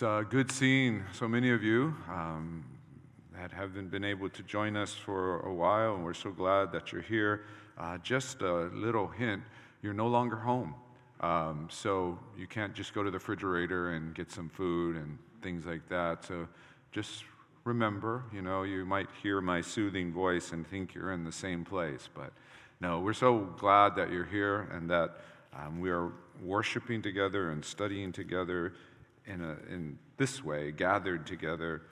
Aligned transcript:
It's 0.00 0.06
uh, 0.06 0.22
good 0.22 0.50
seeing 0.50 1.04
so 1.12 1.28
many 1.28 1.50
of 1.50 1.62
you 1.62 1.94
um, 2.08 2.64
that 3.38 3.52
haven't 3.52 3.90
been 3.90 4.02
able 4.02 4.30
to 4.30 4.42
join 4.44 4.74
us 4.74 4.94
for 4.94 5.40
a 5.40 5.52
while, 5.52 5.94
and 5.94 6.02
we're 6.02 6.14
so 6.14 6.30
glad 6.30 6.72
that 6.72 6.90
you're 6.90 7.02
here. 7.02 7.44
Uh, 7.76 7.98
just 7.98 8.40
a 8.40 8.70
little 8.72 9.08
hint 9.08 9.42
you're 9.82 9.92
no 9.92 10.06
longer 10.06 10.36
home. 10.36 10.74
Um, 11.20 11.68
so 11.70 12.18
you 12.34 12.46
can't 12.46 12.72
just 12.72 12.94
go 12.94 13.02
to 13.02 13.10
the 13.10 13.18
refrigerator 13.18 13.92
and 13.92 14.14
get 14.14 14.32
some 14.32 14.48
food 14.48 14.96
and 14.96 15.18
things 15.42 15.66
like 15.66 15.86
that. 15.90 16.24
So 16.24 16.48
just 16.92 17.24
remember, 17.64 18.24
you 18.32 18.40
know, 18.40 18.62
you 18.62 18.86
might 18.86 19.08
hear 19.22 19.42
my 19.42 19.60
soothing 19.60 20.14
voice 20.14 20.52
and 20.52 20.66
think 20.66 20.94
you're 20.94 21.12
in 21.12 21.24
the 21.24 21.32
same 21.32 21.62
place. 21.62 22.08
But 22.14 22.32
no, 22.80 23.00
we're 23.00 23.12
so 23.12 23.40
glad 23.58 23.96
that 23.96 24.10
you're 24.10 24.24
here 24.24 24.66
and 24.72 24.88
that 24.88 25.20
um, 25.52 25.78
we 25.78 25.90
are 25.90 26.10
worshiping 26.42 27.02
together 27.02 27.50
and 27.50 27.62
studying 27.62 28.12
together 28.12 28.72
in, 29.32 29.40
a, 29.42 29.56
in 29.72 29.98
this 30.16 30.44
way, 30.44 30.72
gathered 30.72 31.26
together. 31.26 31.82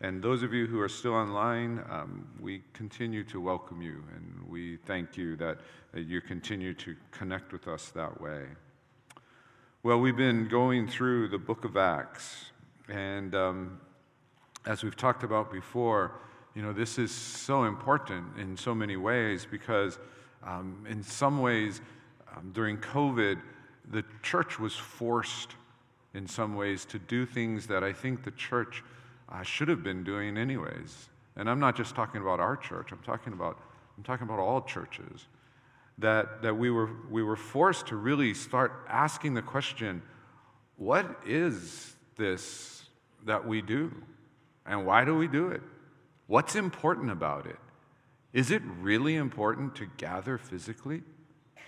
And 0.00 0.22
those 0.22 0.42
of 0.42 0.52
you 0.52 0.66
who 0.66 0.80
are 0.80 0.88
still 0.88 1.14
online, 1.14 1.82
um, 1.88 2.26
we 2.40 2.62
continue 2.72 3.22
to 3.24 3.40
welcome 3.40 3.80
you 3.80 4.02
and 4.16 4.44
we 4.48 4.76
thank 4.78 5.16
you 5.16 5.36
that, 5.36 5.58
you 5.94 6.20
continue 6.20 6.74
to 6.74 6.96
connect 7.10 7.52
with 7.52 7.68
us 7.68 7.90
that 7.90 8.20
way. 8.20 8.44
Well, 9.82 10.00
we've 10.00 10.16
been 10.16 10.48
going 10.48 10.88
through 10.88 11.28
the 11.28 11.38
book 11.38 11.64
of 11.64 11.76
Acts, 11.76 12.46
and 12.88 13.34
um, 13.34 13.80
as 14.64 14.82
we've 14.82 14.96
talked 14.96 15.22
about 15.22 15.52
before, 15.52 16.12
you 16.54 16.62
know, 16.62 16.72
this 16.72 16.98
is 16.98 17.10
so 17.10 17.64
important 17.64 18.38
in 18.38 18.56
so 18.56 18.74
many 18.74 18.96
ways 18.96 19.46
because, 19.48 19.98
um, 20.44 20.86
in 20.88 21.02
some 21.02 21.40
ways, 21.40 21.80
um, 22.34 22.52
during 22.52 22.78
COVID, 22.78 23.40
the 23.90 24.04
church 24.22 24.58
was 24.58 24.74
forced 24.74 25.56
in 26.14 26.26
some 26.26 26.54
ways 26.54 26.84
to 26.86 26.98
do 26.98 27.24
things 27.24 27.66
that 27.68 27.82
I 27.82 27.92
think 27.92 28.22
the 28.22 28.30
church 28.32 28.82
uh, 29.28 29.42
should 29.42 29.68
have 29.68 29.82
been 29.82 30.04
doing 30.04 30.36
anyways. 30.36 31.08
And 31.36 31.48
I'm 31.48 31.60
not 31.60 31.76
just 31.76 31.94
talking 31.94 32.20
about 32.20 32.40
our 32.40 32.56
church, 32.56 32.92
I'm 32.92 32.98
talking 32.98 33.32
about, 33.32 33.58
I'm 33.96 34.04
talking 34.04 34.26
about 34.26 34.38
all 34.38 34.62
churches. 34.62 35.26
That, 35.98 36.42
that 36.42 36.56
we, 36.56 36.70
were, 36.70 36.90
we 37.10 37.22
were 37.22 37.36
forced 37.36 37.88
to 37.88 37.96
really 37.96 38.32
start 38.34 38.86
asking 38.88 39.34
the 39.34 39.42
question 39.42 40.02
what 40.76 41.20
is 41.26 41.94
this 42.16 42.84
that 43.24 43.46
we 43.46 43.62
do? 43.62 43.92
And 44.66 44.86
why 44.86 45.04
do 45.04 45.16
we 45.16 45.28
do 45.28 45.48
it? 45.48 45.62
What's 46.26 46.56
important 46.56 47.10
about 47.10 47.46
it? 47.46 47.58
Is 48.32 48.50
it 48.50 48.62
really 48.80 49.16
important 49.16 49.76
to 49.76 49.86
gather 49.96 50.38
physically 50.38 51.02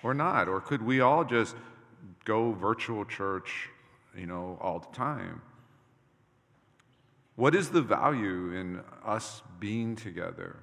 or 0.03 0.15
not? 0.15 0.49
Or 0.49 0.61
could 0.61 0.83
we 0.83 1.01
all 1.01 1.25
just 1.25 1.55
go 2.25 2.53
virtual 2.53 3.05
church 3.05 3.69
you 4.17 4.27
know, 4.27 4.59
all 4.61 4.79
the 4.79 4.97
time. 4.97 5.43
What 7.37 7.55
is 7.55 7.71
the 7.71 7.83
value 7.83 8.53
in 8.55 8.81
us 9.05 9.43
being 9.59 9.97
together? 9.97 10.57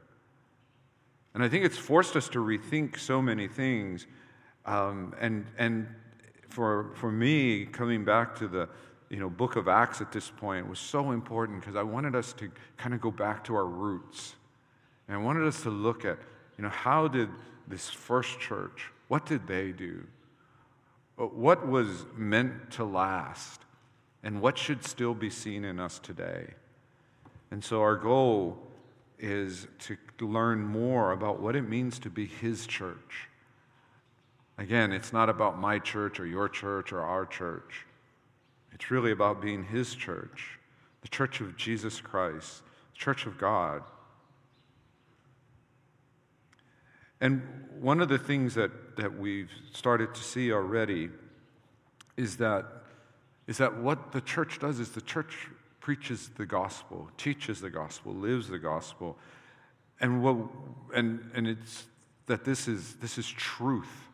And 1.34 1.44
I 1.44 1.50
think 1.50 1.66
it's 1.66 1.78
forced 1.78 2.16
us 2.16 2.30
to 2.30 2.40
rethink 2.40 2.98
so 2.98 3.22
many 3.22 3.48
things. 3.48 4.08
Um, 4.66 5.14
and 5.20 5.46
and 5.58 5.88
for, 6.50 6.92
for 6.96 7.12
me, 7.12 7.66
coming 7.66 8.04
back 8.04 8.36
to 8.40 8.48
the 8.48 8.70
you 9.10 9.20
know, 9.20 9.30
book 9.30 9.58
of 9.58 9.68
Acts 9.68 10.00
at 10.00 10.12
this 10.14 10.30
point 10.30 10.68
was 10.70 10.80
so 10.80 11.12
important 11.12 11.60
because 11.60 11.76
I 11.76 11.84
wanted 11.84 12.16
us 12.16 12.32
to 12.34 12.50
kind 12.78 12.94
of 12.94 13.02
go 13.02 13.12
back 13.12 13.44
to 13.46 13.56
our 13.56 13.66
roots. 13.66 14.36
And 15.08 15.18
I 15.18 15.20
wanted 15.20 15.46
us 15.46 15.64
to 15.64 15.70
look 15.70 16.06
at, 16.06 16.18
you 16.58 16.64
know, 16.64 16.70
how 16.70 17.10
did 17.10 17.28
this 17.68 17.90
first 17.90 18.40
church, 18.40 18.90
what 19.10 19.26
did 19.26 19.48
they 19.48 19.74
do? 19.74 20.04
What 21.16 21.68
was 21.68 22.06
meant 22.16 22.72
to 22.72 22.84
last 22.84 23.62
and 24.24 24.42
what 24.42 24.58
should 24.58 24.86
still 24.86 25.14
be 25.14 25.30
seen 25.30 25.64
in 25.66 25.80
us 25.80 26.00
today. 26.00 26.54
And 27.52 27.64
so 27.64 27.82
our 27.82 27.96
goal 27.96 28.58
is 29.20 29.68
to 29.80 29.98
learn 30.20 30.64
more 30.64 31.12
about 31.12 31.40
what 31.40 31.56
it 31.56 31.68
means 31.68 32.00
to 32.00 32.10
be 32.10 32.26
His 32.26 32.66
church. 32.66 33.28
Again, 34.58 34.92
it's 34.92 35.14
not 35.14 35.30
about 35.30 35.60
my 35.60 35.80
church 35.80 36.20
or 36.20 36.26
your 36.26 36.48
church 36.48 36.92
or 36.92 37.02
our 37.02 37.26
church. 37.26 37.86
It's 38.72 38.92
really 38.92 39.12
about 39.12 39.42
being 39.42 39.64
His 39.64 39.96
church, 39.96 40.60
the 41.02 41.08
church 41.08 41.42
of 41.42 41.58
Jesus 41.58 42.00
Christ, 42.00 42.62
the 42.94 43.00
church 43.00 43.26
of 43.26 43.38
God. 43.38 43.84
And 47.22 47.42
one 47.80 48.02
of 48.02 48.10
the 48.10 48.18
things 48.18 48.56
that, 48.56 48.98
that 48.98 49.18
we've 49.18 49.52
started 49.72 50.14
to 50.16 50.24
see 50.24 50.52
already 50.52 51.10
is 52.18 52.38
that, 52.38 52.66
is 53.48 53.58
that 53.58 53.78
what 53.78 54.12
the 54.12 54.22
church 54.22 54.60
does 54.60 54.80
is 54.80 54.90
the 54.90 55.02
church 55.02 55.48
preaches 55.80 56.30
the 56.38 56.46
gospel, 56.46 57.10
teaches 57.18 57.62
the 57.62 57.70
gospel, 57.70 58.14
lives 58.14 58.50
the 58.50 58.60
gospel. 58.60 59.18
And, 60.00 60.24
what, 60.24 60.38
and, 60.94 61.30
and 61.34 61.48
it's 61.48 61.86
that 62.26 62.44
this 62.44 62.68
is, 62.68 62.96
this 62.96 63.18
is 63.18 63.28
truth. 63.28 64.10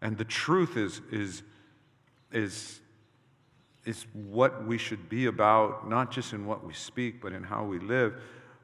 And 0.00 0.18
the 0.18 0.24
truth 0.24 0.76
is, 0.76 1.00
is, 1.10 1.42
is, 2.32 2.80
is 3.84 4.06
what 4.12 4.66
we 4.66 4.78
should 4.78 5.08
be 5.08 5.26
about, 5.26 5.88
not 5.88 6.10
just 6.10 6.32
in 6.32 6.46
what 6.46 6.64
we 6.66 6.74
speak, 6.74 7.20
but 7.20 7.32
in 7.32 7.42
how 7.42 7.64
we 7.64 7.78
live. 7.78 8.14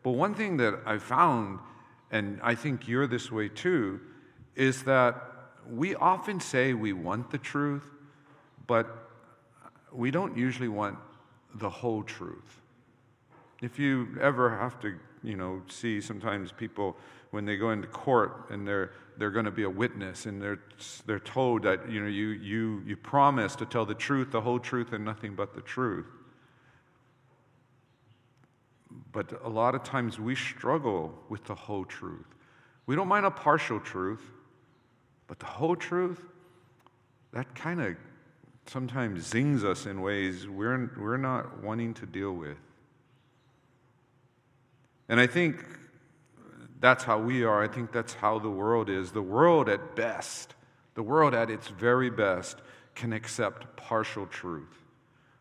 But 0.03 0.13
one 0.13 0.35
thing 0.35 0.57
that 0.59 0.81
I 0.87 0.99
found 0.99 1.61
and 2.13 2.39
I 2.43 2.55
think 2.55 2.87
you're 2.87 3.07
this 3.07 3.33
way 3.33 3.49
too, 3.49 4.01
is 4.55 4.85
that 4.85 5.21
we 5.69 5.95
often 5.95 6.39
say 6.41 6.75
we 6.75 6.93
want 6.93 7.31
the 7.31 7.39
truth, 7.39 7.87
but 8.67 8.87
we 9.91 10.11
don't 10.11 10.37
usually 10.37 10.69
want 10.69 10.99
the 11.55 11.71
whole 11.71 12.03
truth. 12.03 12.61
If 13.63 13.79
you 13.79 14.19
ever 14.21 14.51
have 14.59 14.79
to, 14.81 14.99
you 15.23 15.37
know, 15.37 15.63
see 15.69 16.01
sometimes 16.01 16.53
people 16.53 16.97
when 17.31 17.47
they 17.47 17.57
go 17.57 17.71
into 17.71 17.89
court 17.89 18.51
and 18.51 18.69
they're 18.69 18.93
they're 19.17 19.31
going 19.31 19.45
to 19.45 19.51
be 19.51 19.63
a 19.63 19.71
witness 19.71 20.27
and 20.27 20.41
they're 20.41 20.61
they're 21.07 21.21
told 21.21 21.63
that 21.63 21.91
you 21.91 22.01
know 22.01 22.09
you 22.09 22.29
you 22.29 22.83
you 22.87 22.97
promise 22.97 23.57
to 23.57 23.65
tell 23.65 23.87
the 23.87 23.95
truth, 23.95 24.31
the 24.31 24.41
whole 24.41 24.59
truth, 24.59 24.93
and 24.93 25.05
nothing 25.05 25.35
but 25.35 25.55
the 25.55 25.63
truth. 25.63 26.07
But 29.13 29.41
a 29.45 29.49
lot 29.49 29.75
of 29.75 29.83
times 29.83 30.19
we 30.19 30.35
struggle 30.35 31.15
with 31.29 31.45
the 31.45 31.55
whole 31.55 31.85
truth. 31.85 32.27
We 32.87 32.97
don't 32.97 33.09
mind 33.09 33.27
a 33.27 33.31
partial 33.31 33.79
truth, 33.79 34.23
but 35.27 35.39
the 35.39 35.47
whole 35.47 35.77
truth, 35.77 36.25
that 37.33 37.55
kind 37.55 37.81
of 37.81 37.97
sometimes 38.67 39.27
zings 39.27 39.65
us 39.65 39.87
in 39.87 40.01
ways 40.01 40.47
we're, 40.49 40.91
we're 40.99 41.17
not 41.17 41.63
wanting 41.63 41.95
to 41.95 42.07
deal 42.07 42.33
with. 42.33 42.59
And 45.09 45.21
I 45.21 45.27
think 45.27 45.65
that's 46.81 47.05
how 47.05 47.19
we 47.19 47.45
are. 47.45 47.63
I 47.63 47.69
think 47.69 47.93
that's 47.93 48.15
how 48.15 48.39
the 48.39 48.51
world 48.51 48.89
is. 48.89 49.13
The 49.13 49.23
world, 49.23 49.69
at 49.69 49.95
best, 49.95 50.55
the 50.95 51.03
world 51.03 51.35
at 51.35 51.51
its 51.51 51.69
very 51.69 52.11
best, 52.11 52.59
can 52.95 53.13
accept 53.13 53.77
partial 53.77 54.27
truth. 54.27 54.83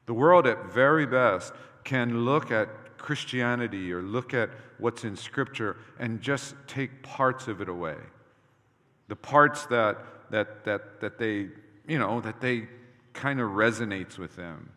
The 0.05 0.13
world, 0.13 0.45
at 0.45 0.71
very 0.73 1.05
best, 1.05 1.53
can 1.83 2.25
look 2.25 2.51
at 2.51 2.69
Christianity 3.01 3.91
or 3.91 4.01
look 4.01 4.33
at 4.33 4.49
what's 4.77 5.03
in 5.03 5.15
Scripture 5.15 5.77
and 5.99 6.21
just 6.21 6.55
take 6.67 7.01
parts 7.01 7.47
of 7.47 7.59
it 7.61 7.67
away. 7.67 7.97
The 9.07 9.15
parts 9.15 9.65
that, 9.65 9.97
that, 10.29 10.63
that, 10.65 11.01
that 11.01 11.17
they, 11.17 11.47
you 11.87 11.99
know, 11.99 12.21
that 12.21 12.39
they 12.39 12.67
kind 13.13 13.41
of 13.41 13.49
resonates 13.49 14.17
with 14.17 14.35
them. 14.35 14.69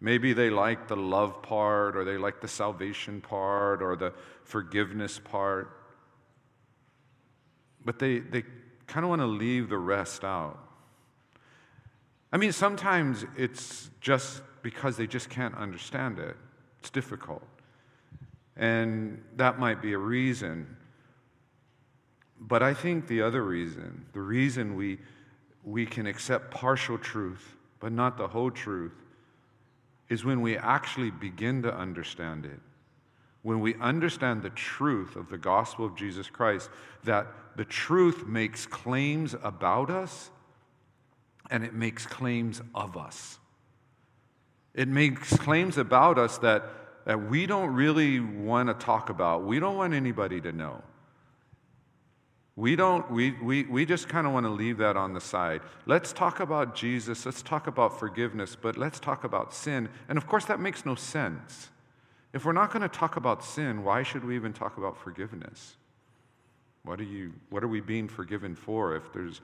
Maybe 0.00 0.32
they 0.32 0.50
like 0.50 0.88
the 0.88 0.96
love 0.96 1.42
part, 1.42 1.96
or 1.96 2.04
they 2.04 2.16
like 2.16 2.40
the 2.40 2.48
salvation 2.48 3.20
part, 3.20 3.82
or 3.82 3.94
the 3.94 4.12
forgiveness 4.42 5.20
part. 5.20 5.70
But 7.84 8.00
they, 8.00 8.18
they 8.18 8.42
kind 8.88 9.04
of 9.04 9.10
want 9.10 9.20
to 9.20 9.26
leave 9.26 9.68
the 9.68 9.78
rest 9.78 10.24
out. 10.24 10.58
I 12.32 12.38
mean, 12.38 12.50
sometimes 12.50 13.24
it's 13.36 13.90
just 14.00 14.42
because 14.62 14.96
they 14.96 15.06
just 15.06 15.30
can't 15.30 15.54
understand 15.54 16.18
it. 16.18 16.36
It's 16.82 16.90
difficult. 16.90 17.44
And 18.56 19.22
that 19.36 19.60
might 19.60 19.80
be 19.80 19.92
a 19.92 19.98
reason. 19.98 20.76
But 22.40 22.60
I 22.60 22.74
think 22.74 23.06
the 23.06 23.22
other 23.22 23.44
reason, 23.44 24.04
the 24.12 24.20
reason 24.20 24.74
we, 24.74 24.98
we 25.62 25.86
can 25.86 26.08
accept 26.08 26.50
partial 26.50 26.98
truth, 26.98 27.54
but 27.78 27.92
not 27.92 28.18
the 28.18 28.26
whole 28.26 28.50
truth, 28.50 28.94
is 30.08 30.24
when 30.24 30.40
we 30.40 30.56
actually 30.56 31.12
begin 31.12 31.62
to 31.62 31.72
understand 31.72 32.46
it. 32.46 32.58
When 33.42 33.60
we 33.60 33.76
understand 33.76 34.42
the 34.42 34.50
truth 34.50 35.14
of 35.14 35.30
the 35.30 35.38
gospel 35.38 35.86
of 35.86 35.94
Jesus 35.94 36.28
Christ, 36.28 36.68
that 37.04 37.28
the 37.54 37.64
truth 37.64 38.26
makes 38.26 38.66
claims 38.66 39.36
about 39.40 39.88
us 39.88 40.30
and 41.48 41.62
it 41.62 41.74
makes 41.74 42.06
claims 42.06 42.60
of 42.74 42.96
us. 42.96 43.38
It 44.74 44.88
makes 44.88 45.36
claims 45.36 45.76
about 45.76 46.18
us 46.18 46.38
that, 46.38 46.64
that 47.04 47.28
we 47.28 47.46
don't 47.46 47.74
really 47.74 48.20
want 48.20 48.68
to 48.68 48.74
talk 48.74 49.10
about. 49.10 49.44
We 49.44 49.60
don't 49.60 49.76
want 49.76 49.92
anybody 49.94 50.40
to 50.40 50.52
know. 50.52 50.82
We 52.54 52.76
don't, 52.76 53.10
we, 53.10 53.32
we, 53.42 53.64
we 53.64 53.86
just 53.86 54.08
kind 54.08 54.26
of 54.26 54.34
want 54.34 54.44
to 54.44 54.50
leave 54.50 54.78
that 54.78 54.96
on 54.96 55.14
the 55.14 55.20
side. 55.20 55.62
Let's 55.86 56.12
talk 56.12 56.40
about 56.40 56.74
Jesus, 56.74 57.24
let's 57.24 57.40
talk 57.40 57.66
about 57.66 57.98
forgiveness, 57.98 58.56
but 58.60 58.76
let's 58.76 59.00
talk 59.00 59.24
about 59.24 59.54
sin. 59.54 59.88
And 60.08 60.18
of 60.18 60.26
course, 60.26 60.44
that 60.46 60.60
makes 60.60 60.84
no 60.84 60.94
sense. 60.94 61.70
If 62.34 62.44
we're 62.44 62.52
not 62.52 62.70
going 62.70 62.82
to 62.82 62.88
talk 62.88 63.16
about 63.16 63.42
sin, 63.42 63.84
why 63.84 64.02
should 64.02 64.24
we 64.24 64.36
even 64.36 64.52
talk 64.52 64.76
about 64.76 64.98
forgiveness? 64.98 65.76
What 66.84 67.00
are, 67.00 67.04
you, 67.04 67.32
what 67.50 67.62
are 67.62 67.68
we 67.68 67.80
being 67.80 68.08
forgiven 68.08 68.54
for 68.54 68.96
if, 68.96 69.12
there's, 69.12 69.40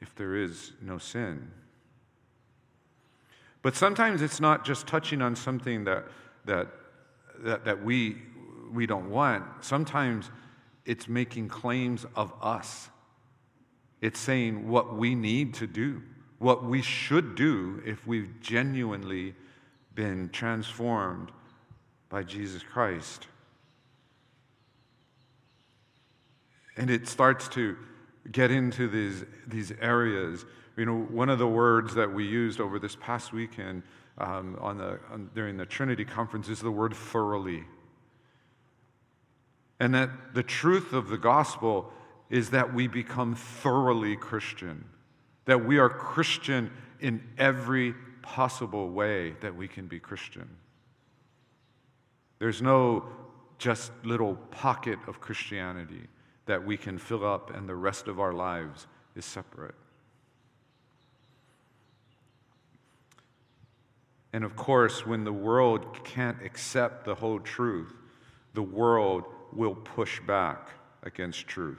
if 0.00 0.14
there 0.14 0.36
is 0.36 0.72
no 0.80 0.96
sin? 0.96 1.50
But 3.62 3.74
sometimes 3.74 4.22
it's 4.22 4.40
not 4.40 4.64
just 4.64 4.86
touching 4.86 5.20
on 5.20 5.34
something 5.36 5.84
that, 5.84 6.04
that, 6.44 6.68
that, 7.40 7.64
that 7.64 7.84
we, 7.84 8.16
we 8.72 8.86
don't 8.86 9.10
want. 9.10 9.44
Sometimes 9.60 10.30
it's 10.84 11.08
making 11.08 11.48
claims 11.48 12.06
of 12.16 12.32
us. 12.40 12.88
It's 14.00 14.20
saying 14.20 14.68
what 14.68 14.96
we 14.96 15.14
need 15.14 15.54
to 15.54 15.66
do, 15.66 16.02
what 16.38 16.64
we 16.64 16.82
should 16.82 17.34
do 17.34 17.82
if 17.84 18.06
we've 18.06 18.40
genuinely 18.40 19.34
been 19.94 20.28
transformed 20.30 21.32
by 22.08 22.22
Jesus 22.22 22.62
Christ. 22.62 23.26
And 26.76 26.90
it 26.90 27.08
starts 27.08 27.48
to 27.48 27.76
get 28.30 28.52
into 28.52 28.88
these, 28.88 29.24
these 29.46 29.72
areas. 29.80 30.44
You 30.78 30.86
know, 30.86 30.96
one 31.10 31.28
of 31.28 31.40
the 31.40 31.46
words 31.48 31.96
that 31.96 32.14
we 32.14 32.24
used 32.24 32.60
over 32.60 32.78
this 32.78 32.94
past 32.94 33.32
weekend 33.32 33.82
um, 34.16 34.56
on 34.60 34.78
the, 34.78 35.00
on, 35.10 35.28
during 35.34 35.56
the 35.56 35.66
Trinity 35.66 36.04
conference 36.04 36.48
is 36.48 36.60
the 36.60 36.70
word 36.70 36.94
thoroughly. 36.94 37.64
And 39.80 39.92
that 39.96 40.34
the 40.34 40.44
truth 40.44 40.92
of 40.92 41.08
the 41.08 41.18
gospel 41.18 41.92
is 42.30 42.50
that 42.50 42.72
we 42.72 42.86
become 42.86 43.34
thoroughly 43.34 44.14
Christian, 44.14 44.84
that 45.46 45.64
we 45.64 45.78
are 45.78 45.88
Christian 45.88 46.70
in 47.00 47.24
every 47.38 47.92
possible 48.22 48.88
way 48.88 49.34
that 49.40 49.56
we 49.56 49.66
can 49.66 49.88
be 49.88 49.98
Christian. 49.98 50.48
There's 52.38 52.62
no 52.62 53.04
just 53.58 53.90
little 54.04 54.36
pocket 54.52 55.00
of 55.08 55.20
Christianity 55.20 56.06
that 56.46 56.64
we 56.64 56.76
can 56.76 56.98
fill 56.98 57.26
up 57.26 57.52
and 57.52 57.68
the 57.68 57.74
rest 57.74 58.06
of 58.06 58.20
our 58.20 58.32
lives 58.32 58.86
is 59.16 59.24
separate. 59.24 59.74
And 64.32 64.44
of 64.44 64.56
course, 64.56 65.06
when 65.06 65.24
the 65.24 65.32
world 65.32 66.04
can't 66.04 66.42
accept 66.44 67.04
the 67.04 67.14
whole 67.14 67.40
truth, 67.40 67.94
the 68.54 68.62
world 68.62 69.24
will 69.52 69.74
push 69.74 70.20
back 70.20 70.70
against 71.02 71.46
truth. 71.46 71.78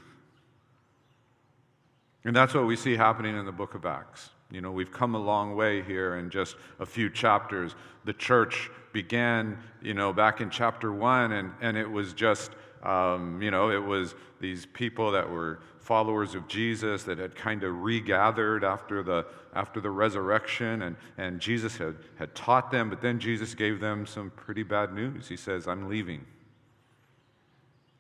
And 2.25 2.36
that's 2.36 2.54
what 2.54 2.66
we 2.66 2.75
see 2.75 2.96
happening 2.96 3.38
in 3.38 3.46
the 3.46 3.51
book 3.51 3.75
of 3.75 3.86
Acts. 3.86 4.31
You 4.51 4.62
know, 4.62 4.72
we've 4.72 4.92
come 4.92 5.13
a 5.13 5.19
long 5.19 5.56
way 5.56 5.84
here 5.84 6.16
in 6.16 6.30
just 6.30 6.56
a 6.80 6.86
few 6.86 7.10
chapters. 7.10 7.75
The 8.06 8.13
church 8.13 8.72
began, 8.94 9.60
you 9.81 9.94
know, 9.94 10.12
back 10.12 10.42
in 10.42 10.50
chapter 10.50 10.92
one, 10.92 11.34
and, 11.34 11.54
and 11.62 11.78
it 11.78 11.90
was 11.90 12.13
just, 12.13 12.51
um, 12.83 13.41
you 13.41 13.51
know, 13.51 13.71
it 13.71 13.83
was 13.83 14.15
these 14.39 14.65
people 14.65 15.11
that 15.11 15.29
were 15.29 15.59
followers 15.79 16.35
of 16.35 16.47
Jesus 16.47 17.03
that 17.03 17.17
had 17.17 17.35
kind 17.35 17.63
of 17.63 17.81
regathered 17.81 18.63
after 18.63 19.03
the, 19.03 19.25
after 19.53 19.81
the 19.81 19.89
resurrection, 19.89 20.83
and, 20.83 20.95
and 21.17 21.39
Jesus 21.39 21.77
had, 21.77 21.95
had 22.17 22.35
taught 22.35 22.71
them, 22.71 22.89
but 22.89 23.01
then 23.01 23.19
Jesus 23.19 23.55
gave 23.55 23.79
them 23.79 24.05
some 24.05 24.29
pretty 24.31 24.63
bad 24.63 24.93
news. 24.93 25.27
He 25.27 25.37
says, 25.37 25.67
I'm 25.67 25.89
leaving 25.89 26.25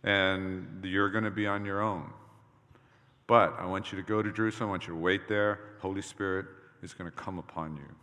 and 0.03 0.83
you're 0.83 1.09
going 1.09 1.23
to 1.23 1.31
be 1.31 1.47
on 1.47 1.65
your 1.65 1.81
own. 1.81 2.09
But 3.27 3.55
I 3.59 3.65
want 3.65 3.91
you 3.91 3.97
to 3.97 4.03
go 4.03 4.21
to 4.21 4.31
Jerusalem. 4.31 4.69
I 4.69 4.71
want 4.71 4.87
you 4.87 4.93
to 4.93 4.99
wait 4.99 5.27
there. 5.27 5.59
Holy 5.79 6.01
Spirit 6.01 6.47
is 6.81 6.93
going 6.93 7.09
to 7.09 7.15
come 7.15 7.37
upon 7.37 7.75
you. 7.75 7.95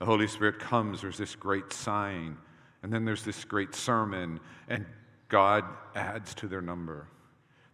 The 0.00 0.04
Holy 0.04 0.26
Spirit 0.26 0.58
comes, 0.58 1.00
there's 1.00 1.16
this 1.16 1.34
great 1.34 1.72
sign, 1.72 2.36
and 2.82 2.92
then 2.92 3.04
there's 3.04 3.24
this 3.24 3.44
great 3.44 3.74
sermon, 3.74 4.40
and 4.68 4.84
God 5.28 5.64
adds 5.94 6.34
to 6.34 6.48
their 6.48 6.60
number. 6.60 7.08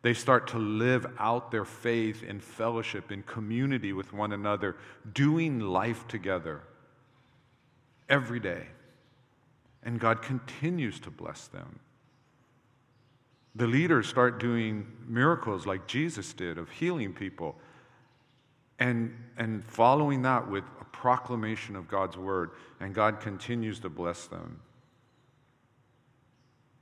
They 0.03 0.15
start 0.15 0.49
to 0.49 0.59
live 0.59 1.07
out 1.19 1.51
their 1.51 1.65
faith 1.65 2.23
in 2.23 2.41
fellowship, 2.41 3.13
in 3.13 3.23
community 3.23 3.93
with 3.93 4.13
one 4.13 4.33
another, 4.33 4.77
doing 5.13 5.61
life 5.61 6.09
together 6.09 6.63
every 8.09 8.41
day. 8.41 8.67
And 9.83 10.01
God 10.01 10.23
continues 10.23 11.01
to 11.01 11.11
bless 11.11 11.49
them. 11.49 11.81
The 13.55 13.67
leaders 13.67 14.07
start 14.07 14.39
doing 14.39 14.87
miracles 15.07 15.67
like 15.67 15.87
Jesus 15.87 16.33
did 16.33 16.57
of 16.57 16.71
healing 16.71 17.13
people 17.13 17.57
and, 18.79 19.15
and 19.37 19.65
following 19.65 20.23
that 20.23 20.51
with 20.51 20.65
a 20.81 20.85
proclamation 20.85 21.77
of 21.77 21.87
God's 21.87 22.17
word, 22.17 22.53
and 22.81 22.95
God 22.95 23.21
continues 23.21 23.79
to 23.81 23.91
bless 23.91 24.27
them. 24.27 24.61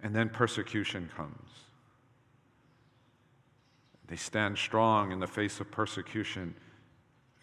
And 0.03 0.15
then 0.15 0.29
persecution 0.29 1.11
comes. 1.17 1.51
They 4.07 4.17
stand 4.17 4.57
strong 4.57 5.13
in 5.13 5.21
the 5.21 5.27
face 5.27 5.61
of 5.61 5.71
persecution. 5.71 6.55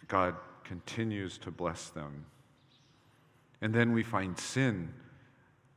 God 0.07 0.35
continues 0.63 1.37
to 1.39 1.51
bless 1.51 1.89
them. 1.89 2.25
And 3.61 3.73
then 3.73 3.93
we 3.93 4.03
find 4.03 4.37
sin, 4.37 4.93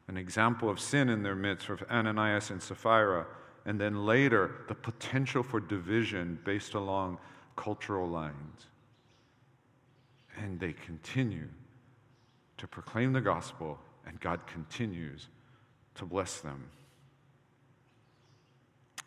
an 0.09 0.17
example 0.17 0.71
of 0.71 0.81
sin 0.81 1.09
in 1.09 1.23
their 1.23 1.35
midst 1.35 1.69
of 1.69 1.83
Ananias 1.91 2.51
and 2.51 2.63
Sapphira 2.63 3.27
and 3.69 3.79
then 3.79 4.07
later 4.07 4.65
the 4.67 4.75
potential 4.75 5.43
for 5.43 5.61
division 5.61 6.39
based 6.43 6.73
along 6.73 7.19
cultural 7.55 8.09
lines. 8.09 8.67
And 10.39 10.59
they 10.59 10.73
continue 10.73 11.49
to 12.57 12.67
proclaim 12.67 13.13
the 13.13 13.21
gospel, 13.21 13.79
and 14.07 14.19
God 14.21 14.41
continues 14.47 15.29
to 15.99 16.05
bless 16.05 16.41
them. 16.41 16.71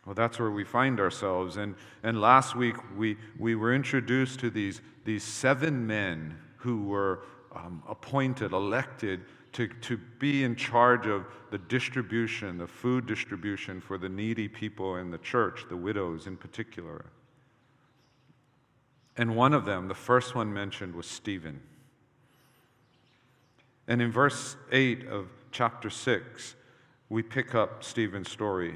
Well, 0.05 0.15
that's 0.15 0.39
where 0.39 0.51
we 0.51 0.63
find 0.63 0.99
ourselves. 0.99 1.57
And, 1.57 1.75
and 2.03 2.19
last 2.19 2.55
week, 2.55 2.75
we, 2.97 3.17
we 3.38 3.55
were 3.55 3.73
introduced 3.73 4.39
to 4.39 4.49
these, 4.49 4.81
these 5.05 5.23
seven 5.23 5.85
men 5.85 6.38
who 6.57 6.83
were 6.83 7.23
um, 7.55 7.83
appointed, 7.88 8.51
elected 8.53 9.21
to, 9.53 9.67
to 9.67 9.97
be 10.19 10.43
in 10.43 10.55
charge 10.55 11.07
of 11.07 11.25
the 11.51 11.57
distribution, 11.57 12.57
the 12.57 12.67
food 12.67 13.05
distribution 13.05 13.81
for 13.81 13.97
the 13.97 14.09
needy 14.09 14.47
people 14.47 14.95
in 14.95 15.11
the 15.11 15.17
church, 15.19 15.65
the 15.69 15.77
widows 15.77 16.25
in 16.25 16.38
particular. 16.38 17.05
And 19.17 19.35
one 19.35 19.53
of 19.53 19.65
them, 19.65 19.88
the 19.88 19.93
first 19.93 20.36
one 20.36 20.51
mentioned, 20.53 20.95
was 20.95 21.05
Stephen. 21.05 21.62
And 23.88 24.01
in 24.01 24.12
verse 24.12 24.55
8 24.71 25.07
of 25.07 25.27
chapter 25.51 25.89
6, 25.89 26.55
we 27.12 27.22
pick 27.22 27.56
up 27.56 27.84
Stephen's 27.84 28.32
story. 28.32 28.74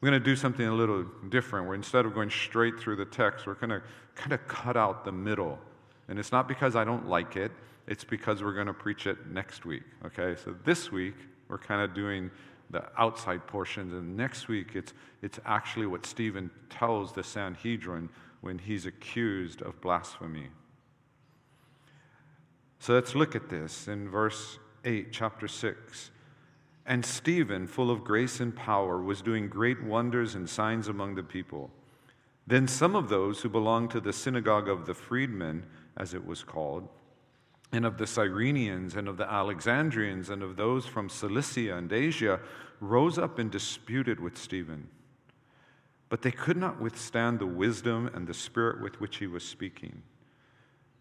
We're 0.00 0.08
going 0.08 0.18
to 0.18 0.24
do 0.24 0.36
something 0.36 0.66
a 0.66 0.74
little 0.74 1.04
different. 1.28 1.66
Where 1.66 1.74
instead 1.74 2.06
of 2.06 2.14
going 2.14 2.30
straight 2.30 2.80
through 2.80 2.96
the 2.96 3.04
text, 3.04 3.46
we're 3.46 3.54
going 3.54 3.70
to 3.70 3.82
kind 4.14 4.32
of 4.32 4.48
cut 4.48 4.74
out 4.74 5.04
the 5.04 5.12
middle. 5.12 5.58
And 6.08 6.18
it's 6.18 6.32
not 6.32 6.48
because 6.48 6.76
I 6.76 6.84
don't 6.84 7.06
like 7.06 7.36
it, 7.36 7.52
it's 7.86 8.04
because 8.04 8.42
we're 8.42 8.54
going 8.54 8.68
to 8.68 8.72
preach 8.72 9.06
it 9.06 9.26
next 9.26 9.66
week. 9.66 9.82
Okay, 10.06 10.34
so 10.42 10.56
this 10.64 10.90
week 10.90 11.14
we're 11.48 11.58
kind 11.58 11.82
of 11.82 11.94
doing 11.94 12.30
the 12.70 12.84
outside 12.96 13.46
portions, 13.46 13.92
and 13.92 14.16
next 14.16 14.48
week 14.48 14.70
it's, 14.74 14.94
it's 15.20 15.38
actually 15.44 15.84
what 15.84 16.06
Stephen 16.06 16.50
tells 16.70 17.12
the 17.12 17.22
Sanhedrin 17.22 18.08
when 18.40 18.58
he's 18.58 18.86
accused 18.86 19.60
of 19.60 19.78
blasphemy. 19.82 20.48
So 22.78 22.94
let's 22.94 23.14
look 23.14 23.36
at 23.36 23.50
this 23.50 23.88
in 23.88 24.08
verse 24.08 24.58
8, 24.86 25.12
chapter 25.12 25.46
6. 25.46 26.10
And 26.84 27.06
Stephen, 27.06 27.66
full 27.66 27.90
of 27.90 28.04
grace 28.04 28.40
and 28.40 28.54
power, 28.54 29.00
was 29.00 29.22
doing 29.22 29.48
great 29.48 29.82
wonders 29.82 30.34
and 30.34 30.48
signs 30.48 30.88
among 30.88 31.14
the 31.14 31.22
people. 31.22 31.70
Then 32.46 32.66
some 32.66 32.96
of 32.96 33.08
those 33.08 33.40
who 33.40 33.48
belonged 33.48 33.90
to 33.92 34.00
the 34.00 34.12
synagogue 34.12 34.68
of 34.68 34.86
the 34.86 34.94
freedmen, 34.94 35.64
as 35.96 36.12
it 36.12 36.26
was 36.26 36.42
called, 36.42 36.88
and 37.70 37.86
of 37.86 37.98
the 37.98 38.06
Cyrenians 38.06 38.96
and 38.96 39.08
of 39.08 39.16
the 39.16 39.30
Alexandrians 39.30 40.28
and 40.28 40.42
of 40.42 40.56
those 40.56 40.84
from 40.84 41.08
Cilicia 41.08 41.76
and 41.76 41.92
Asia 41.92 42.40
rose 42.80 43.16
up 43.16 43.38
and 43.38 43.50
disputed 43.50 44.18
with 44.20 44.36
Stephen. 44.36 44.88
But 46.08 46.22
they 46.22 46.32
could 46.32 46.56
not 46.56 46.80
withstand 46.80 47.38
the 47.38 47.46
wisdom 47.46 48.10
and 48.12 48.26
the 48.26 48.34
spirit 48.34 48.82
with 48.82 49.00
which 49.00 49.16
he 49.16 49.26
was 49.26 49.44
speaking. 49.44 50.02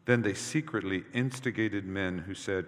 Then 0.05 0.21
they 0.21 0.33
secretly 0.33 1.03
instigated 1.13 1.85
men 1.85 2.19
who 2.19 2.33
said, 2.33 2.67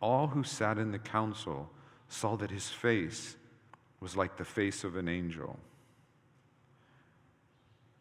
all 0.00 0.28
who 0.28 0.42
sat 0.42 0.78
in 0.78 0.92
the 0.92 0.98
council 0.98 1.70
saw 2.08 2.36
that 2.36 2.50
his 2.50 2.68
face 2.68 3.36
was 4.00 4.16
like 4.16 4.36
the 4.36 4.44
face 4.44 4.84
of 4.84 4.96
an 4.96 5.08
angel. 5.08 5.58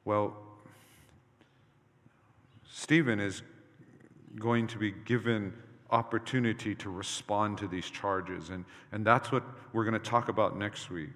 Well, 0.03 0.37
Stephen 2.69 3.19
is 3.19 3.41
going 4.37 4.67
to 4.67 4.77
be 4.77 4.91
given 4.91 5.53
opportunity 5.91 6.75
to 6.75 6.89
respond 6.89 7.57
to 7.59 7.67
these 7.67 7.89
charges. 7.89 8.49
And, 8.49 8.65
and 8.91 9.05
that's 9.05 9.31
what 9.31 9.43
we're 9.73 9.85
going 9.85 9.93
to 9.93 10.09
talk 10.09 10.29
about 10.29 10.57
next 10.57 10.89
week. 10.89 11.09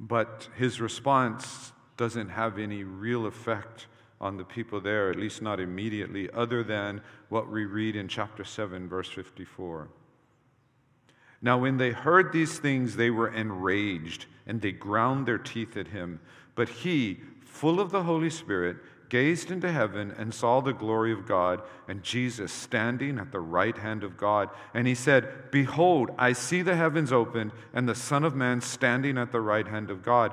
But 0.00 0.48
his 0.56 0.80
response 0.80 1.72
doesn't 1.96 2.28
have 2.28 2.58
any 2.58 2.84
real 2.84 3.26
effect 3.26 3.86
on 4.20 4.36
the 4.36 4.44
people 4.44 4.80
there, 4.80 5.10
at 5.10 5.16
least 5.16 5.42
not 5.42 5.60
immediately, 5.60 6.28
other 6.32 6.64
than 6.64 7.00
what 7.28 7.50
we 7.50 7.64
read 7.64 7.96
in 7.96 8.08
chapter 8.08 8.44
7, 8.44 8.88
verse 8.88 9.08
54. 9.08 9.88
Now, 11.40 11.58
when 11.58 11.76
they 11.76 11.92
heard 11.92 12.32
these 12.32 12.58
things, 12.58 12.96
they 12.96 13.10
were 13.10 13.32
enraged 13.32 14.26
and 14.46 14.60
they 14.60 14.72
ground 14.72 15.26
their 15.26 15.38
teeth 15.38 15.76
at 15.76 15.88
him. 15.88 16.20
But 16.56 16.68
he, 16.68 17.20
full 17.44 17.78
of 17.78 17.90
the 17.90 18.02
Holy 18.02 18.30
Spirit, 18.30 18.78
gazed 19.08 19.50
into 19.50 19.70
heaven 19.70 20.12
and 20.18 20.34
saw 20.34 20.60
the 20.60 20.72
glory 20.72 21.12
of 21.12 21.26
God 21.26 21.62
and 21.86 22.02
Jesus 22.02 22.52
standing 22.52 23.18
at 23.18 23.32
the 23.32 23.40
right 23.40 23.76
hand 23.76 24.04
of 24.04 24.16
God. 24.16 24.50
And 24.74 24.86
he 24.86 24.94
said, 24.94 25.50
Behold, 25.50 26.10
I 26.18 26.32
see 26.32 26.62
the 26.62 26.76
heavens 26.76 27.12
opened 27.12 27.52
and 27.72 27.88
the 27.88 27.94
Son 27.94 28.24
of 28.24 28.34
Man 28.34 28.60
standing 28.60 29.16
at 29.16 29.32
the 29.32 29.40
right 29.40 29.66
hand 29.66 29.90
of 29.90 30.02
God. 30.02 30.32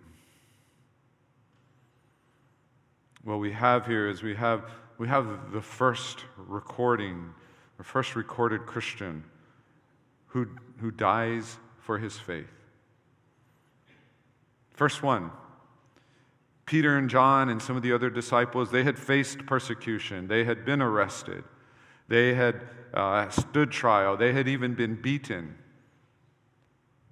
What 3.23 3.37
we 3.37 3.51
have 3.51 3.85
here 3.85 4.07
is 4.09 4.23
we 4.23 4.35
have, 4.35 4.63
we 4.97 5.07
have 5.07 5.51
the 5.51 5.61
first 5.61 6.25
recording, 6.37 7.29
the 7.77 7.83
first 7.83 8.15
recorded 8.15 8.65
Christian 8.65 9.23
who, 10.27 10.47
who 10.79 10.91
dies 10.91 11.57
for 11.79 11.99
his 11.99 12.17
faith. 12.17 12.49
First 14.73 15.03
one, 15.03 15.29
Peter 16.65 16.97
and 16.97 17.09
John 17.09 17.49
and 17.49 17.61
some 17.61 17.75
of 17.75 17.83
the 17.83 17.93
other 17.93 18.09
disciples, 18.09 18.71
they 18.71 18.83
had 18.83 18.97
faced 18.97 19.45
persecution. 19.45 20.27
They 20.27 20.43
had 20.43 20.65
been 20.65 20.81
arrested. 20.81 21.43
They 22.07 22.33
had 22.33 22.61
uh, 22.93 23.29
stood 23.29 23.71
trial. 23.71 24.17
They 24.17 24.33
had 24.33 24.47
even 24.47 24.73
been 24.73 24.95
beaten. 24.95 25.55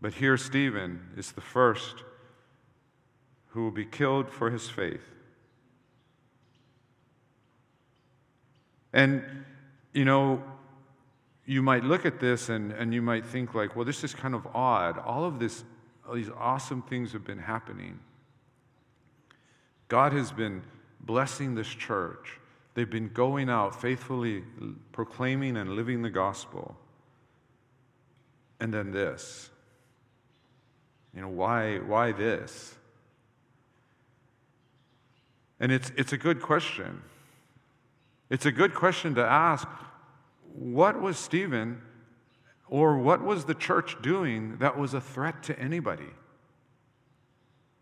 But 0.01 0.13
here, 0.13 0.37
Stephen 0.37 1.09
is 1.17 1.33
the 1.33 1.41
first 1.41 2.03
who 3.47 3.63
will 3.63 3.71
be 3.71 3.85
killed 3.85 4.29
for 4.29 4.49
his 4.49 4.69
faith. 4.69 5.03
And, 8.93 9.24
you 9.93 10.05
know, 10.05 10.43
you 11.46 11.62
might 11.62 11.84
look 11.84 12.05
at 12.05 12.19
this 12.19 12.50
and, 12.50 12.72
and 12.72 12.93
you 12.93 13.01
might 13.01 13.25
think, 13.25 13.53
like, 13.53 13.75
well, 13.75 13.86
this 13.86 14.03
is 14.03 14.13
kind 14.13 14.36
of 14.36 14.48
odd. 14.53 14.98
All 15.00 15.25
of 15.25 15.39
this, 15.39 15.63
all 16.08 16.15
these 16.15 16.29
awesome 16.38 16.81
things 16.84 17.12
have 17.13 17.25
been 17.25 17.39
happening. 17.39 18.00
God 19.88 20.13
has 20.13 20.31
been 20.31 20.63
blessing 21.00 21.55
this 21.55 21.67
church. 21.67 22.39
They've 22.75 22.89
been 22.89 23.10
going 23.10 23.50
out 23.50 23.81
faithfully 23.81 24.43
proclaiming 24.91 25.58
and 25.58 25.72
living 25.72 26.01
the 26.01 26.10
gospel. 26.10 26.77
And 28.60 28.74
then 28.74 28.91
this. 28.91 29.50
You 31.15 31.22
know, 31.22 31.29
why, 31.29 31.77
why 31.77 32.12
this? 32.12 32.75
And 35.60 35.72
it's, 35.72 35.91
it's 35.98 36.13
a 36.13 36.17
good 36.17 36.41
question. 36.41 37.01
It's 38.29 38.45
a 38.45 38.51
good 38.51 38.74
question 38.74 39.15
to 39.15 39.25
ask 39.25 39.67
what 40.53 41.01
was 41.01 41.17
Stephen 41.17 41.81
or 42.67 42.98
what 42.98 43.24
was 43.24 43.45
the 43.45 43.55
church 43.55 44.00
doing 44.01 44.57
that 44.57 44.77
was 44.77 44.93
a 44.93 45.01
threat 45.01 45.43
to 45.43 45.59
anybody? 45.59 46.09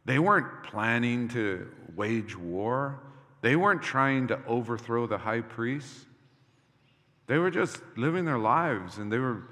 They 0.05 0.19
weren't 0.19 0.63
planning 0.63 1.27
to 1.29 1.67
wage 1.95 2.37
war. 2.37 3.01
They 3.41 3.57
weren't 3.57 3.81
trying 3.81 4.27
to 4.29 4.39
overthrow 4.45 5.05
the 5.05 5.17
high 5.17 5.41
priest. 5.41 6.05
They 7.27 7.37
were 7.37 7.51
just 7.51 7.81
living 7.97 8.23
their 8.23 8.37
lives 8.37 8.99
and 8.99 9.11
they 9.11 9.19
were, 9.19 9.49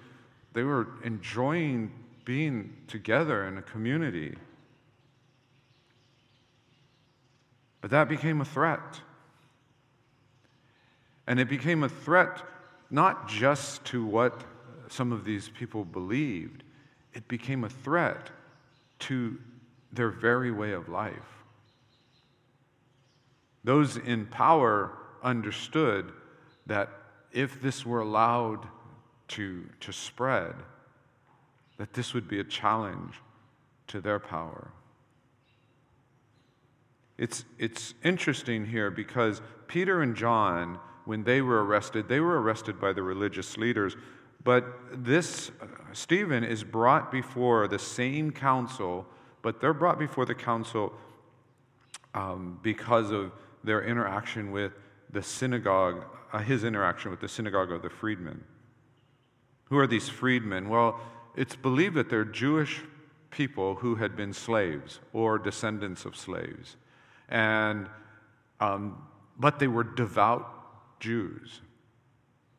they 0.53 0.63
were 0.63 0.87
enjoying 1.03 1.91
being 2.23 2.73
together 2.87 3.45
in 3.47 3.57
a 3.57 3.61
community. 3.61 4.35
But 7.81 7.91
that 7.91 8.07
became 8.07 8.39
a 8.39 8.45
threat. 8.45 9.01
And 11.27 11.39
it 11.39 11.49
became 11.49 11.83
a 11.83 11.89
threat 11.89 12.41
not 12.89 13.27
just 13.27 13.83
to 13.85 14.05
what 14.05 14.43
some 14.89 15.11
of 15.11 15.25
these 15.25 15.49
people 15.49 15.83
believed, 15.83 16.63
it 17.13 17.27
became 17.27 17.63
a 17.63 17.69
threat 17.69 18.29
to 18.99 19.37
their 19.91 20.09
very 20.09 20.51
way 20.51 20.71
of 20.73 20.89
life. 20.89 21.43
Those 23.63 23.97
in 23.97 24.27
power 24.27 24.91
understood 25.23 26.11
that 26.67 26.89
if 27.31 27.61
this 27.61 27.85
were 27.85 28.01
allowed 28.01 28.67
to, 29.29 29.67
to 29.79 29.91
spread, 29.91 30.53
that 31.77 31.93
this 31.93 32.13
would 32.13 32.27
be 32.27 32.39
a 32.39 32.43
challenge 32.43 33.15
to 33.87 33.99
their 33.99 34.19
power. 34.19 34.71
It's, 37.17 37.45
it's 37.57 37.93
interesting 38.03 38.65
here 38.65 38.91
because 38.91 39.41
Peter 39.67 40.01
and 40.01 40.15
John, 40.15 40.79
when 41.05 41.23
they 41.23 41.41
were 41.41 41.63
arrested, 41.63 42.07
they 42.07 42.19
were 42.19 42.41
arrested 42.41 42.79
by 42.79 42.93
the 42.93 43.01
religious 43.01 43.57
leaders. 43.57 43.95
But 44.43 44.65
this, 44.91 45.51
uh, 45.61 45.65
Stephen, 45.93 46.43
is 46.43 46.63
brought 46.63 47.11
before 47.11 47.67
the 47.67 47.79
same 47.79 48.31
council 48.31 49.07
but 49.45 49.61
they're 49.61 49.75
brought 49.75 49.99
before 49.99 50.25
the 50.25 50.33
council 50.33 50.91
um, 52.15 52.59
because 52.63 53.11
of 53.11 53.31
their 53.63 53.83
interaction 53.83 54.51
with 54.51 54.71
the 55.11 55.21
synagogue, 55.21 56.03
uh, 56.33 56.39
his 56.39 56.63
interaction 56.63 57.11
with 57.11 57.19
the 57.19 57.27
synagogue 57.27 57.71
of 57.71 57.83
the 57.83 57.89
freedmen. 57.91 58.43
Who 59.65 59.77
are 59.77 59.85
these 59.85 60.09
freedmen? 60.09 60.67
Well, 60.67 60.99
it's 61.35 61.55
believed 61.55 61.93
that 61.93 62.09
they're 62.09 62.25
Jewish 62.25 62.81
people 63.29 63.75
who 63.75 63.93
had 63.93 64.15
been 64.15 64.33
slaves 64.33 64.99
or 65.13 65.37
descendants 65.37 66.05
of 66.05 66.15
slaves. 66.15 66.75
And, 67.29 67.87
um, 68.59 68.97
but 69.37 69.59
they 69.59 69.67
were 69.67 69.83
devout 69.83 70.54
Jews. 70.99 71.61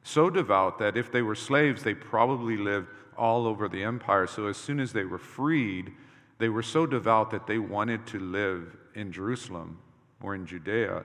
So 0.02 0.31
devout 0.31 0.78
that 0.78 0.97
if 0.97 1.11
they 1.11 1.23
were 1.23 1.35
slaves, 1.35 1.83
they 1.83 1.95
probably 1.95 2.57
lived 2.57 2.88
all 3.16 3.47
over 3.47 3.69
the 3.69 3.83
empire. 3.83 4.26
So 4.26 4.47
as 4.47 4.57
soon 4.57 4.78
as 4.78 4.93
they 4.93 5.05
were 5.05 5.19
freed, 5.19 5.93
they 6.38 6.49
were 6.49 6.62
so 6.62 6.87
devout 6.87 7.31
that 7.31 7.47
they 7.47 7.59
wanted 7.59 8.07
to 8.09 8.21
live 8.21 8.76
in 8.95 9.11
Jerusalem 9.11 9.78
or 10.23 10.35
in 10.35 10.47
Judea 10.47 11.05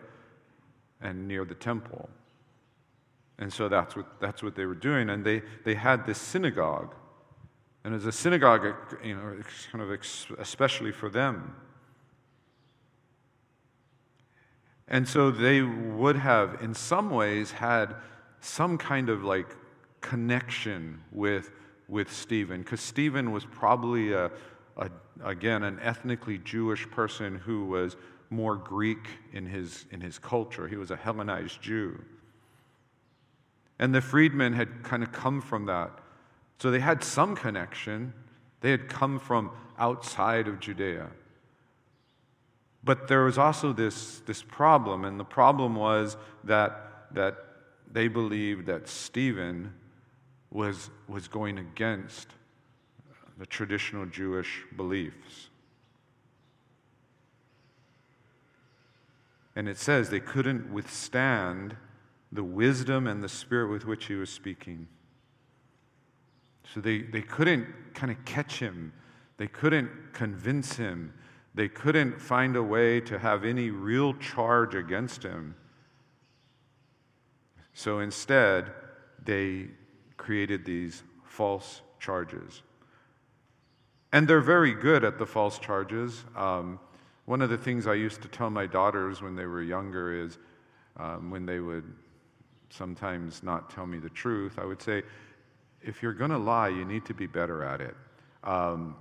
and 1.02 1.28
near 1.28 1.46
the 1.46 1.56
temple. 1.56 2.10
And 3.40 3.52
so 3.52 3.68
that's 3.68 3.96
what, 3.96 4.20
that's 4.20 4.44
what 4.44 4.56
they 4.56 4.66
were 4.66 4.76
doing. 4.76 5.10
And 5.10 5.26
they, 5.26 5.42
they 5.66 5.74
had 5.74 6.06
this 6.06 6.20
synagogue. 6.20 6.94
And 7.84 7.96
as 7.96 8.06
a 8.06 8.12
synagogue, 8.12 8.76
you 9.04 9.16
know, 9.16 9.38
kind 9.72 9.84
of 9.84 10.00
especially 10.38 10.92
for 10.92 11.10
them. 11.10 11.56
And 14.92 15.08
so 15.08 15.32
they 15.32 15.62
would 15.62 16.18
have, 16.18 16.62
in 16.62 16.74
some 16.74 17.10
ways, 17.10 17.50
had 17.52 17.96
some 18.42 18.78
kind 18.78 19.10
of 19.10 19.24
like 19.24 19.48
connection 20.02 21.02
with, 21.14 21.50
with 21.88 22.12
Stephen, 22.12 22.62
because 22.62 22.82
Stephen 22.82 23.32
was 23.32 23.46
probably 23.46 24.12
a, 24.12 24.30
a, 24.76 24.90
again, 25.24 25.64
an 25.64 25.80
ethnically 25.82 26.40
Jewish 26.40 26.90
person 26.92 27.36
who 27.36 27.66
was 27.68 27.96
more 28.30 28.58
Greek 28.58 29.08
in 29.32 29.46
his, 29.46 29.86
in 29.92 30.02
his 30.02 30.20
culture. 30.20 30.68
He 30.68 30.76
was 30.76 30.92
a 30.92 30.98
Hellenized 30.98 31.62
Jew. 31.62 32.04
And 33.80 33.96
the 33.96 34.02
freedmen 34.02 34.52
had 34.52 34.84
kind 34.84 35.04
of 35.04 35.14
come 35.14 35.40
from 35.40 35.68
that. 35.68 35.90
So 36.60 36.70
they 36.70 36.82
had 36.82 37.02
some 37.02 37.36
connection. 37.36 38.14
They 38.60 38.72
had 38.72 38.90
come 38.90 39.20
from 39.20 39.52
outside 39.80 40.50
of 40.50 40.60
Judea. 40.60 41.08
But 42.84 43.08
there 43.08 43.24
was 43.24 43.38
also 43.38 43.74
this, 43.74 44.20
this 44.26 44.42
problem, 44.42 45.06
and 45.06 45.20
the 45.20 45.26
problem 45.26 45.76
was 45.76 46.18
that, 46.44 47.06
that 47.14 47.38
they 47.92 48.08
believed 48.08 48.66
that 48.66 48.88
Stephen 48.88 49.74
was, 50.50 50.90
was 51.08 51.28
going 51.28 51.60
against 51.60 52.28
the 53.38 53.46
traditional 53.46 54.06
Jewish 54.06 54.64
beliefs. 54.76 55.50
And 59.56 59.68
it 59.68 59.78
says 59.78 60.10
they 60.10 60.20
couldn't 60.20 60.72
withstand 60.72 61.76
the 62.32 62.44
wisdom 62.44 63.08
and 63.08 63.22
the 63.22 63.30
spirit 63.30 63.70
with 63.70 63.86
which 63.86 64.06
he 64.06 64.16
was 64.16 64.30
speaking. 64.30 64.88
So 66.74 66.80
they, 66.80 67.02
they 67.02 67.22
couldn't 67.22 67.68
kind 67.94 68.12
of 68.12 68.24
catch 68.26 68.60
him, 68.60 68.94
they 69.38 69.48
couldn't 69.48 69.90
convince 70.14 70.78
him, 70.78 71.14
they 71.54 71.68
couldn't 71.68 72.22
find 72.22 72.56
a 72.56 72.64
way 72.64 73.02
to 73.02 73.20
have 73.20 73.44
any 73.44 73.70
real 73.72 74.14
charge 74.16 74.74
against 74.74 75.24
him. 75.24 75.56
So 77.74 78.00
instead, 78.00 78.72
they 79.24 79.68
created 80.18 80.66
these 80.66 81.04
false 81.24 81.82
charges. 82.00 82.62
And 84.14 84.28
they're 84.28 84.42
very 84.42 84.74
good 84.74 85.04
at 85.04 85.18
the 85.18 85.26
false 85.26 85.58
charges. 85.58 86.24
Um, 86.36 86.80
one 87.26 87.42
of 87.42 87.50
the 87.50 87.58
things 87.58 87.88
I 87.88 87.94
used 87.94 88.22
to 88.24 88.28
tell 88.28 88.50
my 88.50 88.66
daughters 88.66 89.22
when 89.22 89.36
they 89.36 89.46
were 89.46 89.62
younger 89.62 90.14
is 90.14 90.38
um, 90.98 91.32
when 91.32 91.46
they 91.46 91.60
would 91.60 91.86
sometimes 92.70 93.44
not 93.44 93.70
tell 93.70 93.86
me 93.86 94.00
the 94.00 94.10
truth, 94.10 94.58
I 94.58 94.66
would 94.66 94.82
say, 94.82 95.04
if 95.82 96.04
you're 96.04 96.14
going 96.14 96.32
to 96.32 96.38
lie, 96.38 96.70
you 96.70 96.86
need 96.86 97.06
to 97.06 97.14
be 97.14 97.28
better 97.28 97.64
at 97.64 97.82
it. 97.82 97.96
Um, 98.44 98.96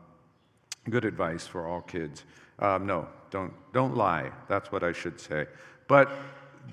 good 0.88 1.04
advice 1.04 1.46
for 1.46 1.66
all 1.66 1.82
kids. 1.82 2.24
Um, 2.58 2.86
no, 2.86 3.08
don't, 3.30 3.52
don't 3.72 3.96
lie. 3.96 4.30
That's 4.48 4.72
what 4.72 4.82
I 4.82 4.92
should 4.92 5.20
say. 5.20 5.46
But 5.88 6.10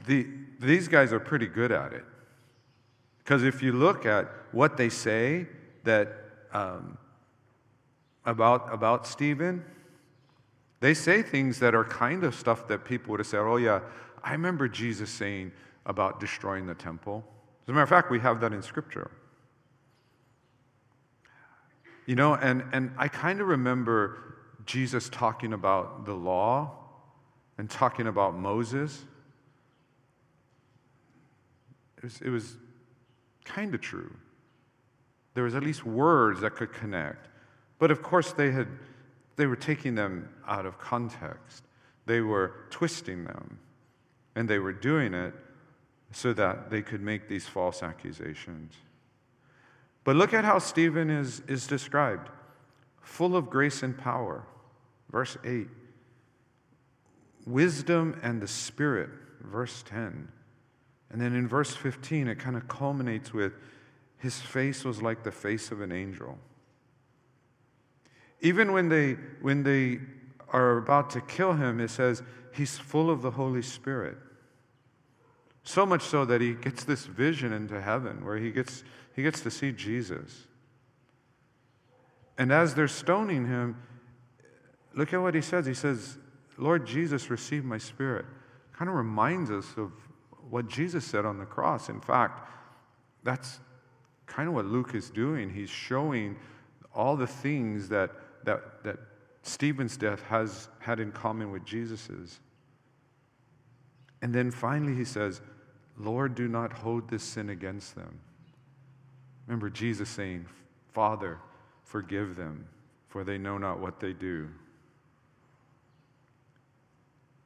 the, 0.05 0.27
these 0.59 0.87
guys 0.87 1.11
are 1.11 1.19
pretty 1.19 1.47
good 1.47 1.71
at 1.71 1.93
it. 1.93 2.05
Because 3.19 3.43
if 3.43 3.61
you 3.61 3.73
look 3.73 4.05
at 4.05 4.29
what 4.51 4.77
they 4.77 4.89
say 4.89 5.47
that 5.83 6.07
um, 6.53 6.97
about, 8.25 8.73
about 8.73 9.05
Stephen, 9.05 9.63
they 10.79 10.93
say 10.93 11.21
things 11.21 11.59
that 11.59 11.75
are 11.75 11.83
kind 11.83 12.23
of 12.23 12.35
stuff 12.35 12.67
that 12.67 12.85
people 12.85 13.11
would 13.11 13.19
have 13.19 13.27
said, 13.27 13.39
oh, 13.39 13.57
yeah, 13.57 13.81
I 14.23 14.31
remember 14.31 14.67
Jesus 14.67 15.09
saying 15.09 15.51
about 15.85 16.19
destroying 16.19 16.67
the 16.67 16.75
temple. 16.75 17.23
As 17.63 17.69
a 17.69 17.71
matter 17.71 17.83
of 17.83 17.89
fact, 17.89 18.11
we 18.11 18.19
have 18.19 18.39
that 18.41 18.53
in 18.53 18.61
Scripture. 18.61 19.11
You 22.07 22.15
know, 22.15 22.35
and, 22.35 22.63
and 22.71 22.91
I 22.97 23.09
kind 23.09 23.41
of 23.41 23.47
remember 23.47 24.17
Jesus 24.65 25.09
talking 25.09 25.51
about 25.51 26.05
the 26.05 26.13
law 26.13 26.71
and 27.57 27.69
talking 27.69 28.07
about 28.07 28.33
Moses. 28.33 29.03
It 31.97 32.03
was, 32.03 32.21
it 32.21 32.29
was 32.29 32.55
kind 33.43 33.75
of 33.75 33.81
true. 33.81 34.15
There 35.33 35.43
was 35.43 35.53
at 35.53 35.63
least 35.63 35.85
words 35.85 36.39
that 36.41 36.55
could 36.55 36.71
connect. 36.71 37.27
But 37.77 37.91
of 37.91 38.01
course, 38.01 38.31
they, 38.31 38.51
had, 38.51 38.69
they 39.35 39.45
were 39.45 39.57
taking 39.57 39.93
them 39.93 40.29
out 40.47 40.65
of 40.65 40.79
context. 40.79 41.63
They 42.05 42.21
were 42.21 42.53
twisting 42.69 43.25
them. 43.25 43.59
And 44.33 44.47
they 44.47 44.59
were 44.59 44.71
doing 44.71 45.13
it 45.13 45.33
so 46.13 46.31
that 46.33 46.69
they 46.69 46.81
could 46.81 47.01
make 47.01 47.27
these 47.27 47.47
false 47.47 47.83
accusations. 47.83 48.73
But 50.07 50.15
look 50.15 50.33
at 50.33 50.45
how 50.45 50.59
Stephen 50.59 51.09
is, 51.09 51.41
is 51.49 51.67
described 51.67 52.29
full 53.01 53.35
of 53.35 53.49
grace 53.49 53.83
and 53.83 53.97
power. 53.97 54.45
Verse 55.11 55.35
8. 55.43 55.67
Wisdom 57.45 58.17
and 58.23 58.41
the 58.41 58.47
Spirit, 58.47 59.09
verse 59.41 59.83
10. 59.85 60.29
And 61.11 61.19
then 61.19 61.35
in 61.35 61.45
verse 61.45 61.75
15, 61.75 62.29
it 62.29 62.39
kind 62.39 62.55
of 62.55 62.69
culminates 62.69 63.33
with 63.33 63.51
his 64.17 64.39
face 64.39 64.85
was 64.85 65.01
like 65.01 65.23
the 65.23 65.31
face 65.31 65.71
of 65.71 65.81
an 65.81 65.91
angel. 65.91 66.37
Even 68.39 68.71
when 68.71 68.87
they, 68.87 69.17
when 69.41 69.63
they 69.63 69.99
are 70.53 70.77
about 70.77 71.09
to 71.09 71.21
kill 71.21 71.51
him, 71.51 71.81
it 71.81 71.89
says 71.89 72.23
he's 72.53 72.77
full 72.77 73.09
of 73.09 73.21
the 73.21 73.31
Holy 73.31 73.61
Spirit. 73.61 74.15
So 75.63 75.85
much 75.85 76.03
so 76.03 76.23
that 76.23 76.39
he 76.39 76.53
gets 76.53 76.85
this 76.85 77.07
vision 77.07 77.51
into 77.51 77.81
heaven 77.81 78.23
where 78.23 78.37
he 78.37 78.51
gets, 78.51 78.85
he 79.17 79.23
gets 79.23 79.41
to 79.41 79.51
see 79.51 79.71
Jesus. 79.71 80.45
And 82.37 82.53
as 82.53 82.75
they're 82.75 82.87
stoning 82.87 83.47
him, 83.47 83.75
look 84.93 85.11
at 85.11 85.19
what 85.19 85.33
he 85.33 85.41
says. 85.41 85.65
He 85.65 85.73
says, 85.73 86.19
Lord 86.55 86.85
Jesus, 86.85 87.31
receive 87.31 87.65
my 87.65 87.79
spirit. 87.79 88.25
Kind 88.73 88.89
of 88.89 88.95
reminds 88.95 89.49
us 89.49 89.65
of 89.75 89.91
what 90.51 90.67
Jesus 90.67 91.03
said 91.03 91.25
on 91.25 91.39
the 91.39 91.45
cross. 91.45 91.89
In 91.89 91.99
fact, 91.99 92.47
that's 93.23 93.59
kind 94.27 94.47
of 94.47 94.53
what 94.53 94.65
Luke 94.65 94.93
is 94.93 95.09
doing. 95.09 95.49
He's 95.49 95.71
showing 95.71 96.37
all 96.93 97.15
the 97.15 97.25
things 97.25 97.89
that, 97.89 98.11
that, 98.43 98.83
that 98.83 98.99
Stephen's 99.41 99.97
death 99.97 100.21
has 100.29 100.69
had 100.77 100.99
in 100.99 101.11
common 101.11 101.51
with 101.51 101.65
Jesus's. 101.65 102.39
And 104.21 104.31
then 104.31 104.51
finally 104.51 104.93
he 104.93 105.05
says, 105.05 105.41
Lord, 105.97 106.35
do 106.35 106.47
not 106.47 106.71
hold 106.71 107.09
this 107.09 107.23
sin 107.23 107.49
against 107.49 107.95
them. 107.95 108.19
Remember 109.47 109.69
Jesus 109.69 110.09
saying, 110.09 110.45
Father, 110.93 111.39
forgive 111.83 112.35
them, 112.35 112.67
for 113.07 113.23
they 113.23 113.37
know 113.37 113.57
not 113.57 113.79
what 113.79 113.99
they 113.99 114.13
do. 114.13 114.49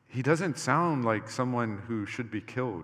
He 0.07 0.21
doesn't 0.21 0.57
sound 0.57 1.05
like 1.05 1.29
someone 1.29 1.83
who 1.87 2.05
should 2.05 2.29
be 2.29 2.41
killed. 2.41 2.83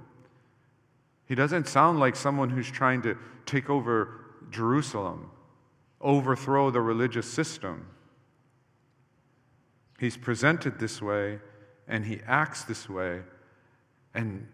He 1.26 1.36
doesn't 1.36 1.68
sound 1.68 2.00
like 2.00 2.16
someone 2.16 2.50
who's 2.50 2.72
trying 2.72 3.02
to 3.02 3.18
take 3.46 3.70
over 3.70 4.22
Jerusalem, 4.50 5.30
overthrow 6.00 6.70
the 6.72 6.80
religious 6.80 7.30
system. 7.30 7.88
He's 10.00 10.16
presented 10.16 10.80
this 10.80 11.02
way 11.02 11.40
and 11.88 12.06
he 12.06 12.22
acts 12.26 12.64
this 12.64 12.90
way. 12.90 13.22
And 14.14 14.48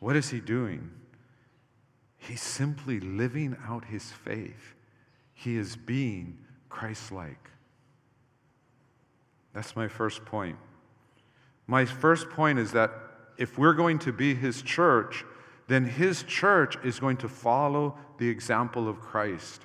what 0.00 0.16
is 0.16 0.30
he 0.30 0.40
doing? 0.40 0.90
He's 2.18 2.42
simply 2.42 3.00
living 3.00 3.56
out 3.66 3.86
his 3.86 4.10
faith. 4.10 4.74
He 5.32 5.56
is 5.56 5.76
being 5.76 6.38
Christ 6.68 7.12
like. 7.12 7.50
That's 9.54 9.74
my 9.74 9.88
first 9.88 10.24
point. 10.24 10.56
My 11.66 11.84
first 11.84 12.28
point 12.30 12.58
is 12.58 12.72
that 12.72 12.90
if 13.38 13.56
we're 13.56 13.72
going 13.72 13.98
to 14.00 14.12
be 14.12 14.34
his 14.34 14.62
church, 14.62 15.24
then 15.68 15.84
his 15.84 16.24
church 16.24 16.76
is 16.84 16.98
going 16.98 17.18
to 17.18 17.28
follow 17.28 17.96
the 18.18 18.28
example 18.28 18.88
of 18.88 19.00
Christ. 19.00 19.62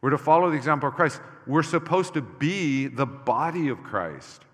We're 0.00 0.10
to 0.10 0.18
follow 0.18 0.50
the 0.50 0.56
example 0.56 0.88
of 0.88 0.94
Christ. 0.94 1.20
We're 1.46 1.62
supposed 1.62 2.14
to 2.14 2.22
be 2.22 2.88
the 2.88 3.06
body 3.06 3.68
of 3.68 3.82
Christ. 3.82 4.44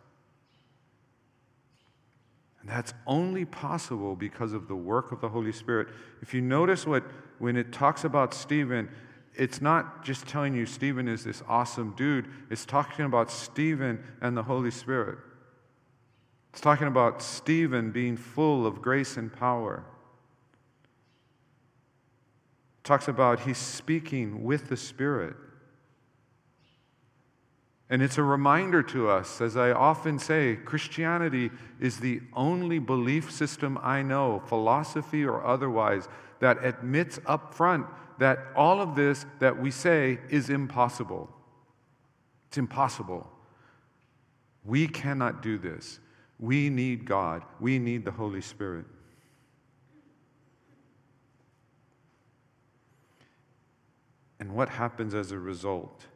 That's 2.68 2.92
only 3.06 3.46
possible 3.46 4.14
because 4.14 4.52
of 4.52 4.68
the 4.68 4.76
work 4.76 5.10
of 5.10 5.22
the 5.22 5.28
Holy 5.28 5.52
Spirit. 5.52 5.88
If 6.20 6.34
you 6.34 6.42
notice 6.42 6.86
what, 6.86 7.02
when 7.38 7.56
it 7.56 7.72
talks 7.72 8.04
about 8.04 8.34
Stephen, 8.34 8.90
it's 9.34 9.62
not 9.62 10.04
just 10.04 10.26
telling 10.26 10.54
you 10.54 10.66
Stephen 10.66 11.08
is 11.08 11.24
this 11.24 11.42
awesome 11.48 11.94
dude, 11.96 12.28
it's 12.50 12.66
talking 12.66 13.06
about 13.06 13.30
Stephen 13.30 14.04
and 14.20 14.36
the 14.36 14.42
Holy 14.42 14.70
Spirit. 14.70 15.18
It's 16.52 16.60
talking 16.60 16.88
about 16.88 17.22
Stephen 17.22 17.90
being 17.90 18.18
full 18.18 18.66
of 18.66 18.82
grace 18.82 19.16
and 19.16 19.32
power. 19.32 19.84
It 22.80 22.84
talks 22.84 23.08
about 23.08 23.40
he's 23.40 23.58
speaking 23.58 24.44
with 24.44 24.68
the 24.68 24.76
Spirit. 24.76 25.36
And 27.90 28.02
it's 28.02 28.18
a 28.18 28.22
reminder 28.22 28.82
to 28.84 29.08
us, 29.08 29.40
as 29.40 29.56
I 29.56 29.72
often 29.72 30.18
say, 30.18 30.56
Christianity 30.56 31.50
is 31.80 31.98
the 31.98 32.20
only 32.34 32.78
belief 32.78 33.32
system 33.32 33.78
I 33.82 34.02
know, 34.02 34.42
philosophy 34.46 35.24
or 35.24 35.44
otherwise, 35.44 36.06
that 36.40 36.62
admits 36.64 37.18
up 37.24 37.54
front 37.54 37.86
that 38.18 38.38
all 38.54 38.80
of 38.82 38.94
this 38.94 39.24
that 39.38 39.58
we 39.58 39.70
say 39.70 40.18
is 40.28 40.50
impossible. 40.50 41.30
It's 42.48 42.58
impossible. 42.58 43.30
We 44.64 44.86
cannot 44.86 45.40
do 45.42 45.56
this. 45.56 45.98
We 46.38 46.68
need 46.68 47.04
God, 47.04 47.42
we 47.58 47.78
need 47.78 48.04
the 48.04 48.10
Holy 48.10 48.42
Spirit. 48.42 48.84
And 54.40 54.52
what 54.52 54.68
happens 54.68 55.14
as 55.14 55.32
a 55.32 55.38
result? 55.38 56.06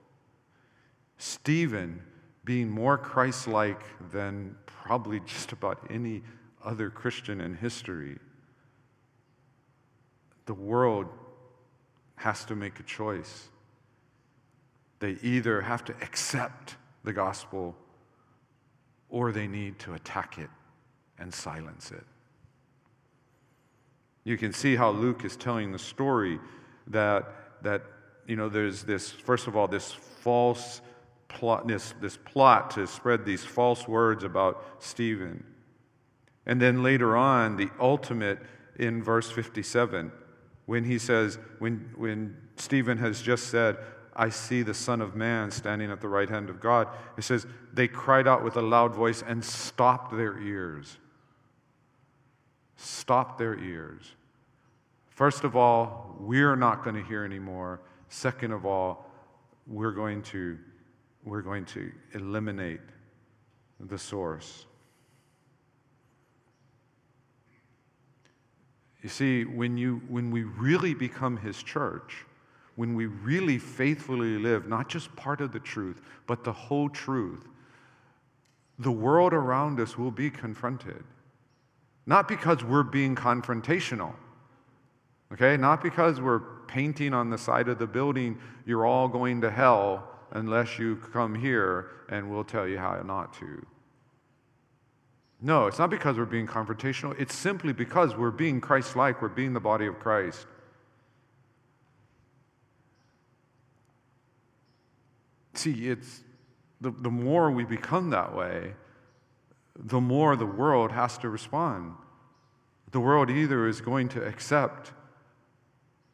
Stephen, 1.23 2.03
being 2.45 2.69
more 2.69 2.99
Christ 2.99 3.47
like 3.47 3.81
than 4.11 4.57
probably 4.67 5.21
just 5.21 5.53
about 5.53 5.79
any 5.89 6.21
other 6.65 6.91
Christian 6.91 7.41
in 7.41 7.55
history, 7.55 8.19
the 10.47 10.55
world 10.55 11.07
has 12.17 12.45
to 12.47 12.57
make 12.57 12.81
a 12.81 12.83
choice. 12.83 13.51
They 14.99 15.17
either 15.23 15.61
have 15.61 15.85
to 15.85 15.93
accept 16.03 16.75
the 17.05 17.13
gospel 17.13 17.77
or 19.09 19.31
they 19.31 19.47
need 19.47 19.79
to 19.79 19.95
attack 19.95 20.39
it 20.39 20.51
and 21.21 21.33
silence 21.33 21.93
it. 21.93 22.05
You 24.25 24.37
can 24.37 24.53
see 24.53 24.75
how 24.75 24.91
Luke 24.91 25.25
is 25.25 25.37
telling 25.37 25.71
the 25.71 25.79
story 25.79 26.41
that, 26.89 27.63
that 27.63 27.85
you 28.27 28.35
know, 28.35 28.49
there's 28.49 28.83
this, 28.83 29.09
first 29.09 29.47
of 29.47 29.57
all, 29.57 29.69
this 29.69 29.93
false 29.93 30.81
plot, 31.35 31.67
this, 31.67 31.95
this 32.01 32.17
plot 32.17 32.71
to 32.73 32.87
spread 32.87 33.25
these 33.25 33.45
false 33.45 33.87
words 33.89 34.25
about 34.25 34.65
Stephen. 34.79 35.45
And 36.47 36.61
then 36.61 36.83
later 36.83 37.17
on, 37.17 37.57
the 37.57 37.71
ultimate 37.81 38.39
in 38.79 39.03
verse 39.03 39.31
57, 39.31 40.11
when 40.67 40.85
he 40.85 40.99
says, 40.99 41.39
when, 41.59 41.93
when 41.97 42.37
Stephen 42.57 42.99
has 42.99 43.23
just 43.23 43.49
said, 43.49 43.77
I 44.15 44.29
see 44.29 44.63
the 44.63 44.75
Son 44.75 45.01
of 45.01 45.17
Man 45.17 45.51
standing 45.51 45.91
at 45.91 46.01
the 46.01 46.09
right 46.09 46.29
hand 46.29 46.51
of 46.51 46.61
God, 46.61 46.89
it 47.17 47.23
says, 47.23 47.47
they 47.73 47.89
cried 47.89 48.29
out 48.29 48.45
with 48.45 48.57
a 48.57 48.63
loud 48.63 48.95
voice 48.95 49.23
and 49.27 49.45
stopped 49.45 50.17
their 50.17 50.39
ears. 50.39 50.99
Stopped 52.77 53.39
their 53.39 53.59
ears. 53.59 54.13
First 55.09 55.45
of 55.45 55.57
all, 55.57 56.17
we're 56.19 56.57
not 56.57 56.85
going 56.85 56.97
to 56.97 57.03
hear 57.03 57.25
anymore. 57.25 57.81
Second 58.09 58.53
of 58.53 58.67
all, 58.67 59.11
we're 59.67 59.93
going 59.93 60.23
to, 60.23 60.59
we're 61.25 61.43
going 61.43 61.65
to 61.65 61.91
eliminate 62.15 62.81
the 63.79 63.99
source. 63.99 64.67
You 69.03 69.09
see, 69.09 69.45
when, 69.45 69.77
you, 69.77 70.01
when 70.09 70.31
we 70.31 70.45
really 70.45 70.95
become 70.95 71.37
His 71.37 71.63
church, 71.63 72.25
when 72.77 72.95
we 72.95 73.07
really 73.07 73.59
faithfully 73.59 74.39
live 74.39 74.69
not 74.69 74.89
just 74.89 75.15
part 75.17 75.41
of 75.41 75.53
the 75.53 75.61
truth, 75.61 76.01
but 76.27 76.45
the 76.45 76.53
whole 76.53 76.89
truth, 76.89 77.49
the 78.79 78.93
world 78.93 79.33
around 79.33 79.79
us 79.81 79.99
will 79.99 80.11
be 80.11 80.31
confronted. 80.31 81.05
Not 82.07 82.27
because 82.27 82.65
we're 82.65 82.83
being 82.83 83.15
confrontational, 83.15 84.15
okay? 85.33 85.57
Not 85.57 85.83
because 85.83 86.21
we're 86.21 86.41
painting 86.67 87.13
on 87.13 87.31
the 87.31 87.39
side 87.39 87.69
of 87.69 87.79
the 87.79 87.87
building, 87.87 88.39
you're 88.67 88.87
all 88.87 89.09
going 89.09 89.41
to 89.43 89.51
hell 89.51 90.12
unless 90.33 90.79
you 90.79 90.97
come 90.97 91.35
here 91.35 91.91
and 92.09 92.31
we'll 92.31 92.45
tell 92.45 92.67
you 92.67 92.79
how 92.79 93.01
not 93.03 93.33
to. 93.35 93.65
No, 95.41 95.67
it's 95.67 95.79
not 95.79 95.91
because 95.91 96.17
we're 96.17 96.25
being 96.25 96.47
confrontational. 96.47 97.19
It's 97.19 97.35
simply 97.35 97.73
because 97.73 98.17
we're 98.17 98.31
being 98.31 98.61
Christ 98.61 98.97
like, 98.97 99.21
we're 99.21 99.29
being 99.29 99.53
the 99.53 99.61
body 99.61 99.87
of 99.87 99.99
Christ. 99.99 100.47
See, 105.55 105.89
it's 105.89 106.23
the, 106.81 106.91
the 106.91 107.11
more 107.11 107.51
we 107.51 107.65
become 107.65 108.11
that 108.11 108.35
way, 108.35 108.75
the 109.77 110.01
more 110.01 110.37
the 110.37 110.47
world 110.47 110.93
has 110.93 111.19
to 111.19 111.29
respond. 111.29 111.95
The 112.93 113.01
world 113.01 113.31
either 113.31 113.67
is 113.67 113.81
going 113.81 114.09
to 114.11 114.25
accept 114.25 114.93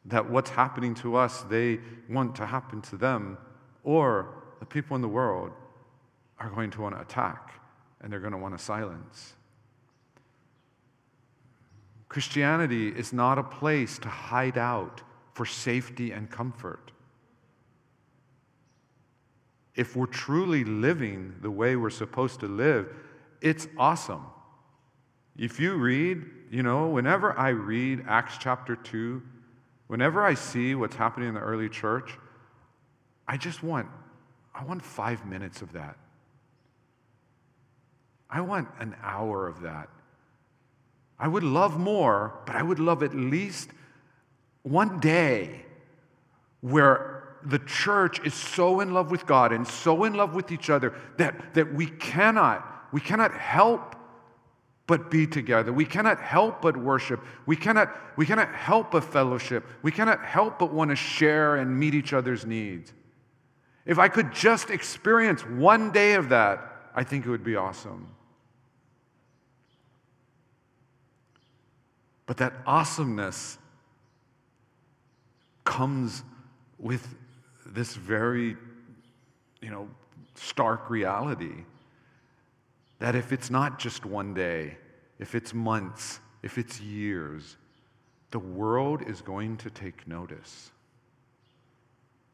that 0.05 0.29
what's 0.29 0.49
happening 0.49 0.95
to 0.95 1.15
us, 1.15 1.43
they 1.43 1.79
want 2.09 2.35
to 2.37 2.45
happen 2.45 2.81
to 2.81 2.97
them, 2.97 3.37
or 3.89 4.29
the 4.59 4.65
people 4.67 4.95
in 4.95 5.01
the 5.01 5.07
world 5.07 5.49
are 6.37 6.51
going 6.51 6.69
to 6.69 6.79
want 6.79 6.93
to 6.93 7.01
attack 7.01 7.59
and 8.01 8.13
they're 8.13 8.19
going 8.19 8.33
to 8.33 8.37
want 8.37 8.55
to 8.55 8.63
silence. 8.63 9.33
Christianity 12.07 12.89
is 12.89 13.11
not 13.13 13.39
a 13.39 13.43
place 13.43 13.97
to 13.97 14.07
hide 14.07 14.59
out 14.59 15.01
for 15.33 15.43
safety 15.43 16.11
and 16.11 16.29
comfort. 16.29 16.91
If 19.73 19.95
we're 19.95 20.05
truly 20.05 20.63
living 20.63 21.33
the 21.41 21.49
way 21.49 21.75
we're 21.75 21.89
supposed 21.89 22.41
to 22.41 22.47
live, 22.47 22.93
it's 23.41 23.67
awesome. 23.75 24.23
If 25.35 25.59
you 25.59 25.73
read, 25.73 26.25
you 26.51 26.61
know, 26.61 26.89
whenever 26.89 27.35
I 27.35 27.49
read 27.49 28.05
Acts 28.07 28.37
chapter 28.39 28.75
2, 28.75 29.19
whenever 29.87 30.23
I 30.23 30.35
see 30.35 30.75
what's 30.75 30.95
happening 30.95 31.29
in 31.29 31.33
the 31.33 31.41
early 31.41 31.69
church, 31.69 32.19
I 33.29 33.37
just 33.37 33.61
want 33.63 33.87
I 34.55 34.63
want 34.65 34.83
5 34.83 35.25
minutes 35.25 35.61
of 35.61 35.71
that. 35.73 35.95
I 38.29 38.41
want 38.41 38.67
an 38.79 38.95
hour 39.01 39.47
of 39.47 39.61
that. 39.61 39.87
I 41.19 41.27
would 41.27 41.43
love 41.43 41.79
more, 41.79 42.39
but 42.45 42.55
I 42.55 42.63
would 42.63 42.79
love 42.79 43.03
at 43.03 43.15
least 43.15 43.69
one 44.63 44.99
day 44.99 45.65
where 46.61 47.35
the 47.45 47.59
church 47.59 48.19
is 48.25 48.33
so 48.33 48.81
in 48.81 48.93
love 48.93 49.11
with 49.11 49.25
God 49.25 49.53
and 49.53 49.65
so 49.65 50.03
in 50.03 50.13
love 50.13 50.33
with 50.33 50.51
each 50.51 50.69
other 50.69 50.93
that, 51.17 51.53
that 51.53 51.73
we 51.73 51.85
cannot, 51.85 52.89
we 52.91 52.99
cannot 52.99 53.31
help 53.33 53.95
but 54.87 55.11
be 55.11 55.27
together. 55.27 55.71
We 55.71 55.85
cannot 55.85 56.19
help 56.19 56.61
but 56.61 56.75
worship. 56.75 57.23
We 57.45 57.55
cannot, 57.55 57.95
we 58.17 58.25
cannot 58.25 58.53
help 58.53 58.91
but 58.91 59.03
fellowship. 59.03 59.65
We 59.83 59.91
cannot 59.91 60.25
help 60.25 60.59
but 60.59 60.73
want 60.73 60.89
to 60.89 60.95
share 60.95 61.57
and 61.57 61.79
meet 61.79 61.93
each 61.93 62.11
other's 62.11 62.45
needs. 62.45 62.91
If 63.89 63.97
I 63.97 64.07
could 64.07 64.31
just 64.31 64.69
experience 64.69 65.41
one 65.41 65.91
day 65.91 66.13
of 66.13 66.29
that, 66.29 66.91
I 66.93 67.03
think 67.03 67.25
it 67.25 67.29
would 67.31 67.43
be 67.43 67.55
awesome. 67.55 68.07
But 72.27 72.37
that 72.37 72.53
awesomeness 72.67 73.57
comes 75.63 76.21
with 76.77 77.15
this 77.65 77.95
very, 77.95 78.55
you 79.59 79.71
know, 79.71 79.89
stark 80.35 80.91
reality 80.91 81.63
that 82.99 83.15
if 83.15 83.33
it's 83.33 83.49
not 83.49 83.79
just 83.79 84.05
one 84.05 84.35
day, 84.35 84.77
if 85.17 85.33
it's 85.33 85.51
months, 85.51 86.19
if 86.43 86.59
it's 86.59 86.79
years, 86.79 87.57
the 88.29 88.37
world 88.37 89.01
is 89.07 89.21
going 89.21 89.57
to 89.57 89.71
take 89.71 90.07
notice. 90.07 90.69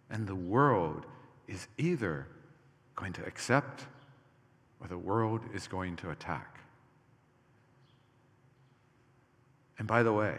And 0.10 0.28
the 0.28 0.36
world 0.36 1.06
is 1.48 1.68
either 1.78 2.28
going 2.96 3.14
to 3.14 3.26
accept 3.26 3.86
or 4.80 4.88
the 4.88 4.98
world 4.98 5.42
is 5.54 5.68
going 5.68 5.96
to 5.98 6.12
attack. 6.12 6.60
And 9.78 9.88
by 9.88 10.04
the 10.04 10.14
way, 10.14 10.38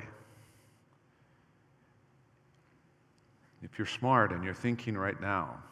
if 3.62 3.78
you're 3.78 3.86
smart 3.86 4.32
and 4.32 4.44
you're 4.44 4.54
thinking 4.54 4.96
right 4.96 5.20
now, 5.20 5.62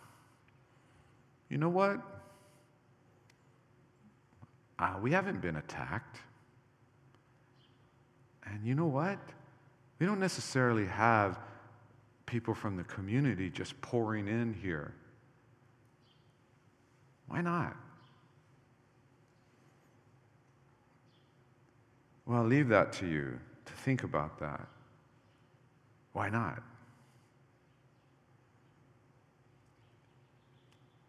you 1.49 1.59
know 1.59 1.69
what? 1.69 2.01
Uh, 4.79 4.95
we 5.01 5.13
haven't 5.13 5.41
been 5.41 5.57
attacked. 5.57 6.19
And 8.47 8.65
you 8.65 8.75
know 8.75 8.87
what? 8.87 9.19
We 9.99 10.07
don't 10.07 10.21
necessarily 10.21 10.87
have 10.87 11.39
people 12.27 12.55
from 12.55 12.77
the 12.77 12.85
community 12.85 13.49
just 13.49 13.81
pouring 13.81 14.29
in 14.29 14.53
here. 14.53 14.95
Why 17.29 17.41
not? 17.41 17.77
Well, 22.27 22.39
I'll 22.39 22.47
leave 22.47 22.69
that 22.69 22.93
to 22.95 23.07
you 23.07 23.39
to 23.65 23.73
think 23.73 24.03
about 24.03 24.39
that. 24.41 24.67
Why 26.13 26.31
not? 26.31 26.63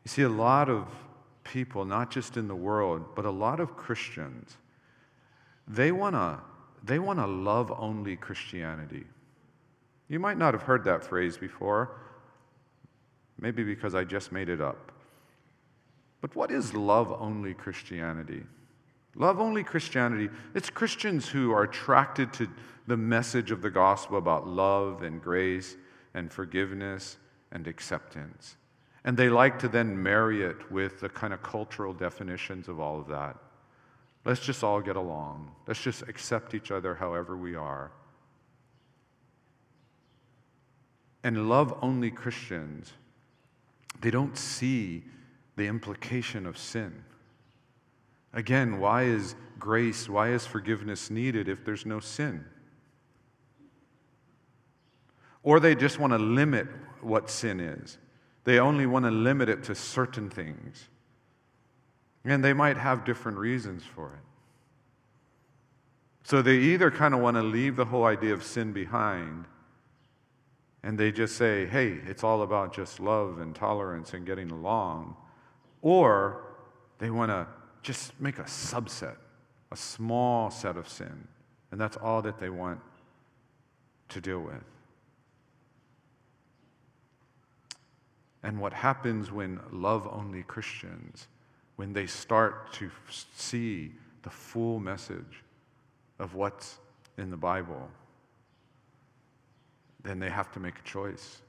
You 0.04 0.10
see, 0.10 0.22
a 0.24 0.30
lot 0.30 0.70
of 0.70 0.88
people, 1.44 1.86
not 1.86 2.12
just 2.12 2.38
in 2.38 2.48
the 2.48 2.56
world, 2.56 3.16
but 3.16 3.26
a 3.26 3.32
lot 3.32 3.60
of 3.60 3.76
Christians, 3.76 4.58
they 5.68 5.92
want 5.92 6.16
to 6.16 6.40
they 6.84 7.00
wanna 7.00 7.26
love 7.26 7.74
only 7.80 8.16
Christianity. 8.16 9.06
You 10.08 10.20
might 10.20 10.38
not 10.38 10.54
have 10.54 10.62
heard 10.62 10.84
that 10.84 11.04
phrase 11.04 11.36
before, 11.36 12.00
maybe 13.40 13.64
because 13.64 13.96
I 13.96 14.04
just 14.04 14.32
made 14.32 14.50
it 14.50 14.62
up. 14.62 14.92
But 16.26 16.36
what 16.36 16.50
is 16.50 16.74
love 16.74 17.16
only 17.20 17.54
Christianity? 17.54 18.42
Love 19.14 19.40
only 19.40 19.64
Christianity, 19.64 20.28
it's 20.56 20.72
Christians 20.72 21.30
who 21.30 21.52
are 21.52 21.62
attracted 21.62 22.34
to 22.34 22.50
the 22.88 22.98
message 22.98 23.52
of 23.52 23.62
the 23.62 23.70
gospel 23.70 24.18
about 24.18 24.48
love 24.48 25.04
and 25.04 25.22
grace 25.22 25.76
and 26.16 26.34
forgiveness 26.34 27.18
and 27.52 27.68
acceptance. 27.68 28.58
And 29.04 29.16
they 29.16 29.30
like 29.30 29.60
to 29.60 29.68
then 29.68 30.02
marry 30.02 30.42
it 30.42 30.72
with 30.72 31.00
the 31.00 31.10
kind 31.10 31.32
of 31.32 31.44
cultural 31.44 31.94
definitions 31.94 32.70
of 32.70 32.80
all 32.80 33.00
of 33.00 33.08
that. 33.10 33.38
Let's 34.26 34.42
just 34.42 34.64
all 34.64 34.82
get 34.82 34.96
along. 34.96 35.52
Let's 35.68 35.84
just 35.84 36.02
accept 36.10 36.56
each 36.56 36.72
other 36.72 36.96
however 36.96 37.38
we 37.38 37.54
are. 37.54 37.92
And 41.24 41.48
love 41.48 41.78
only 41.84 42.10
Christians, 42.10 42.94
they 44.02 44.10
don't 44.10 44.36
see 44.36 45.04
the 45.56 45.68
implication 45.68 46.46
of 46.46 46.58
sin. 46.58 47.04
Again, 48.34 48.80
why 48.80 49.04
is 49.04 49.36
grace, 49.60 50.10
why 50.10 50.30
is 50.30 50.46
forgiveness 50.46 51.10
needed 51.10 51.48
if 51.48 51.64
there's 51.64 51.86
no 51.86 52.00
sin? 52.00 52.44
Or 55.44 55.60
they 55.60 55.76
just 55.76 56.00
want 56.00 56.12
to 56.12 56.20
limit 56.20 56.68
what 57.02 57.30
sin 57.30 57.60
is. 57.60 57.98
They 58.44 58.60
only 58.60 58.86
want 58.86 59.06
to 59.06 59.12
limit 59.12 59.48
it 59.48 59.64
to 59.66 59.76
certain 59.76 60.30
things. 60.30 60.90
And 62.26 62.44
they 62.44 62.54
might 62.54 62.78
have 62.78 63.06
different 63.06 63.38
reasons 63.38 63.84
for 63.84 64.14
it. 64.14 64.24
So 66.24 66.42
they 66.42 66.58
either 66.58 66.90
kind 66.90 67.14
of 67.14 67.20
want 67.22 67.38
to 67.38 67.44
leave 67.44 67.76
the 67.76 67.86
whole 67.86 68.06
idea 68.06 68.34
of 68.34 68.44
sin 68.44 68.74
behind 68.74 69.46
and 70.86 71.00
they 71.00 71.12
just 71.12 71.36
say, 71.36 71.66
hey, 71.66 71.98
it's 72.06 72.24
all 72.24 72.44
about 72.44 72.72
just 72.72 73.00
love 73.00 73.40
and 73.40 73.56
tolerance 73.56 74.14
and 74.14 74.24
getting 74.24 74.52
along, 74.52 75.16
or 75.86 76.42
they 76.98 77.12
want 77.12 77.30
to 77.30 77.46
just 77.84 78.20
make 78.20 78.40
a 78.40 78.44
subset, 78.44 79.18
a 79.72 79.78
small 79.78 80.50
set 80.50 80.78
of 80.78 80.90
sin, 80.90 81.28
and 81.72 81.80
that's 81.80 81.96
all 81.98 82.24
that 82.24 82.40
they 82.40 82.50
want 82.50 82.80
to 84.10 84.20
deal 84.20 84.40
with. 84.40 84.64
And 88.42 88.60
what 88.60 88.74
happens 88.74 89.32
when 89.32 89.60
love 89.72 90.10
only 90.12 90.42
Christians, 90.42 91.28
when 91.76 91.94
they 91.94 92.08
start 92.08 92.74
to 92.74 92.90
see 93.36 93.92
the 94.24 94.32
full 94.32 94.80
message 94.80 95.44
of 96.18 96.34
what's 96.34 96.80
in 97.20 97.30
the 97.30 97.38
Bible, 97.38 97.88
then 100.02 100.18
they 100.18 100.32
have 100.32 100.52
to 100.54 100.60
make 100.60 100.80
a 100.80 100.84
choice. 100.84 101.44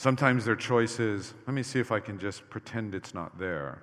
Sometimes 0.00 0.46
their 0.46 0.56
choice 0.56 0.98
is, 0.98 1.34
let 1.46 1.52
me 1.52 1.62
see 1.62 1.78
if 1.78 1.92
I 1.92 2.00
can 2.00 2.18
just 2.18 2.48
pretend 2.48 2.94
it's 2.94 3.12
not 3.12 3.38
there. 3.38 3.82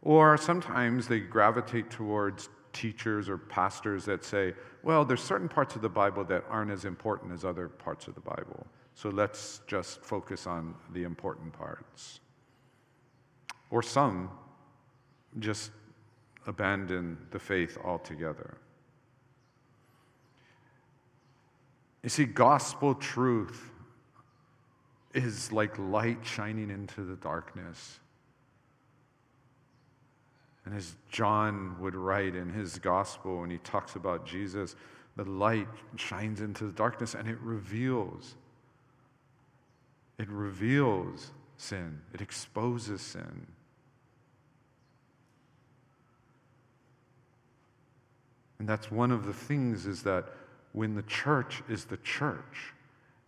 Or 0.00 0.36
sometimes 0.36 1.08
they 1.08 1.18
gravitate 1.18 1.90
towards 1.90 2.50
teachers 2.72 3.28
or 3.28 3.36
pastors 3.36 4.04
that 4.04 4.24
say, 4.24 4.54
well, 4.84 5.04
there's 5.04 5.24
certain 5.24 5.48
parts 5.48 5.74
of 5.74 5.82
the 5.82 5.88
Bible 5.88 6.22
that 6.26 6.44
aren't 6.48 6.70
as 6.70 6.84
important 6.84 7.32
as 7.32 7.44
other 7.44 7.66
parts 7.66 8.06
of 8.06 8.14
the 8.14 8.20
Bible. 8.20 8.64
So 8.94 9.08
let's 9.08 9.60
just 9.66 10.04
focus 10.04 10.46
on 10.46 10.72
the 10.92 11.02
important 11.02 11.52
parts. 11.52 12.20
Or 13.70 13.82
some 13.82 14.30
just 15.40 15.72
abandon 16.46 17.18
the 17.32 17.40
faith 17.40 17.76
altogether. 17.82 18.56
You 22.04 22.08
see, 22.08 22.24
gospel 22.24 22.94
truth 22.94 23.72
is 25.16 25.52
like 25.52 25.78
light 25.78 26.18
shining 26.24 26.70
into 26.70 27.02
the 27.02 27.16
darkness. 27.16 27.98
And 30.64 30.74
as 30.74 30.96
John 31.10 31.76
would 31.80 31.94
write 31.94 32.34
in 32.34 32.50
his 32.50 32.78
gospel 32.78 33.40
when 33.40 33.50
he 33.50 33.58
talks 33.58 33.94
about 33.94 34.26
Jesus, 34.26 34.74
the 35.16 35.24
light 35.24 35.68
shines 35.96 36.40
into 36.40 36.64
the 36.64 36.72
darkness 36.72 37.14
and 37.14 37.28
it 37.28 37.38
reveals. 37.40 38.34
It 40.18 40.28
reveals 40.28 41.30
sin, 41.56 42.00
it 42.12 42.20
exposes 42.20 43.00
sin. 43.00 43.46
And 48.58 48.68
that's 48.68 48.90
one 48.90 49.10
of 49.10 49.26
the 49.26 49.32
things 49.32 49.86
is 49.86 50.02
that 50.02 50.26
when 50.72 50.94
the 50.94 51.02
church 51.02 51.62
is 51.68 51.84
the 51.84 51.98
church, 51.98 52.74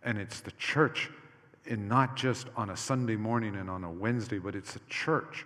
and 0.03 0.17
it's 0.17 0.39
the 0.39 0.51
church 0.51 1.09
and 1.69 1.87
not 1.87 2.17
just 2.17 2.47
on 2.57 2.71
a 2.71 2.75
Sunday 2.75 3.15
morning 3.15 3.55
and 3.55 3.69
on 3.69 3.83
a 3.83 3.91
Wednesday, 3.91 4.39
but 4.39 4.55
it's 4.55 4.75
a 4.75 4.79
church 4.89 5.45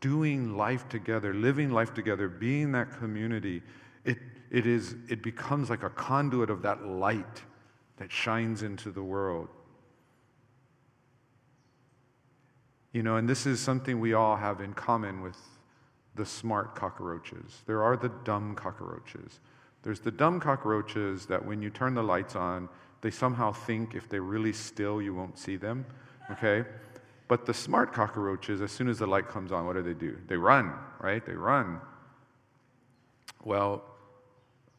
doing 0.00 0.56
life 0.56 0.88
together, 0.88 1.32
living 1.32 1.70
life 1.70 1.94
together, 1.94 2.28
being 2.28 2.72
that 2.72 2.98
community. 2.98 3.62
It, 4.04 4.18
it, 4.50 4.66
is, 4.66 4.96
it 5.08 5.22
becomes 5.22 5.70
like 5.70 5.84
a 5.84 5.90
conduit 5.90 6.50
of 6.50 6.62
that 6.62 6.84
light 6.84 7.42
that 7.98 8.10
shines 8.10 8.62
into 8.62 8.90
the 8.90 9.02
world. 9.02 9.48
You 12.92 13.04
know, 13.04 13.16
and 13.16 13.28
this 13.28 13.46
is 13.46 13.60
something 13.60 14.00
we 14.00 14.14
all 14.14 14.36
have 14.36 14.60
in 14.60 14.74
common 14.74 15.22
with 15.22 15.36
the 16.16 16.26
smart 16.26 16.74
cockroaches. 16.74 17.62
There 17.66 17.84
are 17.84 17.96
the 17.96 18.08
dumb 18.24 18.56
cockroaches. 18.56 19.38
There's 19.82 20.00
the 20.00 20.10
dumb 20.10 20.40
cockroaches 20.40 21.26
that 21.26 21.44
when 21.44 21.62
you 21.62 21.70
turn 21.70 21.94
the 21.94 22.02
lights 22.02 22.34
on, 22.34 22.68
they 23.00 23.10
somehow 23.10 23.52
think 23.52 23.94
if 23.94 24.08
they're 24.08 24.22
really 24.22 24.52
still, 24.52 25.00
you 25.00 25.14
won't 25.14 25.38
see 25.38 25.56
them, 25.56 25.86
okay? 26.30 26.68
But 27.28 27.46
the 27.46 27.54
smart 27.54 27.92
cockroaches, 27.92 28.60
as 28.60 28.72
soon 28.72 28.88
as 28.88 28.98
the 28.98 29.06
light 29.06 29.28
comes 29.28 29.52
on, 29.52 29.66
what 29.66 29.74
do 29.74 29.82
they 29.82 29.94
do? 29.94 30.18
They 30.26 30.36
run, 30.36 30.72
right? 31.00 31.24
They 31.24 31.34
run. 31.34 31.80
Well, 33.44 33.82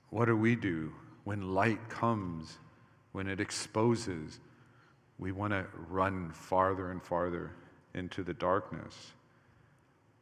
what 0.10 0.26
do 0.26 0.36
we 0.36 0.56
do 0.56 0.92
when 1.24 1.54
light 1.54 1.90
comes, 1.90 2.58
when 3.14 3.28
it 3.28 3.40
exposes? 3.40 4.40
We 5.18 5.32
want 5.32 5.54
to 5.54 5.66
run 5.90 6.32
farther 6.32 6.92
and 6.92 7.02
farther 7.02 7.52
into 7.94 8.24
the 8.24 8.34
darkness. 8.34 9.14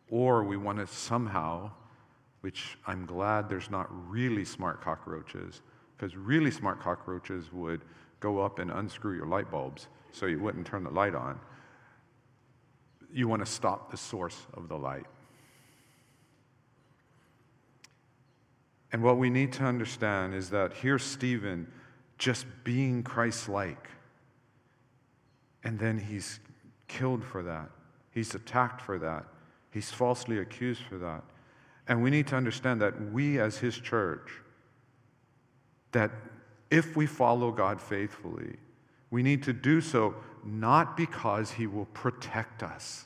Or 0.09 0.43
we 0.43 0.57
want 0.57 0.79
to 0.79 0.87
somehow 0.87 1.71
which 2.41 2.77
I'm 2.87 3.05
glad 3.05 3.49
there's 3.49 3.69
not 3.69 3.87
really 4.09 4.45
smart 4.45 4.81
cockroaches, 4.81 5.61
because 5.99 6.15
really 6.15 6.49
smart 6.49 6.79
cockroaches 6.79 7.51
would 7.51 7.81
go 8.21 8.39
up 8.39 8.59
and 8.59 8.71
unscrew 8.71 9.15
your 9.15 9.25
light 9.25 9.51
bulbs 9.51 9.87
so 10.11 10.25
you 10.25 10.39
wouldn't 10.39 10.65
turn 10.65 10.83
the 10.83 10.89
light 10.89 11.13
on. 11.13 11.37
You 13.11 13.27
want 13.27 13.45
to 13.45 13.51
stop 13.51 13.91
the 13.91 13.97
source 13.97 14.47
of 14.53 14.69
the 14.69 14.77
light. 14.77 15.05
And 18.91 19.03
what 19.03 19.17
we 19.17 19.29
need 19.29 19.51
to 19.53 19.63
understand 19.63 20.33
is 20.33 20.49
that 20.51 20.73
here's 20.73 21.03
Stephen 21.03 21.71
just 22.17 22.45
being 22.63 23.03
Christ 23.03 23.49
like. 23.49 23.89
And 25.63 25.77
then 25.77 25.97
he's 25.97 26.39
killed 26.87 27.23
for 27.23 27.43
that. 27.43 27.69
He's 28.11 28.33
attacked 28.33 28.81
for 28.81 28.97
that. 28.99 29.25
He's 29.71 29.91
falsely 29.91 30.39
accused 30.39 30.81
for 30.81 30.97
that. 30.97 31.23
And 31.87 32.01
we 32.01 32.09
need 32.09 32.27
to 32.27 32.35
understand 32.35 32.81
that 32.81 33.11
we, 33.11 33.39
as 33.39 33.57
His 33.57 33.77
church, 33.77 34.29
that 35.91 36.11
if 36.69 36.95
we 36.95 37.05
follow 37.05 37.51
God 37.51 37.81
faithfully, 37.81 38.57
we 39.11 39.23
need 39.23 39.43
to 39.43 39.53
do 39.53 39.81
so 39.81 40.15
not 40.43 40.95
because 40.95 41.51
He 41.51 41.67
will 41.67 41.85
protect 41.85 42.63
us. 42.63 43.05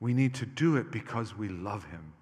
We 0.00 0.14
need 0.14 0.34
to 0.34 0.46
do 0.46 0.76
it 0.76 0.90
because 0.90 1.36
we 1.36 1.48
love 1.48 1.84
Him. 1.84 2.12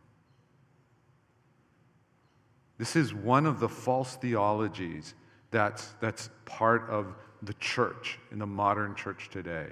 This 2.78 2.96
is 2.96 3.14
one 3.14 3.46
of 3.46 3.60
the 3.60 3.68
false 3.68 4.16
theologies 4.16 5.14
that's, 5.50 5.94
that's 6.00 6.30
part 6.44 6.88
of 6.90 7.14
the 7.42 7.54
church 7.54 8.18
in 8.32 8.38
the 8.38 8.46
modern 8.46 8.94
church 8.94 9.28
today 9.30 9.68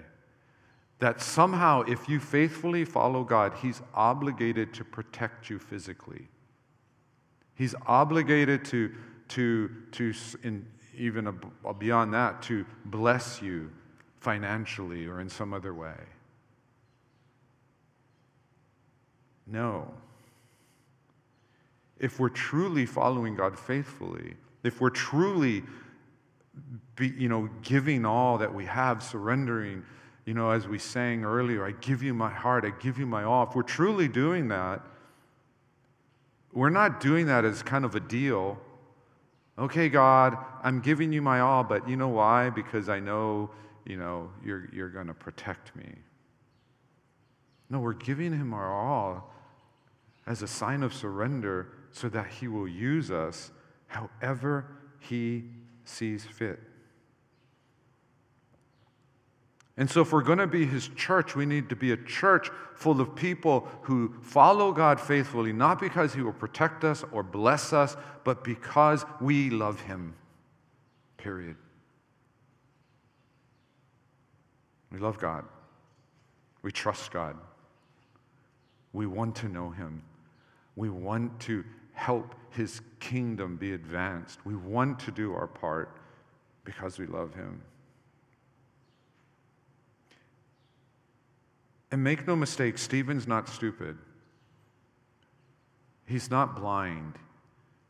that 1.02 1.20
somehow, 1.20 1.82
if 1.88 2.08
you 2.08 2.20
faithfully 2.20 2.84
follow 2.84 3.24
God, 3.24 3.54
He's 3.60 3.82
obligated 3.92 4.72
to 4.74 4.84
protect 4.84 5.50
you 5.50 5.58
physically. 5.58 6.28
He's 7.54 7.74
obligated 7.86 8.64
to, 8.66 8.92
to, 9.28 9.70
to 9.92 10.14
in, 10.42 10.66
even 10.96 11.40
beyond 11.78 12.14
that, 12.14 12.42
to 12.42 12.66
bless 12.84 13.42
you 13.42 13.70
financially 14.20 15.06
or 15.06 15.20
in 15.20 15.28
some 15.28 15.52
other 15.52 15.74
way. 15.74 15.94
No. 19.46 19.92
If 21.98 22.18
we're 22.18 22.28
truly 22.28 22.86
following 22.86 23.36
God 23.36 23.58
faithfully, 23.58 24.34
if 24.62 24.80
we're 24.80 24.90
truly 24.90 25.62
be, 26.96 27.08
you 27.08 27.28
know, 27.28 27.48
giving 27.62 28.04
all 28.04 28.38
that 28.38 28.52
we 28.54 28.64
have, 28.66 29.02
surrendering 29.02 29.84
you 30.24 30.34
know, 30.34 30.50
as 30.50 30.68
we 30.68 30.78
sang 30.78 31.24
earlier, 31.24 31.66
I 31.66 31.72
give 31.72 32.02
you 32.02 32.14
my 32.14 32.30
heart, 32.30 32.64
I 32.64 32.70
give 32.80 32.98
you 32.98 33.06
my 33.06 33.24
all. 33.24 33.48
If 33.48 33.56
we're 33.56 33.62
truly 33.62 34.06
doing 34.06 34.48
that, 34.48 34.80
we're 36.52 36.70
not 36.70 37.00
doing 37.00 37.26
that 37.26 37.44
as 37.44 37.62
kind 37.62 37.84
of 37.84 37.94
a 37.94 38.00
deal. 38.00 38.58
Okay, 39.58 39.88
God, 39.88 40.36
I'm 40.62 40.80
giving 40.80 41.12
you 41.12 41.22
my 41.22 41.40
all, 41.40 41.64
but 41.64 41.88
you 41.88 41.96
know 41.96 42.08
why? 42.08 42.50
Because 42.50 42.88
I 42.88 43.00
know, 43.00 43.50
you 43.84 43.96
know, 43.96 44.30
you're, 44.44 44.68
you're 44.72 44.88
going 44.88 45.06
to 45.06 45.14
protect 45.14 45.74
me. 45.76 45.94
No, 47.70 47.80
we're 47.80 47.94
giving 47.94 48.32
him 48.32 48.52
our 48.52 48.72
all 48.72 49.32
as 50.26 50.42
a 50.42 50.46
sign 50.46 50.82
of 50.82 50.92
surrender 50.94 51.68
so 51.90 52.08
that 52.08 52.26
he 52.26 52.48
will 52.48 52.68
use 52.68 53.10
us 53.10 53.50
however 53.86 54.66
he 55.00 55.44
sees 55.84 56.24
fit. 56.24 56.60
And 59.76 59.90
so, 59.90 60.02
if 60.02 60.12
we're 60.12 60.22
going 60.22 60.38
to 60.38 60.46
be 60.46 60.66
his 60.66 60.88
church, 60.96 61.34
we 61.34 61.46
need 61.46 61.70
to 61.70 61.76
be 61.76 61.92
a 61.92 61.96
church 61.96 62.50
full 62.74 63.00
of 63.00 63.14
people 63.14 63.66
who 63.82 64.14
follow 64.20 64.70
God 64.70 65.00
faithfully, 65.00 65.52
not 65.52 65.80
because 65.80 66.12
he 66.12 66.20
will 66.20 66.34
protect 66.34 66.84
us 66.84 67.04
or 67.10 67.22
bless 67.22 67.72
us, 67.72 67.96
but 68.22 68.44
because 68.44 69.06
we 69.20 69.48
love 69.48 69.80
him. 69.80 70.14
Period. 71.16 71.56
We 74.90 74.98
love 74.98 75.18
God. 75.18 75.44
We 76.60 76.70
trust 76.70 77.10
God. 77.10 77.36
We 78.92 79.06
want 79.06 79.34
to 79.36 79.48
know 79.48 79.70
him. 79.70 80.02
We 80.76 80.90
want 80.90 81.40
to 81.40 81.64
help 81.94 82.34
his 82.50 82.82
kingdom 83.00 83.56
be 83.56 83.72
advanced. 83.72 84.44
We 84.44 84.54
want 84.54 84.98
to 85.00 85.10
do 85.10 85.32
our 85.32 85.46
part 85.46 85.96
because 86.64 86.98
we 86.98 87.06
love 87.06 87.34
him. 87.34 87.62
And 91.92 92.02
make 92.02 92.26
no 92.26 92.34
mistake, 92.34 92.78
Stephen's 92.78 93.28
not 93.28 93.50
stupid. 93.50 93.98
He's 96.06 96.30
not 96.30 96.56
blind. 96.56 97.18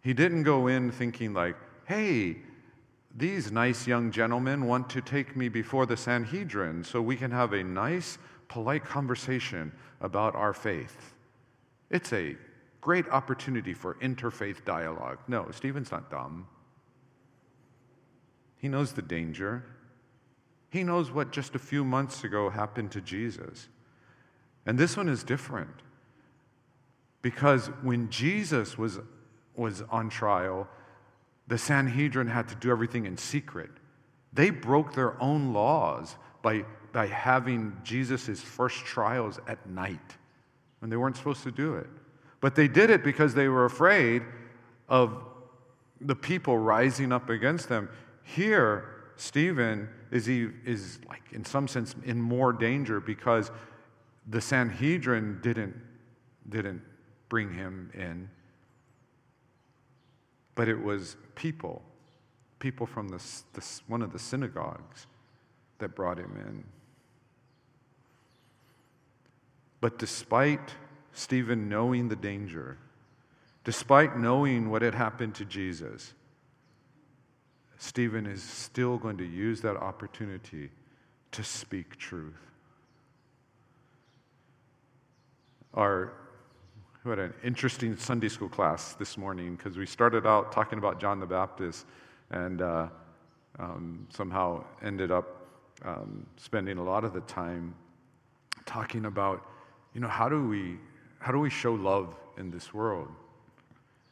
He 0.03 0.13
didn't 0.13 0.43
go 0.43 0.67
in 0.67 0.91
thinking, 0.91 1.33
like, 1.33 1.55
hey, 1.85 2.39
these 3.15 3.53
nice 3.53 3.87
young 3.87 4.11
gentlemen 4.11 4.67
want 4.67 4.91
to 4.91 5.01
take 5.01 5.37
me 5.37 5.49
before 5.49 5.87
the 5.87 5.97
Sanhedrin 5.97 6.83
so 6.83 7.01
we 7.01 7.15
can 7.15 7.31
have 7.31 7.53
a 7.53 7.63
nice, 7.63 8.19
polite 8.49 8.85
conversation 8.85 9.71
about 10.01 10.35
our 10.35 10.53
faith. 10.53 11.15
It's 11.89 12.13
a 12.13 12.37
great 12.81 13.09
opportunity 13.09 13.73
for 13.73 13.95
interfaith 13.97 14.65
dialogue. 14.65 15.19
No, 15.29 15.49
Stephen's 15.53 15.93
not 15.93 16.11
dumb. 16.11 16.49
He 18.57 18.67
knows 18.67 18.93
the 18.93 19.03
danger. 19.03 19.65
He 20.71 20.83
knows 20.83 21.13
what 21.13 21.31
just 21.31 21.55
a 21.55 21.61
few 21.61 21.85
months 21.85 22.25
ago 22.25 22.51
happened 22.51 22.91
to 22.93 23.01
Jesus. 23.01 23.69
And 24.67 24.79
this 24.79 24.97
one 24.97 25.09
is 25.09 25.25
different. 25.25 25.71
Because 27.21 27.69
when 27.83 28.11
Jesus 28.11 28.77
was, 28.77 28.99
was 29.55 29.83
on 29.91 30.09
trial, 30.09 30.69
the 31.47 31.59
Sanhedrin 31.59 32.29
had 32.29 32.49
to 32.49 32.55
do 32.57 32.71
everything 32.71 33.07
in 33.07 33.17
secret. 33.17 33.71
They 34.33 34.51
broke 34.51 34.95
their 34.95 35.21
own 35.23 35.53
laws 35.53 36.17
by, 36.43 36.65
by 36.93 37.07
having 37.07 37.77
Jesus' 37.85 38.41
first 38.41 38.85
trials 38.85 39.39
at 39.47 39.69
night 39.69 40.17
when 40.81 40.91
they 40.91 40.97
weren't 40.97 41.17
supposed 41.17 41.43
to 41.45 41.53
do 41.53 41.75
it. 41.75 41.89
But 42.41 42.57
they 42.57 42.67
did 42.67 42.91
it 42.91 43.05
because 43.05 43.35
they 43.35 43.49
were 43.49 43.65
afraid 43.65 44.23
of 44.89 45.25
the 46.01 46.17
people 46.17 46.59
rising 46.59 47.13
up 47.13 47.31
against 47.31 47.69
them. 47.69 47.89
Here, 48.25 49.13
Stephen 49.17 49.89
is, 50.11 50.27
is 50.27 50.99
like, 51.09 51.23
in 51.33 51.45
some 51.45 51.69
sense, 51.69 51.95
in 52.05 52.21
more 52.21 52.53
danger 52.53 52.99
because 52.99 53.53
the 54.27 54.41
Sanhedrin 54.41 55.41
didn't, 55.43 55.75
didn't 56.49 56.83
bring 57.29 57.53
him 57.53 57.91
in, 57.95 58.29
but 60.55 60.69
it 60.69 60.83
was 60.83 61.17
people, 61.35 61.83
people 62.59 62.87
from 62.87 63.09
the, 63.09 63.23
the, 63.55 63.81
one 63.87 64.03
of 64.03 64.13
the 64.13 64.19
synagogues 64.19 65.07
that 65.79 65.95
brought 65.95 66.19
him 66.19 66.37
in. 66.37 66.65
But 69.81 69.99
despite 69.99 70.75
Stephen 71.13 71.69
knowing 71.69 72.09
the 72.09 72.17
danger, 72.17 72.79
despite 73.65 74.17
knowing 74.17 74.71
what 74.71 74.83
had 74.83 74.95
happened 74.95 75.35
to 75.37 75.45
Jesus, 75.45 76.15
Stephen 77.79 78.27
is 78.27 78.43
still 78.43 78.97
going 78.97 79.17
to 79.17 79.27
use 79.27 79.61
that 79.63 79.77
opportunity 79.77 80.71
to 81.33 81.43
speak 81.43 81.97
truth. 81.99 82.52
Our 85.75 86.13
had 87.05 87.19
an 87.19 87.35
interesting 87.43 87.97
Sunday 87.97 88.29
school 88.29 88.49
class 88.49 88.93
this 88.95 89.17
morning 89.17 89.57
because 89.57 89.79
we 89.79 89.87
started 89.87 90.27
out 90.27 90.53
talking 90.53 90.79
about 90.79 91.01
John 91.01 91.19
the 91.19 91.27
Baptist 91.27 91.87
and 92.31 92.61
uh, 92.61 92.89
um, 93.59 94.07
somehow 94.11 94.65
ended 94.83 95.11
up 95.11 95.49
um, 95.83 96.27
spending 96.37 96.77
a 96.77 96.83
lot 96.83 97.05
of 97.05 97.15
the 97.15 97.23
time 97.23 97.75
talking 98.67 99.07
about, 99.07 99.45
you 99.95 100.01
know, 100.01 100.09
how 100.09 100.29
do 100.29 100.47
we 100.47 100.79
how 101.19 101.33
do 101.33 101.39
we 101.39 101.49
show 101.49 101.73
love 101.73 102.15
in 102.37 102.51
this 102.51 102.75
world, 102.75 103.09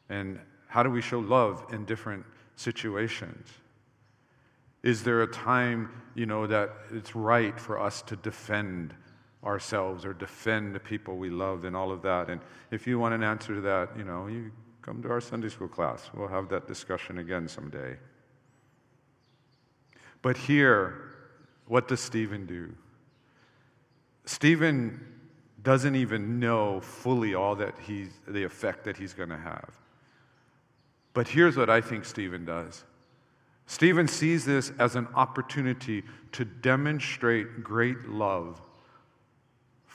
and 0.09 0.41
how 0.67 0.83
do 0.83 0.89
we 0.89 1.03
show 1.03 1.19
love 1.19 1.67
in 1.73 1.85
different 1.85 2.25
situations? 2.57 3.49
Is 4.83 5.03
there 5.03 5.23
a 5.23 5.27
time, 5.27 5.91
you 6.15 6.25
know, 6.25 6.47
that 6.47 6.71
it's 6.91 7.15
right 7.15 7.61
for 7.61 7.79
us 7.79 8.01
to 8.03 8.17
defend 8.17 8.95
ourselves 9.45 10.05
or 10.05 10.13
defend 10.13 10.75
the 10.75 10.81
people 10.81 11.17
we 11.17 11.31
love 11.31 11.65
and 11.65 11.75
all 11.75 11.91
of 11.91 12.03
that. 12.03 12.29
And 12.29 12.41
if 12.71 12.87
you 12.87 12.99
want 12.99 13.15
an 13.15 13.23
answer 13.23 13.55
to 13.55 13.61
that, 13.63 13.97
you 13.97 14.05
know, 14.05 14.27
you 14.27 14.53
come 14.83 15.03
to 15.03 15.11
our 15.11 15.21
Sunday 15.21 15.49
school 15.49 15.69
class. 15.69 16.11
We'll 16.15 16.29
have 16.29 16.49
that 16.51 16.67
discussion 16.67 17.19
again 17.19 17.49
someday. 17.49 17.97
But 20.23 20.37
here, 20.37 21.15
what 21.67 21.89
does 21.89 22.01
Stephen 22.01 22.47
do? 22.47 22.75
Stephen 24.27 25.01
doesn't 25.63 25.95
even 25.95 26.39
know 26.39 26.81
fully 26.81 27.35
all 27.35 27.55
that 27.57 27.75
he's 27.81 28.11
the 28.29 28.45
effect 28.45 28.85
that 28.85 28.97
he's 28.97 29.15
going 29.15 29.29
to 29.29 29.39
have. 29.39 29.71
But 31.13 31.29
here's 31.29 31.57
what 31.57 31.69
I 31.69 31.81
think 31.81 32.05
Stephen 32.05 32.45
does. 32.45 32.85
Stephen 33.67 34.09
sees 34.09 34.45
this 34.45 34.73
as 34.79 34.97
an 34.97 35.09
opportunity 35.15 36.03
to 36.33 36.45
demonstrate 36.45 37.63
great 37.63 38.09
love 38.09 38.61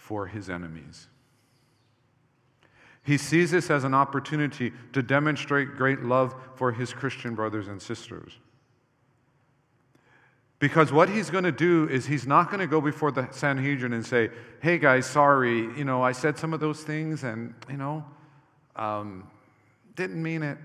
for 0.05 0.27
his 0.27 0.51
enemies. 0.51 1.07
He 3.03 3.17
sees 3.17 3.49
this 3.49 3.71
as 3.71 3.83
an 3.83 3.95
opportunity 3.95 4.71
to 4.93 5.01
demonstrate 5.01 5.75
great 5.75 6.03
love 6.03 6.35
for 6.53 6.71
his 6.71 6.93
Christian 6.93 7.33
brothers 7.33 7.67
and 7.67 7.81
sisters. 7.81 8.33
Because 10.59 10.91
what 10.91 11.09
he's 11.09 11.31
going 11.31 11.43
to 11.43 11.51
do 11.51 11.89
is 11.89 12.05
he's 12.05 12.27
not 12.27 12.51
going 12.51 12.59
to 12.59 12.67
go 12.67 12.79
before 12.79 13.11
the 13.11 13.27
Sanhedrin 13.31 13.93
and 13.93 14.05
say, 14.05 14.29
hey 14.61 14.77
guys, 14.77 15.07
sorry, 15.07 15.61
you 15.75 15.85
know, 15.85 16.03
I 16.03 16.11
said 16.11 16.37
some 16.37 16.53
of 16.53 16.59
those 16.59 16.83
things 16.83 17.23
and, 17.23 17.55
you 17.67 17.77
know, 17.77 18.05
um, 18.75 19.27
didn't 19.95 20.21
mean 20.21 20.43
it. 20.43 20.59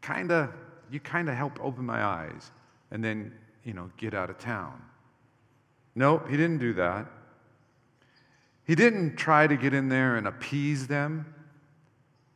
Kind 0.00 0.30
of, 0.30 0.52
you 0.92 1.00
kind 1.00 1.28
of 1.28 1.34
helped 1.34 1.58
open 1.60 1.84
my 1.84 2.04
eyes 2.04 2.52
and 2.92 3.02
then, 3.02 3.32
you 3.64 3.72
know, 3.72 3.90
get 3.96 4.14
out 4.14 4.30
of 4.30 4.38
town. 4.38 4.80
Nope, 5.96 6.28
he 6.30 6.36
didn't 6.36 6.58
do 6.58 6.72
that. 6.74 7.06
He 8.66 8.74
didn't 8.74 9.16
try 9.16 9.46
to 9.46 9.56
get 9.56 9.72
in 9.72 9.88
there 9.88 10.16
and 10.16 10.26
appease 10.26 10.88
them, 10.88 11.32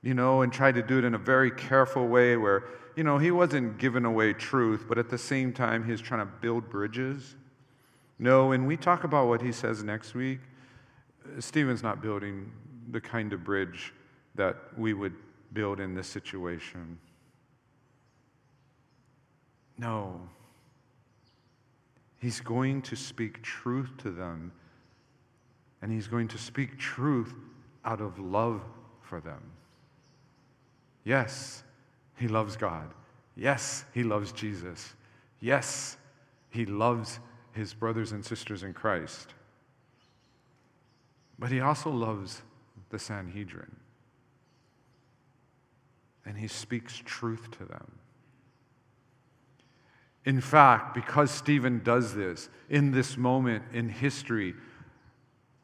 you 0.00 0.14
know, 0.14 0.42
and 0.42 0.52
try 0.52 0.70
to 0.70 0.80
do 0.80 0.98
it 0.98 1.04
in 1.04 1.14
a 1.14 1.18
very 1.18 1.50
careful 1.50 2.06
way 2.06 2.36
where, 2.36 2.64
you 2.94 3.02
know, 3.02 3.18
he 3.18 3.32
wasn't 3.32 3.78
giving 3.78 4.04
away 4.04 4.32
truth, 4.32 4.84
but 4.88 4.96
at 4.96 5.08
the 5.08 5.18
same 5.18 5.52
time, 5.52 5.84
he's 5.84 6.00
trying 6.00 6.20
to 6.20 6.32
build 6.40 6.70
bridges. 6.70 7.34
No, 8.18 8.48
when 8.48 8.66
we 8.66 8.76
talk 8.76 9.02
about 9.02 9.26
what 9.26 9.42
he 9.42 9.50
says 9.50 9.82
next 9.82 10.14
week, 10.14 10.38
Stephen's 11.40 11.82
not 11.82 12.00
building 12.00 12.52
the 12.90 13.00
kind 13.00 13.32
of 13.32 13.42
bridge 13.42 13.92
that 14.36 14.56
we 14.76 14.94
would 14.94 15.14
build 15.52 15.80
in 15.80 15.94
this 15.94 16.06
situation. 16.06 16.98
No. 19.78 20.20
He's 22.18 22.40
going 22.40 22.82
to 22.82 22.94
speak 22.94 23.42
truth 23.42 23.90
to 23.98 24.10
them 24.10 24.52
and 25.82 25.92
he's 25.92 26.06
going 26.06 26.28
to 26.28 26.38
speak 26.38 26.78
truth 26.78 27.34
out 27.84 28.00
of 28.00 28.18
love 28.18 28.62
for 29.00 29.20
them. 29.20 29.42
Yes, 31.04 31.62
he 32.16 32.28
loves 32.28 32.56
God. 32.56 32.92
Yes, 33.36 33.84
he 33.94 34.02
loves 34.02 34.32
Jesus. 34.32 34.94
Yes, 35.40 35.96
he 36.50 36.66
loves 36.66 37.20
his 37.52 37.72
brothers 37.72 38.12
and 38.12 38.24
sisters 38.24 38.62
in 38.62 38.74
Christ. 38.74 39.34
But 41.38 41.50
he 41.50 41.60
also 41.60 41.90
loves 41.90 42.42
the 42.90 42.98
Sanhedrin. 42.98 43.74
And 46.26 46.36
he 46.36 46.48
speaks 46.48 47.00
truth 47.04 47.50
to 47.52 47.64
them. 47.64 47.92
In 50.26 50.40
fact, 50.40 50.94
because 50.94 51.30
Stephen 51.30 51.80
does 51.82 52.14
this 52.14 52.50
in 52.68 52.90
this 52.90 53.16
moment 53.16 53.64
in 53.72 53.88
history, 53.88 54.54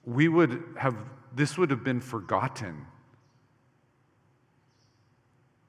we 0.07 0.29
would 0.29 0.63
have, 0.79 0.97
this 1.35 1.59
would 1.59 1.71
have 1.71 1.83
been 1.85 2.01
forgotten. 2.01 2.87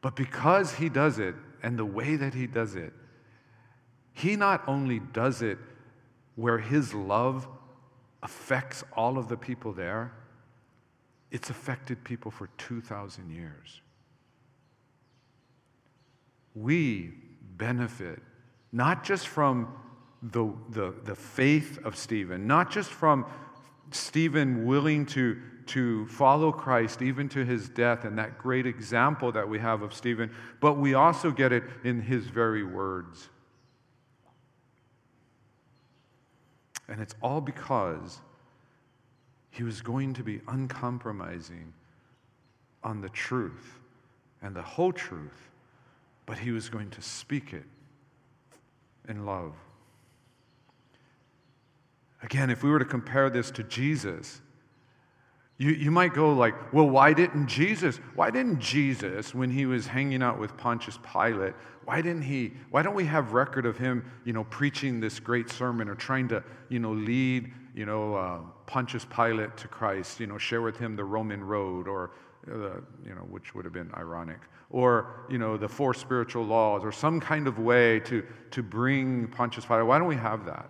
But 0.02 0.16
because 0.16 0.76
he 0.76 0.88
does 0.88 1.18
it 1.18 1.36
and 1.64 1.78
the 1.78 1.86
way 1.86 2.16
that 2.16 2.36
he 2.36 2.46
does 2.46 2.76
it, 2.76 2.94
he 4.14 4.36
not 4.36 4.64
only 4.68 5.00
does 5.00 5.42
it 5.42 5.58
where 6.36 6.60
his 6.60 6.94
love 6.94 7.48
affects 8.22 8.84
all 8.96 9.18
of 9.18 9.28
the 9.28 9.38
people 9.38 9.74
there, 9.74 10.14
it's 11.32 11.50
affected 11.50 12.04
people 12.04 12.32
for 12.32 12.48
2,000 12.58 13.32
years. 13.32 13.82
We 16.56 17.12
benefit 17.58 18.22
not 18.72 19.04
just 19.04 19.28
from 19.28 19.74
the, 20.22 20.52
the, 20.70 20.94
the 21.04 21.16
faith 21.16 21.80
of 21.84 21.96
Stephen, 21.96 22.48
not 22.48 22.72
just 22.72 22.92
from 22.92 23.26
Stephen 23.92 24.66
willing 24.66 25.06
to, 25.08 25.38
to 25.68 26.06
follow 26.08 26.52
Christ 26.52 27.02
even 27.02 27.30
to 27.30 27.46
his 27.46 27.70
death 27.70 28.06
and 28.06 28.18
that 28.18 28.38
great 28.38 28.66
example 28.66 29.32
that 29.32 29.48
we 29.48 29.60
have 29.60 29.82
of 29.82 29.94
Stephen, 29.94 30.32
but 30.60 30.74
we 30.78 30.94
also 30.94 31.32
get 31.32 31.52
it 31.52 31.64
in 31.84 32.02
his 32.02 32.28
very 32.28 32.64
words. 32.64 33.30
And 36.88 37.02
it's 37.02 37.16
all 37.22 37.42
because 37.42 38.22
he 39.52 39.64
was 39.64 39.82
going 39.82 40.14
to 40.14 40.24
be 40.24 40.42
uncompromising 40.48 41.74
on 42.84 43.02
the 43.02 43.10
truth 43.10 43.80
and 44.42 44.56
the 44.56 44.62
whole 44.62 44.94
truth, 44.94 45.50
but 46.26 46.38
he 46.38 46.52
was 46.52 46.70
going 46.70 46.90
to 46.92 47.02
speak 47.02 47.54
it 47.54 47.66
in 49.10 49.26
love. 49.26 49.54
Again, 52.24 52.50
if 52.50 52.64
we 52.64 52.70
were 52.70 52.80
to 52.80 52.86
compare 52.86 53.30
this 53.30 53.52
to 53.52 53.64
Jesus, 53.64 54.42
you, 55.58 55.72
you 55.72 55.90
might 55.90 56.14
go 56.14 56.34
like, 56.34 56.74
well, 56.74 56.90
why 56.90 57.14
didn't 57.14 57.48
Jesus? 57.48 58.00
Why 58.16 58.30
didn't 58.30 58.60
Jesus, 58.60 59.34
when 59.34 59.50
he 59.50 59.66
was 59.66 59.88
hanging 59.88 60.22
out 60.22 60.40
with 60.40 60.56
Pontius 60.58 61.00
Pilate, 61.12 61.54
why 61.86 62.02
didn't 62.02 62.24
he? 62.24 62.54
Why 62.70 62.82
don't 62.82 62.96
we 62.96 63.06
have 63.06 63.34
record 63.34 63.66
of 63.66 63.78
him, 63.78 64.06
you 64.26 64.34
know, 64.34 64.44
preaching 64.46 65.00
this 65.00 65.20
great 65.20 65.50
sermon 65.50 65.90
or 65.90 65.96
trying 65.96 66.28
to, 66.28 66.44
you 66.70 66.80
know, 66.80 66.92
lead, 66.92 67.52
you 67.74 67.86
know, 67.86 68.16
uh, 68.16 68.40
Pontius 68.66 69.06
Pilate 69.06 69.56
to 69.58 69.68
Christ, 69.68 70.20
you 70.20 70.28
know, 70.28 70.38
share 70.38 70.62
with 70.62 70.78
him 70.78 70.96
the 70.96 71.06
Roman 71.06 71.44
road 71.44 71.88
or, 71.88 72.12
uh, 72.52 72.82
you 73.06 73.16
know, 73.16 73.26
which 73.30 73.56
would 73.56 73.64
have 73.66 73.74
been 73.74 73.90
ironic, 73.96 74.40
or, 74.70 75.26
you 75.30 75.38
know, 75.38 75.58
the 75.58 75.68
four 75.68 75.94
spiritual 75.94 76.44
laws 76.44 76.84
or 76.84 76.92
some 76.92 77.20
kind 77.20 77.48
of 77.48 77.58
way 77.58 78.00
to, 78.02 78.24
to 78.52 78.62
bring 78.62 79.28
Pontius 79.30 79.66
Pilate. 79.66 79.86
Why 79.86 79.98
don't 79.98 80.08
we 80.08 80.16
have 80.18 80.46
that? 80.46 80.70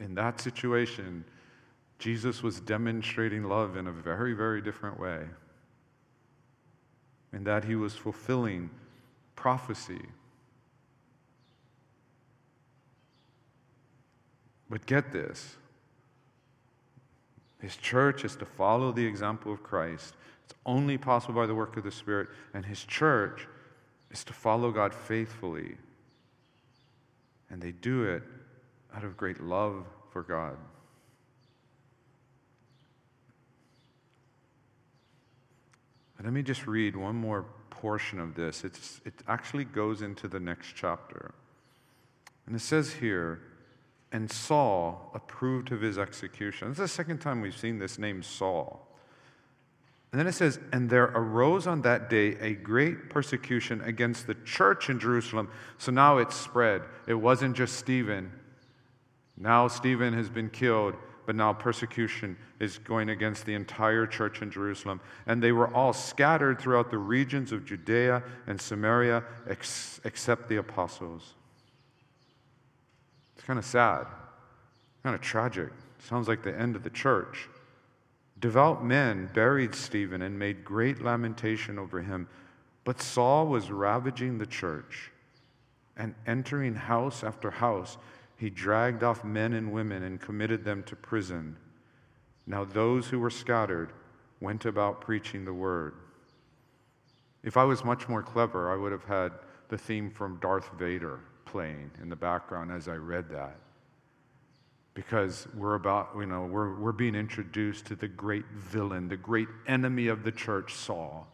In 0.00 0.14
that 0.14 0.40
situation, 0.40 1.24
Jesus 1.98 2.42
was 2.42 2.60
demonstrating 2.60 3.44
love 3.44 3.76
in 3.76 3.86
a 3.86 3.92
very, 3.92 4.32
very 4.32 4.60
different 4.60 4.98
way. 4.98 5.24
In 7.32 7.44
that 7.44 7.64
he 7.64 7.74
was 7.74 7.94
fulfilling 7.94 8.70
prophecy. 9.34 10.02
But 14.70 14.86
get 14.86 15.12
this 15.12 15.56
his 17.60 17.76
church 17.76 18.24
is 18.24 18.36
to 18.36 18.44
follow 18.44 18.92
the 18.92 19.04
example 19.04 19.52
of 19.52 19.62
Christ. 19.62 20.14
It's 20.44 20.54
only 20.64 20.96
possible 20.96 21.34
by 21.34 21.46
the 21.46 21.54
work 21.54 21.76
of 21.76 21.84
the 21.84 21.90
Spirit. 21.90 22.28
And 22.54 22.64
his 22.64 22.84
church 22.84 23.48
is 24.10 24.22
to 24.24 24.32
follow 24.32 24.70
God 24.70 24.94
faithfully. 24.94 25.76
And 27.50 27.60
they 27.60 27.72
do 27.72 28.04
it 28.04 28.22
out 28.94 29.04
of 29.04 29.16
great 29.16 29.40
love 29.40 29.84
for 30.12 30.22
God. 30.22 30.56
And 36.16 36.26
let 36.26 36.32
me 36.32 36.42
just 36.42 36.66
read 36.66 36.96
one 36.96 37.14
more 37.14 37.46
portion 37.70 38.18
of 38.18 38.34
this. 38.34 38.64
It's, 38.64 39.00
it 39.04 39.14
actually 39.28 39.64
goes 39.64 40.02
into 40.02 40.26
the 40.26 40.40
next 40.40 40.74
chapter. 40.74 41.32
And 42.46 42.56
it 42.56 42.60
says 42.60 42.92
here, 42.94 43.40
and 44.10 44.30
Saul 44.30 45.10
approved 45.14 45.70
of 45.70 45.80
his 45.80 45.98
execution. 45.98 46.70
This 46.70 46.78
is 46.78 46.82
the 46.82 46.88
second 46.88 47.18
time 47.18 47.40
we've 47.40 47.56
seen 47.56 47.78
this 47.78 47.98
name 47.98 48.22
Saul. 48.22 48.88
And 50.10 50.18
then 50.18 50.26
it 50.26 50.32
says, 50.32 50.58
And 50.72 50.88
there 50.88 51.04
arose 51.04 51.66
on 51.66 51.82
that 51.82 52.08
day 52.08 52.36
a 52.40 52.54
great 52.54 53.10
persecution 53.10 53.82
against 53.82 54.26
the 54.26 54.34
church 54.46 54.88
in 54.88 54.98
Jerusalem. 54.98 55.50
So 55.76 55.92
now 55.92 56.18
it's 56.18 56.34
spread. 56.34 56.82
It 57.06 57.14
wasn't 57.14 57.54
just 57.54 57.76
Stephen, 57.76 58.32
now 59.38 59.68
Stephen 59.68 60.12
has 60.14 60.28
been 60.28 60.50
killed, 60.50 60.94
but 61.26 61.36
now 61.36 61.52
persecution 61.52 62.36
is 62.58 62.78
going 62.78 63.10
against 63.10 63.44
the 63.44 63.54
entire 63.54 64.06
church 64.06 64.42
in 64.42 64.50
Jerusalem. 64.50 65.00
And 65.26 65.42
they 65.42 65.52
were 65.52 65.72
all 65.74 65.92
scattered 65.92 66.58
throughout 66.58 66.90
the 66.90 66.98
regions 66.98 67.52
of 67.52 67.64
Judea 67.64 68.22
and 68.46 68.60
Samaria, 68.60 69.22
ex- 69.48 70.00
except 70.04 70.48
the 70.48 70.56
apostles. 70.56 71.34
It's 73.36 73.44
kind 73.44 73.58
of 73.58 73.64
sad, 73.64 74.06
kind 75.02 75.14
of 75.14 75.20
tragic. 75.20 75.68
Sounds 76.00 76.28
like 76.28 76.42
the 76.42 76.58
end 76.58 76.76
of 76.76 76.82
the 76.82 76.90
church. 76.90 77.48
Devout 78.40 78.84
men 78.84 79.28
buried 79.34 79.74
Stephen 79.74 80.22
and 80.22 80.38
made 80.38 80.64
great 80.64 81.02
lamentation 81.02 81.78
over 81.78 82.00
him. 82.00 82.28
But 82.84 83.02
Saul 83.02 83.48
was 83.48 83.70
ravaging 83.70 84.38
the 84.38 84.46
church 84.46 85.10
and 85.96 86.14
entering 86.26 86.74
house 86.74 87.22
after 87.24 87.50
house 87.50 87.98
he 88.38 88.48
dragged 88.48 89.02
off 89.02 89.24
men 89.24 89.52
and 89.52 89.72
women 89.72 90.04
and 90.04 90.20
committed 90.20 90.64
them 90.64 90.84
to 90.84 90.96
prison. 90.96 91.56
Now 92.46 92.64
those 92.64 93.08
who 93.08 93.18
were 93.18 93.30
scattered 93.30 93.92
went 94.40 94.64
about 94.64 95.00
preaching 95.00 95.44
the 95.44 95.52
word. 95.52 95.94
If 97.42 97.56
I 97.56 97.64
was 97.64 97.84
much 97.84 98.08
more 98.08 98.22
clever, 98.22 98.72
I 98.72 98.76
would 98.76 98.92
have 98.92 99.04
had 99.04 99.32
the 99.68 99.76
theme 99.76 100.08
from 100.08 100.38
Darth 100.40 100.70
Vader 100.78 101.20
playing 101.44 101.90
in 102.00 102.08
the 102.08 102.16
background 102.16 102.70
as 102.70 102.88
I 102.88 102.94
read 102.94 103.28
that. 103.30 103.56
Because 104.94 105.48
we're 105.54 105.74
about, 105.74 106.10
you 106.16 106.26
know, 106.26 106.44
we're, 106.44 106.78
we're 106.78 106.92
being 106.92 107.14
introduced 107.16 107.86
to 107.86 107.96
the 107.96 108.08
great 108.08 108.46
villain, 108.54 109.08
the 109.08 109.16
great 109.16 109.48
enemy 109.66 110.06
of 110.06 110.22
the 110.22 110.32
church, 110.32 110.74
Saul. 110.74 111.26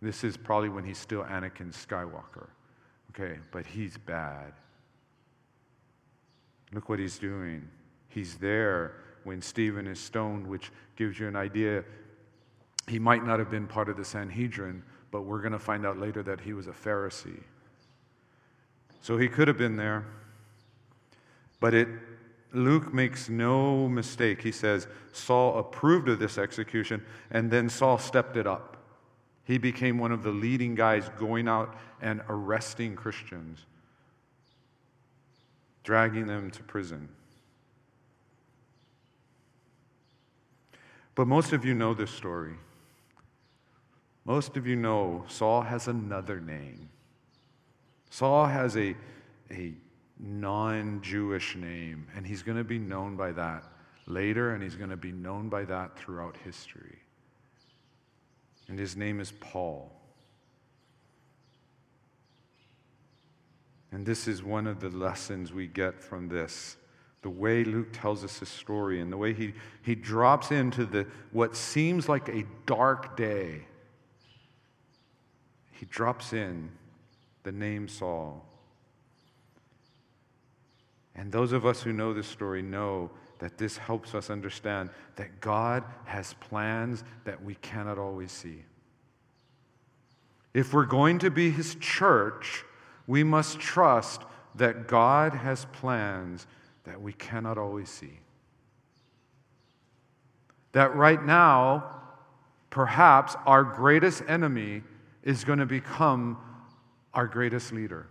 This 0.00 0.24
is 0.24 0.36
probably 0.36 0.70
when 0.70 0.84
he's 0.84 0.98
still 0.98 1.24
Anakin 1.24 1.72
Skywalker. 1.74 2.48
Okay, 3.10 3.38
but 3.50 3.66
he's 3.66 3.98
bad. 3.98 4.52
Look 6.72 6.88
what 6.88 6.98
he's 6.98 7.18
doing. 7.18 7.68
He's 8.08 8.36
there 8.36 8.94
when 9.24 9.42
Stephen 9.42 9.86
is 9.86 9.98
stoned, 9.98 10.46
which 10.46 10.70
gives 10.96 11.18
you 11.18 11.28
an 11.28 11.36
idea. 11.36 11.84
He 12.88 12.98
might 12.98 13.24
not 13.24 13.38
have 13.38 13.50
been 13.50 13.66
part 13.66 13.88
of 13.88 13.96
the 13.96 14.04
Sanhedrin, 14.04 14.82
but 15.10 15.22
we're 15.22 15.40
going 15.40 15.52
to 15.52 15.58
find 15.58 15.84
out 15.84 15.98
later 15.98 16.22
that 16.22 16.40
he 16.40 16.52
was 16.52 16.68
a 16.68 16.72
Pharisee. 16.72 17.42
So 19.00 19.16
he 19.16 19.28
could 19.28 19.48
have 19.48 19.58
been 19.58 19.76
there. 19.76 20.06
But 21.58 21.74
it, 21.74 21.88
Luke 22.52 22.92
makes 22.92 23.28
no 23.28 23.88
mistake. 23.88 24.42
He 24.42 24.52
says 24.52 24.86
Saul 25.12 25.58
approved 25.58 26.08
of 26.08 26.18
this 26.18 26.38
execution, 26.38 27.04
and 27.30 27.50
then 27.50 27.68
Saul 27.68 27.98
stepped 27.98 28.36
it 28.36 28.46
up. 28.46 28.76
He 29.44 29.58
became 29.58 29.98
one 29.98 30.12
of 30.12 30.22
the 30.22 30.30
leading 30.30 30.74
guys 30.74 31.10
going 31.18 31.48
out 31.48 31.76
and 32.00 32.22
arresting 32.28 32.94
Christians 32.94 33.66
dragging 35.82 36.26
them 36.26 36.50
to 36.50 36.62
prison. 36.62 37.08
But 41.14 41.26
most 41.26 41.52
of 41.52 41.64
you 41.64 41.74
know 41.74 41.94
this 41.94 42.10
story. 42.10 42.54
Most 44.24 44.56
of 44.56 44.66
you 44.66 44.76
know 44.76 45.24
Saul 45.28 45.62
has 45.62 45.88
another 45.88 46.40
name. 46.40 46.88
Saul 48.10 48.46
has 48.46 48.76
a, 48.76 48.94
a 49.50 49.74
non 50.18 51.00
Jewish 51.02 51.56
name, 51.56 52.06
and 52.14 52.26
he's 52.26 52.42
going 52.42 52.58
to 52.58 52.64
be 52.64 52.78
known 52.78 53.16
by 53.16 53.32
that 53.32 53.64
later, 54.06 54.54
and 54.54 54.62
he's 54.62 54.76
going 54.76 54.90
to 54.90 54.96
be 54.96 55.12
known 55.12 55.48
by 55.48 55.64
that 55.64 55.98
throughout 55.98 56.36
history. 56.44 56.98
And 58.68 58.78
his 58.78 58.96
name 58.96 59.20
is 59.20 59.32
Paul. 59.40 59.99
And 63.92 64.06
this 64.06 64.28
is 64.28 64.42
one 64.42 64.66
of 64.66 64.80
the 64.80 64.90
lessons 64.90 65.52
we 65.52 65.66
get 65.66 66.00
from 66.00 66.28
this. 66.28 66.76
The 67.22 67.30
way 67.30 67.64
Luke 67.64 67.88
tells 67.92 68.24
us 68.24 68.38
his 68.38 68.48
story 68.48 69.00
and 69.00 69.12
the 69.12 69.16
way 69.16 69.34
he, 69.34 69.52
he 69.82 69.94
drops 69.94 70.52
into 70.52 70.86
the, 70.86 71.06
what 71.32 71.54
seems 71.56 72.08
like 72.08 72.28
a 72.28 72.44
dark 72.66 73.16
day. 73.16 73.66
He 75.72 75.86
drops 75.86 76.32
in 76.32 76.70
the 77.42 77.52
name 77.52 77.88
Saul. 77.88 78.44
And 81.14 81.30
those 81.32 81.52
of 81.52 81.66
us 81.66 81.82
who 81.82 81.92
know 81.92 82.14
this 82.14 82.28
story 82.28 82.62
know 82.62 83.10
that 83.40 83.58
this 83.58 83.76
helps 83.76 84.14
us 84.14 84.30
understand 84.30 84.90
that 85.16 85.40
God 85.40 85.84
has 86.04 86.34
plans 86.34 87.04
that 87.24 87.42
we 87.42 87.56
cannot 87.56 87.98
always 87.98 88.30
see. 88.30 88.64
If 90.54 90.72
we're 90.72 90.86
going 90.86 91.18
to 91.20 91.30
be 91.30 91.50
his 91.50 91.74
church, 91.76 92.64
we 93.10 93.24
must 93.24 93.58
trust 93.58 94.22
that 94.54 94.86
God 94.86 95.34
has 95.34 95.64
plans 95.72 96.46
that 96.84 97.02
we 97.02 97.12
cannot 97.12 97.58
always 97.58 97.88
see. 97.88 98.20
That 100.70 100.94
right 100.94 101.20
now, 101.20 102.02
perhaps 102.70 103.34
our 103.46 103.64
greatest 103.64 104.22
enemy 104.28 104.82
is 105.24 105.42
going 105.42 105.58
to 105.58 105.66
become 105.66 106.38
our 107.12 107.26
greatest 107.26 107.72
leader. 107.72 108.06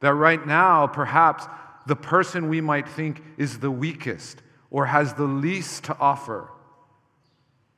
That 0.00 0.12
right 0.12 0.46
now, 0.46 0.86
perhaps 0.86 1.46
the 1.86 1.96
person 1.96 2.50
we 2.50 2.60
might 2.60 2.86
think 2.86 3.22
is 3.38 3.58
the 3.58 3.70
weakest 3.70 4.42
or 4.70 4.84
has 4.84 5.14
the 5.14 5.24
least 5.24 5.84
to 5.84 5.96
offer 5.98 6.50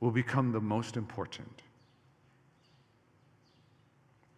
will 0.00 0.10
become 0.10 0.50
the 0.50 0.60
most 0.60 0.96
important. 0.96 1.62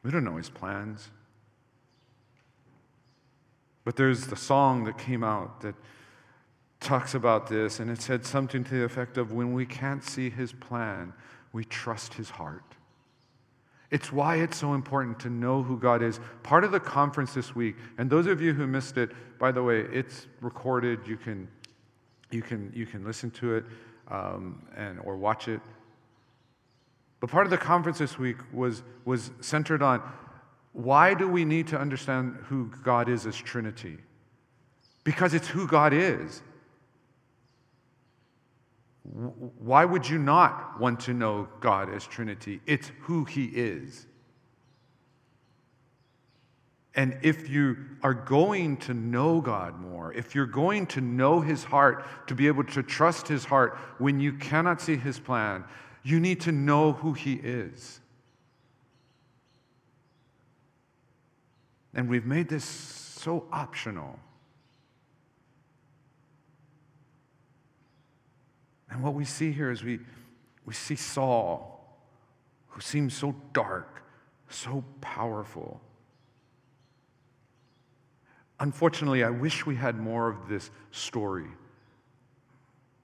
We 0.03 0.11
don't 0.11 0.25
know 0.25 0.37
his 0.37 0.51
plans. 0.51 1.09
But 3.85 3.97
there's 3.97 4.27
the 4.27 4.37
song 4.37 4.85
that 4.85 4.99
came 4.99 5.25
out 5.25 5.61
that 5.63 5.75
talks 6.81 7.15
about 7.15 7.49
this, 7.49 7.81
and 7.81 7.91
it 7.91 8.01
said 8.01 8.25
something 8.25 8.65
to 8.65 8.71
the 8.71 8.85
effect 8.85 9.19
of 9.19 9.33
when 9.33 9.53
we 9.53 9.67
can't 9.67 10.03
see 10.03 10.31
his 10.31 10.53
plan, 10.53 11.13
we 11.53 11.65
trust 11.65 12.15
his 12.15 12.31
heart. 12.31 12.65
It's 13.91 14.13
why 14.13 14.37
it's 14.37 14.57
so 14.57 14.75
important 14.75 15.19
to 15.21 15.31
know 15.31 15.63
who 15.63 15.77
God 15.77 16.03
is. 16.03 16.21
Part 16.43 16.63
of 16.63 16.71
the 16.71 16.81
conference 16.81 17.35
this 17.35 17.57
week, 17.57 17.77
and 17.99 18.09
those 18.09 18.27
of 18.27 18.41
you 18.41 18.53
who 18.55 18.67
missed 18.67 18.97
it, 18.97 19.11
by 19.39 19.51
the 19.51 19.63
way, 19.63 19.81
it's 19.81 20.27
recorded. 20.41 21.01
You 21.07 21.17
can, 21.17 21.49
you 22.31 22.41
can, 22.41 22.73
you 22.75 22.87
can 22.87 23.05
listen 23.05 23.31
to 23.33 23.57
it 23.57 23.65
um, 24.09 24.63
and, 24.77 25.01
or 25.01 25.17
watch 25.17 25.49
it. 25.49 25.61
But 27.19 27.31
part 27.31 27.47
of 27.47 27.51
the 27.51 27.59
conference 27.59 27.99
this 27.99 28.19
week 28.19 28.37
was, 28.53 28.83
was 29.05 29.33
centered 29.41 29.83
on 29.83 30.03
why 30.73 31.15
do 31.15 31.29
we 31.29 31.45
need 31.45 31.69
to 31.69 31.79
understand 31.79 32.37
who 32.45 32.71
God 32.83 33.09
is 33.09 33.27
as 33.27 33.37
Trinity? 33.37 33.99
Because 35.05 35.35
it's 35.35 35.49
who 35.49 35.67
God 35.67 35.93
is. 35.93 36.43
Why 39.03 39.85
would 39.85 40.09
you 40.09 40.19
not 40.19 40.79
want 40.79 41.01
to 41.01 41.15
know 41.15 41.49
God 41.61 41.93
as 41.93 42.07
Trinity? 42.07 42.61
It's 42.67 42.93
who 43.01 43.25
He 43.25 43.47
is. 43.47 44.07
And 46.95 47.19
if 47.23 47.49
you 47.49 47.77
are 48.03 48.15
going 48.15 48.77
to 48.79 48.95
know 48.95 49.41
God 49.41 49.81
more, 49.81 50.13
if 50.13 50.35
you're 50.35 50.47
going 50.47 50.87
to 50.89 51.01
know 51.01 51.41
His 51.41 51.65
heart, 51.65 52.05
to 52.29 52.35
be 52.35 52.47
able 52.47 52.65
to 52.65 52.83
trust 52.83 53.27
His 53.27 53.45
heart 53.45 53.79
when 53.99 54.21
you 54.21 54.35
cannot 54.35 54.81
see 54.81 54.97
His 54.97 55.19
plan, 55.19 55.65
you 56.03 56.21
need 56.21 56.41
to 56.43 56.53
know 56.53 56.93
who 56.93 57.13
He 57.13 57.35
is. 57.35 58.00
And 61.95 62.09
we've 62.09 62.27
made 62.27 62.49
this 62.49 62.65
so 62.65 63.47
optional. 63.53 64.19
And 68.91 69.03
what 69.03 69.15
we 69.15 69.25
see 69.25 69.53
here 69.53 69.71
is 69.71 69.85
we, 69.85 70.01
we 70.65 70.75
see 70.75 70.97
Saul, 70.97 71.99
who 72.69 72.81
seems 72.81 73.15
so 73.15 73.35
dark, 73.53 74.03
so 74.49 74.85
powerful. 75.01 75.81
Unfortunately, 78.59 79.25
I 79.25 79.31
wish 79.31 79.65
we 79.65 79.77
had 79.77 79.97
more 79.97 80.29
of 80.29 80.49
this 80.49 80.71
story. 80.91 81.47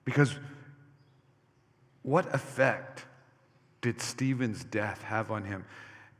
Because 0.04 0.34
what 2.02 2.32
effect 2.34 3.04
did 3.80 4.00
Stephen's 4.00 4.64
death 4.64 5.02
have 5.02 5.30
on 5.30 5.44
him? 5.44 5.64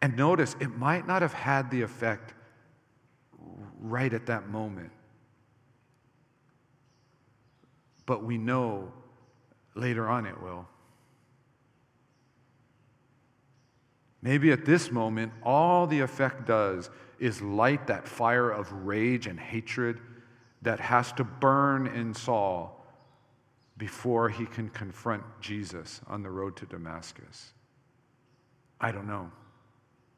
And 0.00 0.16
notice, 0.16 0.56
it 0.60 0.76
might 0.76 1.06
not 1.06 1.22
have 1.22 1.32
had 1.32 1.70
the 1.70 1.82
effect 1.82 2.34
right 3.80 4.12
at 4.12 4.26
that 4.26 4.48
moment. 4.48 4.90
But 8.04 8.24
we 8.24 8.38
know 8.38 8.92
later 9.74 10.08
on 10.08 10.26
it 10.26 10.40
will. 10.40 10.68
Maybe 14.22 14.50
at 14.50 14.64
this 14.64 14.90
moment, 14.90 15.32
all 15.42 15.86
the 15.86 16.00
effect 16.00 16.46
does 16.46 16.90
is 17.18 17.40
light 17.42 17.86
that 17.86 18.08
fire 18.08 18.50
of 18.50 18.72
rage 18.72 19.26
and 19.26 19.38
hatred 19.38 20.00
that 20.62 20.80
has 20.80 21.12
to 21.12 21.24
burn 21.24 21.86
in 21.86 22.12
Saul 22.12 22.84
before 23.78 24.28
he 24.28 24.46
can 24.46 24.68
confront 24.70 25.22
Jesus 25.40 26.00
on 26.06 26.22
the 26.22 26.30
road 26.30 26.56
to 26.56 26.66
Damascus. 26.66 27.52
I 28.80 28.90
don't 28.90 29.06
know. 29.06 29.30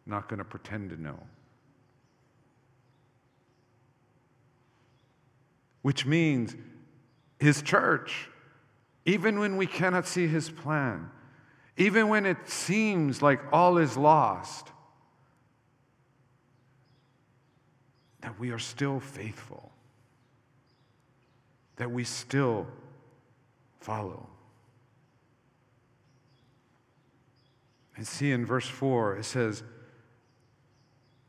Not 0.07 0.29
going 0.29 0.39
to 0.39 0.45
pretend 0.45 0.91
to 0.91 1.01
know. 1.01 1.19
Which 5.83 6.05
means 6.05 6.57
his 7.39 7.63
church, 7.63 8.29
even 9.05 9.39
when 9.39 9.57
we 9.57 9.67
cannot 9.67 10.07
see 10.07 10.27
his 10.27 10.51
plan, 10.51 11.11
even 11.77 12.09
when 12.09 12.27
it 12.27 12.49
seems 12.49 13.23
like 13.23 13.41
all 13.53 13.79
is 13.79 13.97
lost, 13.97 14.73
that 18.21 18.39
we 18.39 18.51
are 18.51 18.59
still 18.59 18.99
faithful, 18.99 19.71
that 21.77 21.91
we 21.91 22.03
still 22.03 22.67
follow. 23.81 24.29
And 27.97 28.07
see 28.07 28.33
in 28.33 28.45
verse 28.45 28.69
4, 28.69 29.17
it 29.19 29.25
says, 29.25 29.63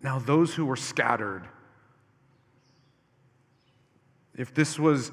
Now 0.02 0.20
those 0.20 0.54
who 0.54 0.66
were 0.66 0.76
scattered, 0.76 1.47
if 4.40 4.54
this 4.54 4.80
was 4.80 5.12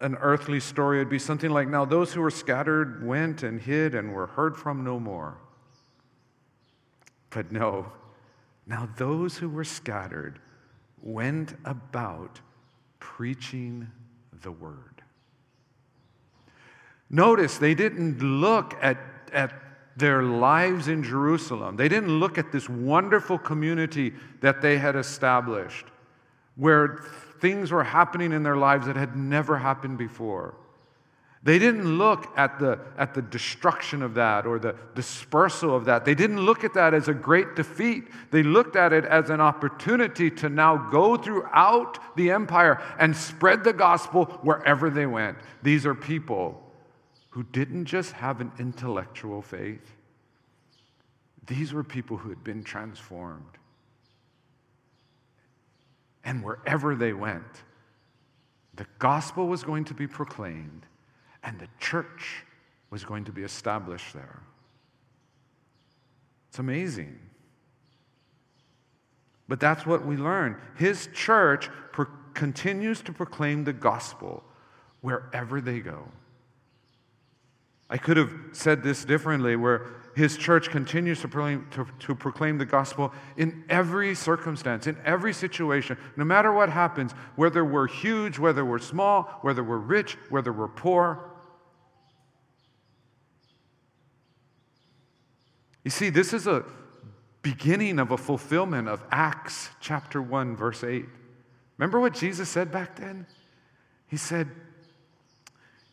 an 0.00 0.14
earthly 0.20 0.60
story, 0.60 0.98
it'd 0.98 1.10
be 1.10 1.18
something 1.18 1.50
like, 1.50 1.66
Now 1.66 1.84
those 1.84 2.12
who 2.12 2.22
were 2.22 2.30
scattered 2.30 3.04
went 3.04 3.42
and 3.42 3.60
hid 3.60 3.96
and 3.96 4.14
were 4.14 4.28
heard 4.28 4.56
from 4.56 4.84
no 4.84 5.00
more. 5.00 5.38
But 7.30 7.50
no, 7.50 7.90
now 8.64 8.88
those 8.96 9.36
who 9.36 9.48
were 9.48 9.64
scattered 9.64 10.38
went 11.02 11.56
about 11.64 12.40
preaching 13.00 13.90
the 14.42 14.52
word. 14.52 15.02
Notice 17.10 17.58
they 17.58 17.74
didn't 17.74 18.20
look 18.22 18.74
at, 18.80 18.98
at 19.32 19.52
their 19.96 20.22
lives 20.22 20.86
in 20.86 21.02
Jerusalem. 21.02 21.76
They 21.76 21.88
didn't 21.88 22.20
look 22.20 22.38
at 22.38 22.52
this 22.52 22.68
wonderful 22.68 23.36
community 23.36 24.12
that 24.42 24.62
they 24.62 24.78
had 24.78 24.94
established 24.94 25.86
where 26.56 27.04
things 27.44 27.70
were 27.70 27.84
happening 27.84 28.32
in 28.32 28.42
their 28.42 28.56
lives 28.56 28.86
that 28.86 28.96
had 28.96 29.14
never 29.18 29.58
happened 29.58 29.98
before. 29.98 30.54
They 31.42 31.58
didn't 31.58 31.98
look 31.98 32.32
at 32.38 32.58
the, 32.58 32.80
at 32.96 33.12
the 33.12 33.20
destruction 33.20 34.00
of 34.00 34.14
that 34.14 34.46
or 34.46 34.58
the 34.58 34.74
dispersal 34.94 35.76
of 35.76 35.84
that. 35.84 36.06
They 36.06 36.14
didn't 36.14 36.40
look 36.40 36.64
at 36.64 36.72
that 36.72 36.94
as 36.94 37.08
a 37.08 37.12
great 37.12 37.54
defeat. 37.54 38.04
They 38.30 38.42
looked 38.42 38.76
at 38.76 38.94
it 38.94 39.04
as 39.04 39.28
an 39.28 39.42
opportunity 39.42 40.30
to 40.30 40.48
now 40.48 40.88
go 40.90 41.18
throughout 41.18 42.16
the 42.16 42.30
empire 42.30 42.80
and 42.98 43.14
spread 43.14 43.62
the 43.62 43.74
gospel 43.74 44.24
wherever 44.40 44.88
they 44.88 45.04
went. 45.04 45.36
These 45.62 45.84
are 45.84 45.94
people 45.94 46.62
who 47.28 47.42
didn't 47.42 47.84
just 47.84 48.12
have 48.12 48.40
an 48.40 48.52
intellectual 48.58 49.42
faith, 49.42 49.92
these 51.46 51.74
were 51.74 51.84
people 51.84 52.16
who 52.16 52.30
had 52.30 52.42
been 52.42 52.64
transformed. 52.64 53.58
And 56.24 56.42
wherever 56.42 56.94
they 56.94 57.12
went, 57.12 57.62
the 58.74 58.86
gospel 58.98 59.46
was 59.46 59.62
going 59.62 59.84
to 59.84 59.94
be 59.94 60.06
proclaimed 60.06 60.86
and 61.42 61.58
the 61.58 61.68
church 61.78 62.44
was 62.90 63.04
going 63.04 63.24
to 63.24 63.32
be 63.32 63.42
established 63.42 64.14
there. 64.14 64.40
It's 66.48 66.58
amazing. 66.58 67.18
But 69.48 69.60
that's 69.60 69.84
what 69.84 70.06
we 70.06 70.16
learn. 70.16 70.56
His 70.76 71.08
church 71.12 71.68
pro- 71.92 72.06
continues 72.32 73.02
to 73.02 73.12
proclaim 73.12 73.64
the 73.64 73.72
gospel 73.72 74.42
wherever 75.02 75.60
they 75.60 75.80
go. 75.80 76.08
I 77.90 77.98
could 77.98 78.16
have 78.16 78.32
said 78.52 78.82
this 78.82 79.04
differently, 79.04 79.56
where 79.56 79.86
his 80.14 80.36
church 80.36 80.70
continues 80.70 81.20
to 81.20 81.28
proclaim, 81.28 81.66
to, 81.72 81.86
to 82.00 82.14
proclaim, 82.14 82.58
the 82.58 82.64
gospel 82.64 83.12
in 83.36 83.64
every 83.68 84.14
circumstance, 84.14 84.86
in 84.86 84.96
every 85.04 85.32
situation, 85.32 85.98
no 86.16 86.24
matter 86.24 86.52
what 86.52 86.68
happens, 86.68 87.12
whether 87.36 87.64
we're 87.64 87.88
huge, 87.88 88.38
whether 88.38 88.64
we're 88.64 88.78
small, 88.78 89.22
whether 89.42 89.64
we're 89.64 89.76
rich, 89.76 90.16
whether 90.30 90.52
we're 90.52 90.68
poor. 90.68 91.30
You 95.82 95.90
see, 95.90 96.10
this 96.10 96.32
is 96.32 96.46
a 96.46 96.64
beginning 97.42 97.98
of 97.98 98.10
a 98.10 98.16
fulfillment 98.16 98.88
of 98.88 99.04
Acts 99.10 99.68
chapter 99.80 100.22
1, 100.22 100.56
verse 100.56 100.82
8. 100.82 101.04
Remember 101.76 102.00
what 102.00 102.14
Jesus 102.14 102.48
said 102.48 102.70
back 102.70 102.96
then? 102.96 103.26
He 104.06 104.16
said, 104.16 104.48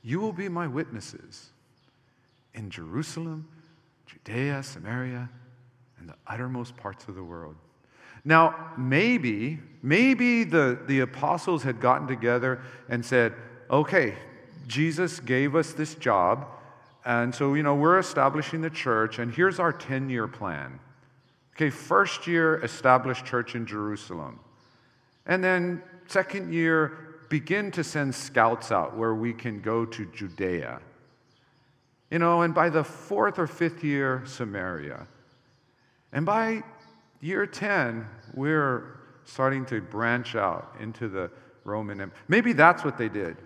You 0.04 0.20
will 0.20 0.32
be 0.32 0.48
my 0.48 0.68
witnesses 0.68 1.50
in 2.54 2.70
Jerusalem, 2.70 3.48
Judea, 4.26 4.62
Samaria, 4.64 5.30
and 6.00 6.10
the 6.10 6.16
uttermost 6.28 6.76
parts 6.78 7.08
of 7.08 7.16
the 7.16 7.24
world. 7.24 7.56
Now, 8.24 8.74
maybe, 8.78 9.60
maybe 9.82 10.44
the, 10.44 10.80
the 10.88 11.00
apostles 11.00 11.64
had 11.64 11.80
gotten 11.80 12.08
together 12.08 12.62
and 12.88 13.04
said, 13.04 13.34
okay, 13.70 14.16
Jesus 14.68 15.20
gave 15.20 15.56
us 15.56 15.74
this 15.74 15.96
job. 15.96 16.48
And 17.04 17.34
so, 17.34 17.56
you 17.56 17.64
know, 17.64 17.74
we're 17.74 17.98
establishing 17.98 18.62
the 18.62 18.70
church, 18.70 19.18
and 19.18 19.34
here's 19.34 19.60
our 19.60 19.74
10 19.74 20.10
year 20.10 20.28
plan. 20.28 20.80
Okay, 21.56 21.72
first 21.72 22.28
year, 22.28 22.64
establish 22.64 23.24
church 23.24 23.56
in 23.56 23.66
Jerusalem. 23.66 24.40
And 25.26 25.44
then, 25.44 25.82
second 26.08 26.54
year, 26.54 27.18
begin 27.30 27.72
to 27.72 27.84
send 27.84 28.14
scouts 28.14 28.72
out 28.72 28.96
where 28.96 29.16
we 29.16 29.34
can 29.34 29.62
go 29.62 29.86
to 29.86 30.06
Judea. 30.08 30.80
You 32.12 32.20
know, 32.20 32.42
and 32.42 32.54
by 32.54 32.70
the 32.70 32.84
fourth 32.84 33.40
or 33.40 33.48
fifth 33.48 33.84
year, 33.84 34.22
Samaria. 34.26 35.08
And 36.12 36.26
by 36.26 36.62
year 37.22 37.46
10, 37.46 38.06
we're 38.34 39.00
starting 39.24 39.66
to 39.68 39.82
branch 39.82 40.36
out 40.36 40.76
into 40.80 41.08
the 41.08 41.32
Roman 41.64 42.02
Empire. 42.02 42.20
Maybe 42.28 42.52
that's 42.54 42.84
what 42.84 42.98
they 42.98 43.08
did. 43.08 43.38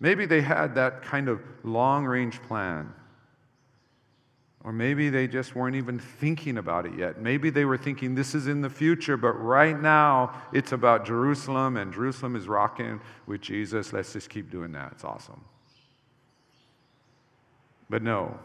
Maybe 0.00 0.26
they 0.26 0.42
had 0.42 0.74
that 0.74 1.02
kind 1.02 1.28
of 1.28 1.40
long 1.64 2.04
range 2.04 2.42
plan. 2.42 2.92
Or 4.62 4.72
maybe 4.72 5.08
they 5.08 5.26
just 5.26 5.54
weren't 5.54 5.76
even 5.76 5.98
thinking 5.98 6.58
about 6.58 6.84
it 6.84 6.92
yet. 6.98 7.22
Maybe 7.22 7.48
they 7.48 7.64
were 7.64 7.78
thinking 7.78 8.14
this 8.14 8.34
is 8.34 8.46
in 8.46 8.60
the 8.60 8.68
future, 8.68 9.16
but 9.16 9.32
right 9.32 9.80
now 9.80 10.42
it's 10.52 10.72
about 10.72 11.06
Jerusalem 11.06 11.78
and 11.78 11.90
Jerusalem 11.90 12.36
is 12.36 12.46
rocking 12.46 13.00
with 13.26 13.40
Jesus. 13.40 13.94
Let's 13.94 14.12
just 14.12 14.28
keep 14.28 14.50
doing 14.50 14.72
that. 14.72 14.92
It's 14.92 15.04
awesome. 15.04 15.42
But 17.90 18.02
no. 18.02 18.38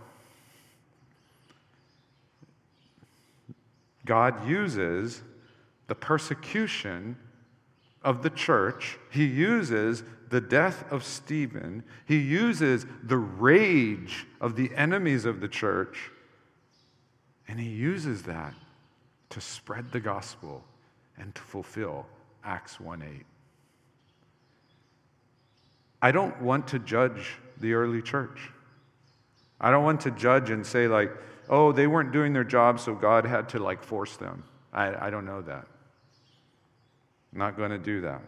God 4.03 4.47
uses 4.47 5.21
the 5.87 5.95
persecution 5.95 7.15
of 8.03 8.23
the 8.23 8.29
church, 8.31 8.97
He 9.11 9.25
uses 9.25 10.03
the 10.29 10.41
death 10.41 10.91
of 10.91 11.03
Stephen, 11.03 11.83
He 12.05 12.17
uses 12.17 12.85
the 13.03 13.17
rage 13.17 14.25
of 14.41 14.55
the 14.55 14.71
enemies 14.75 15.25
of 15.25 15.41
the 15.41 15.47
church, 15.47 16.11
and 17.47 17.59
He 17.59 17.69
uses 17.69 18.23
that 18.23 18.53
to 19.29 19.41
spread 19.41 19.91
the 19.91 19.99
gospel 19.99 20.63
and 21.17 21.33
to 21.35 21.41
fulfill 21.41 22.07
Acts 22.43 22.79
1 22.79 23.01
8. 23.01 23.25
I 26.01 26.11
don't 26.11 26.39
want 26.41 26.67
to 26.69 26.79
judge 26.79 27.37
the 27.59 27.73
early 27.73 28.01
church. 28.01 28.51
I 29.59 29.71
don't 29.71 29.83
want 29.83 30.01
to 30.01 30.11
judge 30.11 30.49
and 30.49 30.65
say, 30.65 30.87
like, 30.87 31.11
oh, 31.49 31.71
they 31.71 31.87
weren't 31.87 32.11
doing 32.11 32.33
their 32.33 32.43
job, 32.43 32.79
so 32.79 32.93
God 32.93 33.25
had 33.25 33.49
to, 33.49 33.59
like, 33.59 33.83
force 33.83 34.17
them. 34.17 34.43
I, 34.73 35.07
I 35.07 35.09
don't 35.09 35.25
know 35.25 35.41
that. 35.41 35.65
I'm 37.33 37.39
not 37.39 37.57
going 37.57 37.71
to 37.71 37.77
do 37.77 38.01
that. 38.01 38.21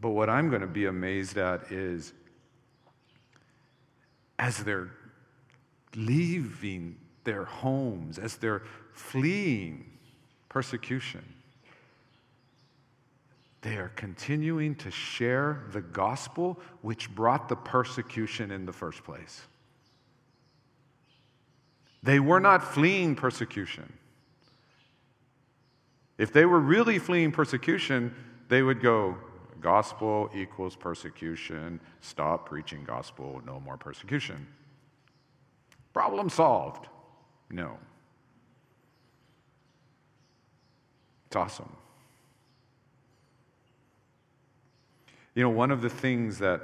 But 0.00 0.10
what 0.10 0.28
I'm 0.28 0.50
going 0.50 0.60
to 0.60 0.66
be 0.66 0.86
amazed 0.86 1.38
at 1.38 1.72
is 1.72 2.12
as 4.38 4.58
they're 4.58 4.90
leaving 5.94 6.96
their 7.24 7.44
homes, 7.44 8.18
as 8.18 8.36
they're 8.36 8.62
fleeing 8.92 9.90
persecution, 10.48 11.24
they 13.64 13.76
are 13.76 13.90
continuing 13.96 14.74
to 14.74 14.90
share 14.90 15.64
the 15.72 15.80
gospel 15.80 16.60
which 16.82 17.12
brought 17.14 17.48
the 17.48 17.56
persecution 17.56 18.50
in 18.50 18.66
the 18.66 18.72
first 18.74 19.02
place. 19.02 19.40
They 22.02 22.20
were 22.20 22.40
not 22.40 22.62
fleeing 22.62 23.16
persecution. 23.16 23.90
If 26.18 26.30
they 26.30 26.44
were 26.44 26.60
really 26.60 26.98
fleeing 26.98 27.32
persecution, 27.32 28.14
they 28.50 28.62
would 28.62 28.82
go, 28.82 29.16
gospel 29.62 30.28
equals 30.34 30.76
persecution, 30.76 31.80
stop 32.02 32.46
preaching 32.46 32.84
gospel, 32.84 33.40
no 33.46 33.60
more 33.60 33.78
persecution. 33.78 34.46
Problem 35.94 36.28
solved. 36.28 36.86
No. 37.48 37.78
It's 41.28 41.36
awesome. 41.36 41.74
You 45.34 45.42
know, 45.42 45.50
one 45.50 45.70
of 45.70 45.82
the 45.82 45.90
things 45.90 46.38
that 46.38 46.60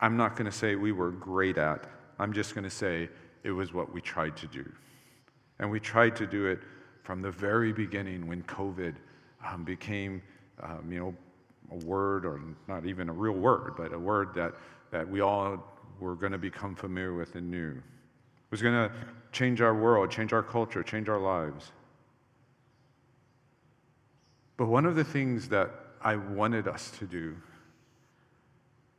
I'm 0.00 0.16
not 0.16 0.36
going 0.36 0.50
to 0.50 0.56
say 0.56 0.74
we 0.74 0.92
were 0.92 1.10
great 1.10 1.58
at, 1.58 1.86
I'm 2.18 2.32
just 2.32 2.54
going 2.54 2.64
to 2.64 2.70
say 2.70 3.08
it 3.42 3.50
was 3.50 3.72
what 3.72 3.92
we 3.92 4.00
tried 4.00 4.36
to 4.38 4.46
do. 4.46 4.70
And 5.58 5.70
we 5.70 5.80
tried 5.80 6.16
to 6.16 6.26
do 6.26 6.46
it 6.46 6.60
from 7.02 7.22
the 7.22 7.30
very 7.30 7.72
beginning 7.72 8.26
when 8.26 8.42
COVID 8.42 8.94
um, 9.46 9.64
became, 9.64 10.22
um, 10.62 10.90
you 10.90 10.98
know, 10.98 11.14
a 11.70 11.86
word, 11.86 12.26
or 12.26 12.40
not 12.68 12.84
even 12.84 13.08
a 13.08 13.12
real 13.12 13.32
word, 13.34 13.74
but 13.76 13.92
a 13.92 13.98
word 13.98 14.34
that, 14.34 14.52
that 14.90 15.08
we 15.08 15.20
all 15.20 15.64
were 16.00 16.14
going 16.14 16.32
to 16.32 16.38
become 16.38 16.74
familiar 16.74 17.14
with 17.14 17.34
and 17.34 17.50
knew. 17.50 17.70
It 17.70 18.50
was 18.50 18.60
going 18.60 18.74
to 18.74 18.94
change 19.30 19.62
our 19.62 19.74
world, 19.74 20.10
change 20.10 20.32
our 20.32 20.42
culture, 20.42 20.82
change 20.82 21.08
our 21.08 21.18
lives. 21.18 21.72
But 24.56 24.66
one 24.66 24.84
of 24.84 24.96
the 24.96 25.04
things 25.04 25.48
that 25.48 25.70
I 26.02 26.16
wanted 26.16 26.68
us 26.68 26.90
to 26.98 27.06
do 27.06 27.36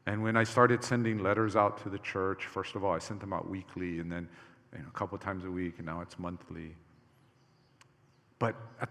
and 0.05 0.21
when 0.21 0.35
I 0.35 0.43
started 0.43 0.83
sending 0.83 1.19
letters 1.19 1.55
out 1.55 1.81
to 1.83 1.89
the 1.89 1.99
church, 1.99 2.45
first 2.45 2.75
of 2.75 2.83
all, 2.83 2.93
I 2.93 2.99
sent 2.99 3.21
them 3.21 3.31
out 3.31 3.49
weekly 3.49 3.99
and 3.99 4.11
then 4.11 4.27
you 4.73 4.79
know, 4.79 4.85
a 4.87 4.97
couple 4.97 5.17
times 5.17 5.45
a 5.45 5.51
week, 5.51 5.75
and 5.77 5.85
now 5.85 6.01
it's 6.01 6.19
monthly. 6.19 6.75
But 8.39 8.55
at, 8.81 8.89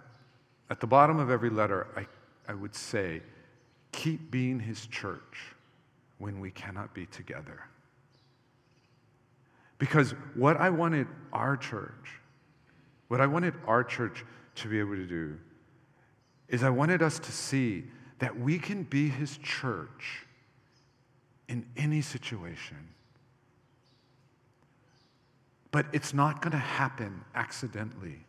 at 0.71 0.81
the 0.81 0.87
bottom 0.87 1.19
of 1.19 1.31
every 1.31 1.51
letter, 1.51 1.89
I, 1.97 2.07
I 2.51 2.55
would 2.55 2.75
say, 2.75 3.21
keep 3.91 4.31
being 4.31 4.59
his 4.59 4.87
church 4.87 5.55
when 6.19 6.41
we 6.41 6.51
cannot 6.51 6.95
be 6.95 7.07
together. 7.07 7.63
Because 9.79 10.13
what 10.35 10.57
I 10.57 10.71
wanted 10.71 11.09
our 11.33 11.57
church, 11.57 12.21
what 13.09 13.21
I 13.21 13.27
wanted 13.27 13.55
our 13.67 13.85
church 13.85 14.25
to 14.55 14.69
be 14.69 14.79
able 14.79 14.95
to 14.95 15.07
do, 15.07 15.37
is 16.49 16.63
I 16.63 16.71
wanted 16.71 17.03
us 17.03 17.19
to 17.19 17.33
see 17.33 17.85
that 18.21 18.39
we 18.39 18.59
can 18.59 18.85
be 18.85 19.09
his 19.09 19.37
church 19.39 20.27
in 21.49 21.67
any 21.77 22.01
situation. 22.01 22.77
But 25.71 25.87
it's 25.93 26.13
not 26.13 26.43
going 26.43 26.53
to 26.53 26.59
happen 26.59 27.25
accidentally. 27.35 28.25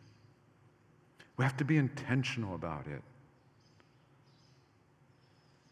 We 1.36 1.44
have 1.44 1.56
to 1.58 1.64
be 1.64 1.76
intentional 1.76 2.54
about 2.54 2.86
it. 2.86 3.02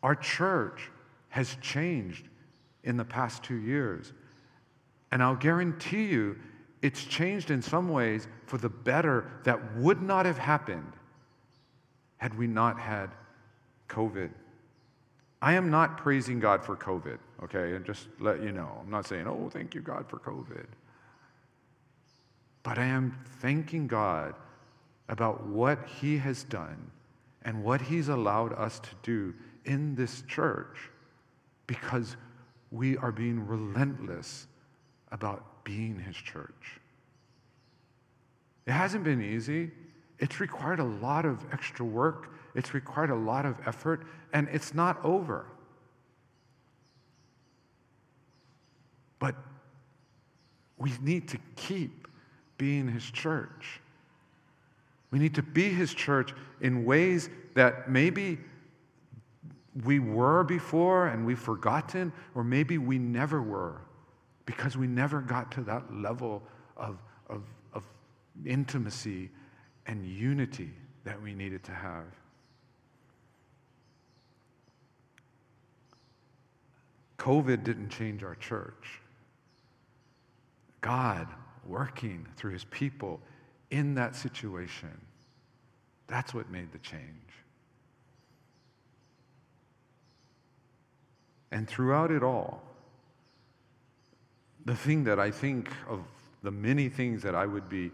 Our 0.02 0.14
church 0.14 0.90
has 1.28 1.56
changed 1.60 2.28
in 2.84 2.96
the 2.96 3.04
past 3.04 3.42
two 3.42 3.56
years. 3.56 4.12
And 5.10 5.22
I'll 5.22 5.36
guarantee 5.36 6.06
you, 6.06 6.36
it's 6.82 7.04
changed 7.04 7.50
in 7.50 7.62
some 7.62 7.88
ways 7.88 8.26
for 8.46 8.58
the 8.58 8.68
better 8.68 9.30
that 9.44 9.76
would 9.76 10.02
not 10.02 10.26
have 10.26 10.38
happened 10.38 10.92
had 12.16 12.36
we 12.36 12.46
not 12.46 12.78
had 12.78 13.10
COVID. 13.88 14.30
I 15.42 15.54
am 15.54 15.70
not 15.70 15.98
praising 15.98 16.38
God 16.38 16.64
for 16.64 16.76
COVID, 16.76 17.18
okay? 17.42 17.74
And 17.74 17.84
just 17.84 18.06
let 18.20 18.40
you 18.40 18.52
know. 18.52 18.78
I'm 18.80 18.90
not 18.90 19.08
saying, 19.08 19.26
oh, 19.26 19.50
thank 19.52 19.74
you, 19.74 19.80
God, 19.80 20.08
for 20.08 20.18
COVID. 20.20 20.66
But 22.62 22.78
I 22.78 22.84
am 22.84 23.18
thanking 23.40 23.88
God 23.88 24.36
about 25.08 25.44
what 25.44 25.84
He 26.00 26.16
has 26.18 26.44
done 26.44 26.92
and 27.42 27.64
what 27.64 27.80
He's 27.80 28.08
allowed 28.08 28.52
us 28.52 28.78
to 28.78 28.88
do 29.02 29.34
in 29.64 29.96
this 29.96 30.22
church 30.28 30.90
because 31.66 32.16
we 32.70 32.96
are 32.98 33.10
being 33.10 33.44
relentless 33.44 34.46
about 35.10 35.64
being 35.64 35.98
His 35.98 36.14
church. 36.14 36.80
It 38.64 38.72
hasn't 38.72 39.02
been 39.02 39.20
easy. 39.20 39.72
It's 40.20 40.38
required 40.38 40.78
a 40.78 40.84
lot 40.84 41.24
of 41.24 41.44
extra 41.52 41.84
work 41.84 42.30
it's 42.54 42.74
required 42.74 43.10
a 43.10 43.14
lot 43.14 43.46
of 43.46 43.56
effort, 43.66 44.04
and 44.32 44.48
it's 44.52 44.74
not 44.74 45.02
over. 45.04 45.46
But 49.18 49.36
we 50.76 50.92
need 51.00 51.28
to 51.28 51.38
keep 51.56 52.08
being 52.58 52.88
His 52.88 53.04
church. 53.10 53.80
We 55.10 55.18
need 55.18 55.34
to 55.34 55.42
be 55.42 55.68
His 55.70 55.94
church 55.94 56.34
in 56.60 56.84
ways 56.84 57.30
that 57.54 57.90
maybe 57.90 58.38
we 59.84 59.98
were 59.98 60.44
before 60.44 61.08
and 61.08 61.24
we've 61.24 61.38
forgotten, 61.38 62.12
or 62.34 62.44
maybe 62.44 62.78
we 62.78 62.98
never 62.98 63.40
were 63.42 63.80
because 64.44 64.76
we 64.76 64.86
never 64.86 65.20
got 65.20 65.50
to 65.52 65.62
that 65.62 65.94
level 65.94 66.42
of, 66.76 66.98
of, 67.28 67.42
of 67.72 67.84
intimacy 68.44 69.30
and 69.86 70.04
unity 70.04 70.70
that 71.04 71.20
we 71.20 71.34
needed 71.34 71.62
to 71.64 71.72
have. 71.72 72.04
COVID 77.22 77.62
didn't 77.62 77.90
change 77.90 78.24
our 78.24 78.34
church. 78.34 79.00
God 80.80 81.28
working 81.64 82.26
through 82.34 82.50
his 82.50 82.64
people 82.64 83.20
in 83.70 83.94
that 83.94 84.16
situation, 84.16 85.00
that's 86.08 86.34
what 86.34 86.50
made 86.50 86.72
the 86.72 86.78
change. 86.78 87.00
And 91.52 91.68
throughout 91.68 92.10
it 92.10 92.24
all, 92.24 92.60
the 94.64 94.74
thing 94.74 95.04
that 95.04 95.20
I 95.20 95.30
think 95.30 95.70
of 95.88 96.00
the 96.42 96.50
many 96.50 96.88
things 96.88 97.22
that 97.22 97.36
I 97.36 97.46
would 97.46 97.68
be 97.68 97.92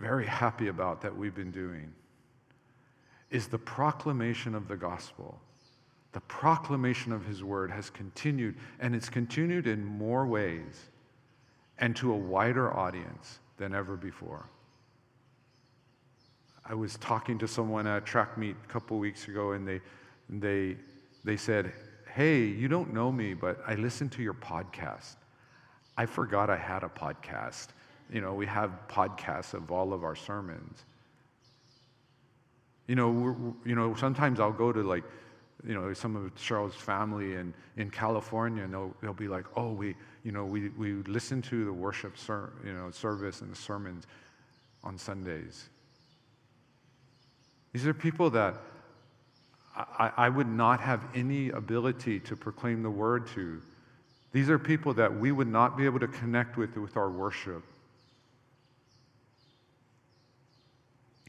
very 0.00 0.24
happy 0.24 0.68
about 0.68 1.02
that 1.02 1.14
we've 1.14 1.34
been 1.34 1.50
doing 1.50 1.92
is 3.30 3.48
the 3.48 3.58
proclamation 3.58 4.54
of 4.54 4.66
the 4.66 4.76
gospel 4.76 5.38
the 6.12 6.20
proclamation 6.20 7.12
of 7.12 7.24
his 7.24 7.44
word 7.44 7.70
has 7.70 7.88
continued, 7.90 8.56
and 8.80 8.94
it's 8.94 9.08
continued 9.08 9.66
in 9.66 9.84
more 9.84 10.26
ways 10.26 10.90
and 11.78 11.94
to 11.96 12.12
a 12.12 12.16
wider 12.16 12.76
audience 12.76 13.38
than 13.56 13.74
ever 13.74 13.96
before. 13.96 14.46
I 16.64 16.74
was 16.74 16.96
talking 16.98 17.38
to 17.38 17.48
someone 17.48 17.86
at 17.86 17.98
a 17.98 18.00
track 18.00 18.36
meet 18.36 18.56
a 18.64 18.72
couple 18.72 18.98
weeks 18.98 19.28
ago, 19.28 19.52
and 19.52 19.66
they, 19.66 19.80
they, 20.28 20.76
they 21.24 21.36
said, 21.36 21.72
Hey, 22.14 22.44
you 22.44 22.66
don't 22.66 22.92
know 22.92 23.12
me, 23.12 23.34
but 23.34 23.60
I 23.66 23.74
listened 23.74 24.10
to 24.12 24.22
your 24.22 24.34
podcast. 24.34 25.14
I 25.96 26.06
forgot 26.06 26.50
I 26.50 26.56
had 26.56 26.82
a 26.82 26.88
podcast. 26.88 27.68
You 28.12 28.20
know, 28.20 28.34
we 28.34 28.46
have 28.46 28.72
podcasts 28.88 29.54
of 29.54 29.70
all 29.70 29.92
of 29.92 30.02
our 30.02 30.16
sermons. 30.16 30.84
You 32.88 32.96
know, 32.96 33.54
you 33.64 33.76
know, 33.76 33.94
sometimes 33.94 34.40
I'll 34.40 34.52
go 34.52 34.72
to 34.72 34.82
like 34.82 35.04
you 35.66 35.74
know, 35.74 35.92
some 35.92 36.16
of 36.16 36.34
Cheryl's 36.36 36.74
family 36.74 37.34
in, 37.34 37.52
in 37.76 37.90
California, 37.90 38.64
and 38.64 38.72
they'll, 38.72 38.94
they'll 39.02 39.12
be 39.12 39.28
like, 39.28 39.44
oh, 39.56 39.72
we, 39.72 39.94
you 40.24 40.32
know, 40.32 40.44
we, 40.44 40.70
we 40.70 40.94
listen 41.02 41.42
to 41.42 41.64
the 41.64 41.72
worship 41.72 42.16
ser- 42.16 42.52
you 42.64 42.72
know, 42.72 42.90
service 42.90 43.40
and 43.40 43.52
the 43.52 43.56
sermons 43.56 44.06
on 44.82 44.96
Sundays. 44.96 45.68
These 47.72 47.86
are 47.86 47.94
people 47.94 48.30
that 48.30 48.56
I, 49.76 50.12
I, 50.16 50.28
would 50.28 50.48
not 50.48 50.80
have 50.80 51.02
any 51.14 51.50
ability 51.50 52.20
to 52.20 52.36
proclaim 52.36 52.82
the 52.82 52.90
word 52.90 53.28
to. 53.34 53.62
These 54.32 54.50
are 54.50 54.58
people 54.58 54.94
that 54.94 55.14
we 55.14 55.30
would 55.30 55.46
not 55.46 55.76
be 55.76 55.84
able 55.84 56.00
to 56.00 56.08
connect 56.08 56.56
with 56.56 56.76
with 56.76 56.96
our 56.96 57.10
worship. 57.10 57.62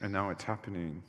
And 0.02 0.12
now 0.12 0.32
it's 0.32 0.44
happening. 0.44 1.04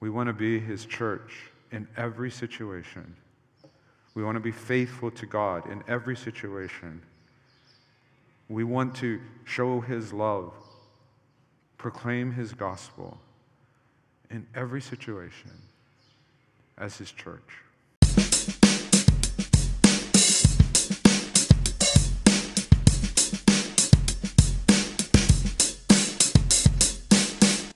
We 0.00 0.10
want 0.10 0.28
to 0.28 0.32
be 0.32 0.60
his 0.60 0.86
church 0.86 1.50
in 1.72 1.88
every 1.96 2.30
situation. 2.30 3.16
We 4.14 4.24
want 4.24 4.36
to 4.36 4.40
be 4.40 4.52
faithful 4.52 5.10
to 5.12 5.26
God 5.26 5.70
in 5.70 5.82
every 5.86 6.16
situation. 6.16 7.02
We 8.48 8.64
want 8.64 8.94
to 8.96 9.20
show 9.44 9.80
his 9.80 10.12
love, 10.12 10.52
proclaim 11.76 12.32
his 12.32 12.52
gospel 12.52 13.18
in 14.30 14.46
every 14.54 14.80
situation 14.80 15.50
as 16.76 16.96
his 16.96 17.10
church. 17.10 17.62